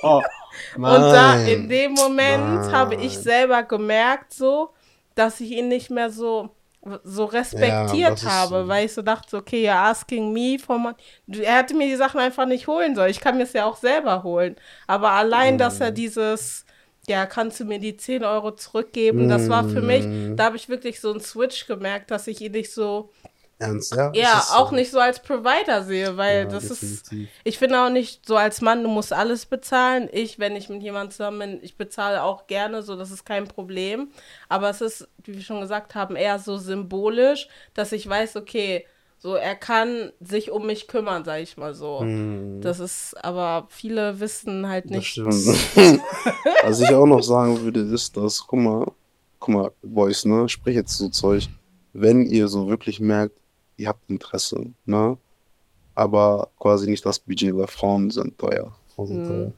und 0.00 0.24
da 0.84 1.34
in 1.44 1.68
dem 1.68 1.92
Moment 1.92 2.70
Nein. 2.70 2.72
habe 2.72 2.94
ich 2.96 3.18
selber 3.20 3.62
gemerkt, 3.62 4.32
so, 4.34 4.72
dass 5.14 5.40
ich 5.40 5.50
ihn 5.52 5.68
nicht 5.68 5.90
mehr 5.90 6.10
so, 6.10 6.50
so 7.04 7.24
respektiert 7.26 8.24
Ja, 8.24 8.24
habe, 8.24 8.66
weil 8.68 8.86
ich 8.86 8.92
so 8.92 9.02
dachte, 9.02 9.36
okay, 9.36 9.68
you're 9.68 9.74
asking 9.74 10.32
me 10.32 10.58
for 10.58 10.78
money. 10.78 10.96
Er 11.28 11.58
hätte 11.58 11.74
mir 11.74 11.86
die 11.86 11.96
Sachen 11.96 12.20
einfach 12.20 12.46
nicht 12.46 12.66
holen 12.66 12.94
sollen. 12.96 13.10
Ich 13.10 13.20
kann 13.20 13.36
mir 13.36 13.44
es 13.44 13.52
ja 13.52 13.66
auch 13.66 13.76
selber 13.76 14.22
holen. 14.24 14.56
Aber 14.86 15.10
allein, 15.12 15.58
dass 15.58 15.80
Mhm. 15.80 15.82
er 15.82 15.92
dieses, 15.92 16.64
ja, 17.08 17.26
kannst 17.26 17.60
du 17.60 17.64
mir 17.64 17.78
die 17.78 17.96
10 17.96 18.24
Euro 18.24 18.52
zurückgeben, 18.52 19.28
das 19.28 19.48
war 19.48 19.64
für 19.64 19.82
mich, 19.82 20.08
Mhm. 20.08 20.36
da 20.36 20.44
habe 20.44 20.56
ich 20.56 20.68
wirklich 20.68 21.00
so 21.00 21.10
einen 21.12 21.20
Switch 21.20 21.66
gemerkt, 21.66 22.10
dass 22.10 22.26
ich 22.26 22.40
ihn 22.40 22.52
nicht 22.52 22.72
so, 22.72 23.12
Ernst, 23.62 23.94
ja? 23.94 24.10
ja, 24.14 24.38
ist 24.38 24.52
auch 24.54 24.70
so. 24.70 24.74
nicht 24.76 24.90
so 24.90 24.98
als 24.98 25.20
Provider 25.20 25.82
sehe, 25.84 26.16
weil 26.16 26.44
Ja, 26.44 26.44
das 26.46 26.64
ist, 26.64 26.82
definitiv. 27.10 27.28
ich 27.44 27.58
finde 27.58 27.80
auch 27.80 27.90
nicht 27.90 28.26
so 28.26 28.36
als 28.36 28.60
Mann, 28.60 28.82
du 28.82 28.88
musst 28.88 29.12
alles 29.12 29.46
bezahlen. 29.46 30.08
Ich, 30.12 30.38
wenn 30.38 30.56
ich 30.56 30.68
mit 30.68 30.82
jemandem 30.82 31.10
zusammen 31.12 31.38
bin, 31.38 31.58
ich 31.62 31.76
bezahle 31.76 32.22
auch 32.22 32.46
gerne, 32.46 32.82
so 32.82 32.96
das 32.96 33.10
ist 33.10 33.24
kein 33.24 33.46
Problem. 33.48 34.08
Aber 34.48 34.68
es 34.70 34.80
ist, 34.80 35.08
wie 35.24 35.34
wir 35.34 35.42
schon 35.42 35.60
gesagt 35.60 35.94
haben, 35.94 36.16
eher 36.16 36.38
so 36.38 36.56
symbolisch, 36.56 37.48
dass 37.74 37.92
ich 37.92 38.08
weiß, 38.08 38.36
okay, 38.36 38.84
so 39.18 39.36
er 39.36 39.54
kann 39.54 40.10
sich 40.18 40.50
um 40.50 40.66
mich 40.66 40.88
kümmern, 40.88 41.24
sag 41.24 41.40
ich 41.40 41.56
mal 41.56 41.74
so. 41.74 42.04
Das 42.60 42.80
ist, 42.80 43.14
aber 43.24 43.68
viele 43.70 44.18
wissen 44.18 44.68
halt 44.68 44.86
Das 44.86 44.96
nicht. 44.96 45.06
stimmt. 45.12 45.32
Was 46.64 46.80
ich 46.80 46.90
auch 46.92 47.06
noch 47.06 47.22
sagen 47.22 47.60
würde, 47.62 47.80
ist, 47.80 48.16
dass, 48.16 48.44
guck 48.46 48.58
mal, 48.58 48.90
guck 49.38 49.54
mal, 49.54 49.70
Boys, 49.82 50.24
ne, 50.24 50.48
sprich 50.48 50.74
jetzt 50.74 50.96
so 50.98 51.08
Zeug, 51.08 51.48
wenn 51.92 52.26
ihr 52.26 52.48
so 52.48 52.68
wirklich 52.68 52.98
merkt, 53.00 53.36
ihr 53.76 53.88
habt 53.88 54.08
Interesse, 54.10 54.66
ne, 54.86 55.16
aber 55.94 56.48
quasi 56.58 56.88
nicht 56.90 57.04
das 57.04 57.18
Budget, 57.18 57.56
weil 57.56 57.66
Frauen 57.66 58.10
sind 58.10 58.36
teuer. 58.38 58.72
Frauen 58.94 59.06
sind 59.08 59.22
Mhm. 59.22 59.26
teuer. 59.28 59.52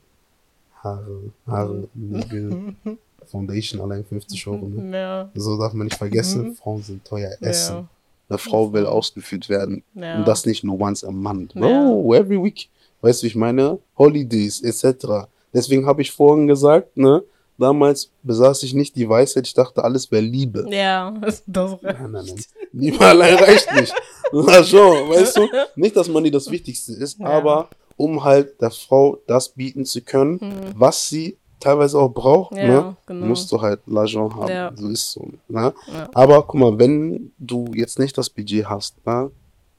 Haare, 0.82 1.20
Haare, 1.46 1.88
Nägel, 1.94 2.74
Foundation 3.26 3.80
allein 3.80 4.04
50 4.04 4.46
Euro. 4.48 4.66
Ne? 4.68 4.98
Ja, 4.98 5.30
So 5.34 5.56
darf 5.58 5.72
man 5.72 5.86
nicht 5.86 5.96
vergessen, 5.96 6.54
Frauen 6.56 6.82
sind 6.82 7.04
teuer. 7.04 7.30
Essen. 7.40 7.74
ja, 7.76 7.88
Eine 8.28 8.38
Frau 8.38 8.72
will 8.72 8.84
ausgeführt 8.86 9.48
werden. 9.48 9.82
ja. 9.94 10.18
Und 10.18 10.28
das 10.28 10.44
nicht 10.44 10.62
nur 10.64 10.78
once 10.80 11.04
a 11.04 11.10
month. 11.10 11.54
Ja. 11.54 11.60
No, 11.60 12.12
every 12.14 12.42
week. 12.42 12.68
Weißt 13.00 13.20
du, 13.22 13.24
wie 13.24 13.28
ich 13.28 13.36
meine? 13.36 13.78
Holidays, 13.98 14.60
etc. 14.62 15.26
Deswegen 15.52 15.86
habe 15.86 16.02
ich 16.02 16.10
vorhin 16.10 16.46
gesagt, 16.46 16.96
ne, 16.96 17.22
damals 17.58 18.10
besaß 18.22 18.62
ich 18.64 18.74
nicht 18.74 18.96
die 18.96 19.08
Weisheit, 19.08 19.46
ich 19.46 19.54
dachte, 19.54 19.82
alles 19.84 20.10
wäre 20.10 20.22
Liebe. 20.22 20.66
ja, 20.70 21.10
das 21.20 21.42
Nein, 21.46 21.78
nein, 21.82 22.10
nein. 22.12 22.44
Liebe 22.72 23.04
allein 23.04 23.34
reicht 23.36 23.72
nicht. 23.74 23.94
Na 24.32 24.64
schon, 24.64 25.08
weißt 25.10 25.36
du? 25.36 25.48
Nicht, 25.76 25.96
dass 25.96 26.08
Money 26.08 26.30
das 26.30 26.50
Wichtigste 26.50 26.92
ist, 26.92 27.20
Ja. 27.20 27.26
aber 27.26 27.68
um 27.96 28.24
halt 28.24 28.60
der 28.60 28.70
Frau 28.72 29.18
das 29.26 29.48
bieten 29.50 29.84
zu 29.84 30.00
können, 30.02 30.40
was 30.76 31.08
sie 31.08 31.36
teilweise 31.60 31.98
auch 31.98 32.08
braucht, 32.08 32.54
Ja, 32.56 32.66
ne, 32.66 32.96
genau. 33.06 33.26
musst 33.26 33.50
du 33.52 33.60
halt 33.62 33.80
L'argent 33.86 34.34
haben. 34.34 34.50
Ja. 34.50 34.72
So 34.74 34.88
ist 34.88 35.12
so. 35.12 35.28
Ne? 35.48 35.72
Aber 36.12 36.42
guck 36.42 36.54
mal, 36.60 36.78
wenn 36.78 37.32
du 37.38 37.70
jetzt 37.74 37.98
nicht 37.98 38.18
das 38.18 38.28
Budget 38.28 38.66
hast, 38.68 38.96
ne, 39.06 39.30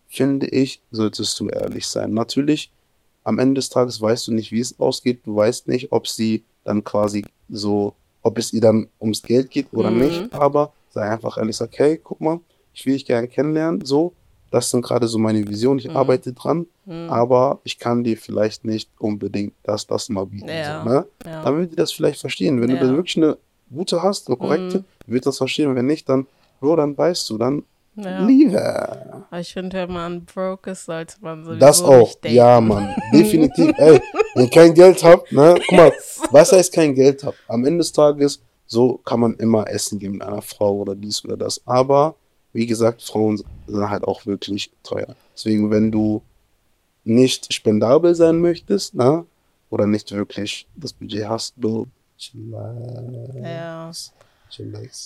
finde 0.07 0.47
ich, 0.47 0.81
solltest 0.91 1.37
du 1.39 1.49
ehrlich 1.49 1.85
sein. 1.87 2.13
Natürlich, 2.13 2.71
am 3.23 3.37
Ende 3.39 3.55
des 3.55 3.69
Tages 3.69 3.99
weißt 4.01 4.27
du 4.27 4.33
nicht, 4.33 4.51
wie 4.51 4.61
es 4.61 4.79
ausgeht. 4.79 5.21
Du 5.25 5.35
weißt 5.35 5.67
nicht, 5.67 5.91
ob 5.91 6.07
sie 6.07 6.43
dann 6.63 6.83
quasi 6.83 7.25
so, 7.49 7.93
ob 8.21 8.37
es 8.37 8.53
ihr 8.53 8.61
dann 8.61 8.89
ums 8.99 9.21
Geld 9.21 9.49
geht 9.51 9.67
oder 9.73 9.91
Mhm. 9.91 9.97
nicht, 9.99 10.33
aber 10.33 10.73
sei 10.89 11.01
einfach 11.09 11.37
ehrlich, 11.37 11.55
sag, 11.57 11.77
hey, 11.77 11.97
guck 11.97 12.21
mal, 12.21 12.39
ich 12.73 12.85
will 12.85 12.93
dich 12.93 13.05
gerne 13.05 13.27
kennenlernen, 13.27 13.85
so, 13.85 14.13
das 14.51 14.69
sind 14.69 14.83
gerade 14.83 15.07
so 15.07 15.17
meine 15.17 15.47
Visionen, 15.47 15.79
ich 15.79 15.89
Mhm. 15.89 15.95
arbeite 15.97 16.33
dran, 16.33 16.67
Hm, 16.85 17.09
aber 17.09 17.59
ich 17.63 17.77
kann 17.79 18.03
dir 18.03 18.17
vielleicht 18.17 18.63
nicht 18.65 18.89
unbedingt 18.99 19.53
das, 19.63 19.85
das 19.87 20.09
mal 20.09 20.25
bieten. 20.25 20.47
Ja. 20.49 20.79
So, 20.83 20.89
ne? 20.89 21.05
ja. 21.25 21.41
Dann 21.41 21.57
wird 21.57 21.71
die 21.71 21.75
das 21.75 21.91
vielleicht 21.91 22.19
verstehen. 22.21 22.61
Wenn 22.61 22.69
Ja. 22.69 22.75
du 22.77 22.89
wirklich 22.95 23.17
eine 23.17 23.37
gute 23.73 24.01
hast, 24.03 24.27
eine 24.27 24.37
korrekte, 24.37 24.79
Mhm. 24.79 24.83
wird 25.07 25.25
das 25.25 25.37
verstehen. 25.37 25.75
Wenn 25.75 25.85
nicht, 25.87 26.07
dann, 26.09 26.27
Bro, 26.59 26.77
dann 26.77 26.97
weißt 26.97 27.29
du, 27.29 27.37
dann 27.37 27.63
ja. 27.95 28.25
Liebe. 28.25 29.23
Ich 29.39 29.53
finde, 29.53 29.77
wenn 29.77 29.93
man 29.93 30.25
broke 30.25 30.71
ist, 30.71 30.85
sollte 30.85 31.15
man 31.21 31.43
sowieso 31.43 31.59
Das 31.59 31.81
auch. 31.81 32.15
Ja, 32.25 32.59
Mann. 32.61 32.95
Definitiv. 33.13 33.73
Ey, 33.77 34.01
wenn 34.33 34.45
ihr 34.45 34.49
kein 34.49 34.73
Geld 34.73 35.03
habt, 35.03 35.31
ne? 35.31 35.55
Guck 35.67 35.77
mal, 35.77 35.93
was 36.31 36.51
heißt 36.51 36.73
kein 36.73 36.93
Geld 36.95 37.23
habt? 37.23 37.37
Am 37.47 37.65
Ende 37.65 37.79
des 37.79 37.91
Tages, 37.91 38.41
so 38.65 38.97
kann 38.97 39.19
man 39.19 39.35
immer 39.35 39.67
essen 39.69 39.99
gehen 39.99 40.13
mit 40.13 40.21
einer 40.21 40.41
Frau 40.41 40.77
oder 40.77 40.95
dies 40.95 41.23
oder 41.23 41.37
das. 41.37 41.61
Aber, 41.65 42.15
wie 42.53 42.65
gesagt, 42.65 43.01
Frauen 43.01 43.41
sind 43.67 43.89
halt 43.89 44.03
auch 44.03 44.25
wirklich 44.25 44.71
teuer. 44.83 45.15
Deswegen, 45.33 45.71
wenn 45.71 45.91
du 45.91 46.21
nicht 47.03 47.53
spendabel 47.53 48.15
sein 48.15 48.39
möchtest, 48.39 48.95
ne? 48.95 49.25
Oder 49.69 49.87
nicht 49.87 50.11
wirklich 50.11 50.67
das 50.75 50.93
Budget 50.93 51.27
hast, 51.27 51.55
chillax. 52.17 52.71
Ja. 53.43 53.91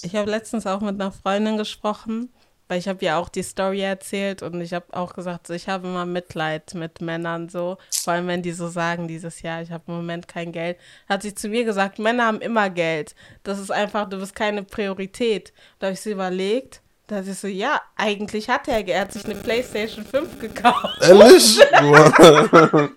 Ich 0.03 0.15
habe 0.15 0.29
letztens 0.29 0.67
auch 0.67 0.81
mit 0.81 0.95
einer 0.95 1.11
Freundin 1.11 1.57
gesprochen, 1.57 2.29
weil 2.69 2.79
ich 2.79 2.87
habe 2.87 3.03
ja 3.03 3.17
auch 3.17 3.27
die 3.27 3.43
Story 3.43 3.81
erzählt 3.81 4.43
und 4.43 4.61
ich 4.61 4.73
habe 4.73 4.85
auch 4.91 5.13
gesagt, 5.13 5.47
so, 5.47 5.53
ich 5.53 5.67
habe 5.67 5.87
immer 5.87 6.05
Mitleid 6.05 6.75
mit 6.75 7.01
Männern 7.01 7.49
so, 7.49 7.77
vor 8.03 8.13
allem 8.13 8.27
wenn 8.27 8.43
die 8.43 8.53
so 8.53 8.69
sagen 8.69 9.07
dieses 9.07 9.41
Jahr, 9.41 9.61
ich 9.61 9.71
habe 9.71 9.83
im 9.87 9.95
Moment 9.95 10.27
kein 10.27 10.51
Geld. 10.51 10.77
Hat 11.09 11.23
sie 11.23 11.33
zu 11.33 11.49
mir 11.49 11.65
gesagt, 11.65 11.99
Männer 11.99 12.27
haben 12.27 12.41
immer 12.41 12.69
Geld. 12.69 13.15
Das 13.43 13.59
ist 13.59 13.71
einfach, 13.71 14.07
du 14.07 14.19
bist 14.19 14.35
keine 14.35 14.63
Priorität. 14.63 15.51
Da 15.79 15.87
habe 15.87 15.95
ich 15.95 16.01
so 16.01 16.11
überlegt, 16.11 16.81
da 17.07 17.21
ich 17.21 17.39
so, 17.39 17.47
ja, 17.47 17.81
eigentlich 17.97 18.49
hat 18.49 18.67
er, 18.67 18.87
er 18.87 19.01
hat 19.01 19.13
sich 19.13 19.25
eine 19.25 19.33
Playstation 19.33 20.05
5 20.05 20.39
gekauft. 20.39 21.01
Ehrlich? 21.01 21.59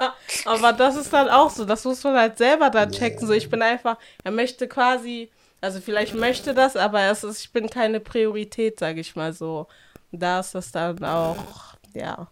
Aber 0.44 0.72
das 0.72 0.96
ist 0.96 1.12
dann 1.12 1.28
auch 1.28 1.50
so, 1.50 1.64
das 1.64 1.84
muss 1.84 2.04
man 2.04 2.16
halt 2.16 2.38
selber 2.38 2.68
dann 2.70 2.92
checken. 2.92 3.26
So, 3.26 3.32
ich 3.32 3.48
bin 3.48 3.62
einfach, 3.62 3.96
er 4.22 4.32
möchte 4.32 4.68
quasi, 4.68 5.30
also 5.60 5.80
vielleicht 5.80 6.14
möchte 6.14 6.54
das, 6.54 6.76
aber 6.76 7.02
es 7.10 7.24
ist, 7.24 7.40
ich 7.44 7.52
bin 7.52 7.68
keine 7.68 8.00
Priorität, 8.00 8.78
sage 8.78 9.00
ich 9.00 9.16
mal 9.16 9.32
so. 9.32 9.66
Da 10.12 10.40
ist 10.40 10.54
das 10.54 10.72
dann 10.72 11.04
auch, 11.04 11.36
ja. 11.94 12.28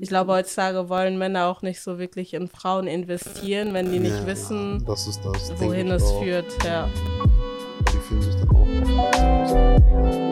Ich 0.00 0.08
glaube, 0.08 0.32
heutzutage 0.32 0.88
wollen 0.88 1.18
Männer 1.18 1.46
auch 1.46 1.60
nicht 1.62 1.80
so 1.80 1.98
wirklich 1.98 2.32
in 2.34 2.46
Frauen 2.48 2.86
investieren, 2.86 3.74
wenn 3.74 3.90
die 3.90 3.98
nicht 3.98 4.14
Ja, 4.20 4.26
wissen, 4.26 4.84
das 4.86 5.06
das. 5.24 5.60
wohin 5.60 5.90
es 5.90 6.04
auch. 6.04 6.22
führt. 6.22 6.64
Ja. 6.64 6.88
Die 7.92 7.98
fühlen 7.98 8.22
sich 8.22 8.34
dann 8.36 8.48
auch 8.50 10.27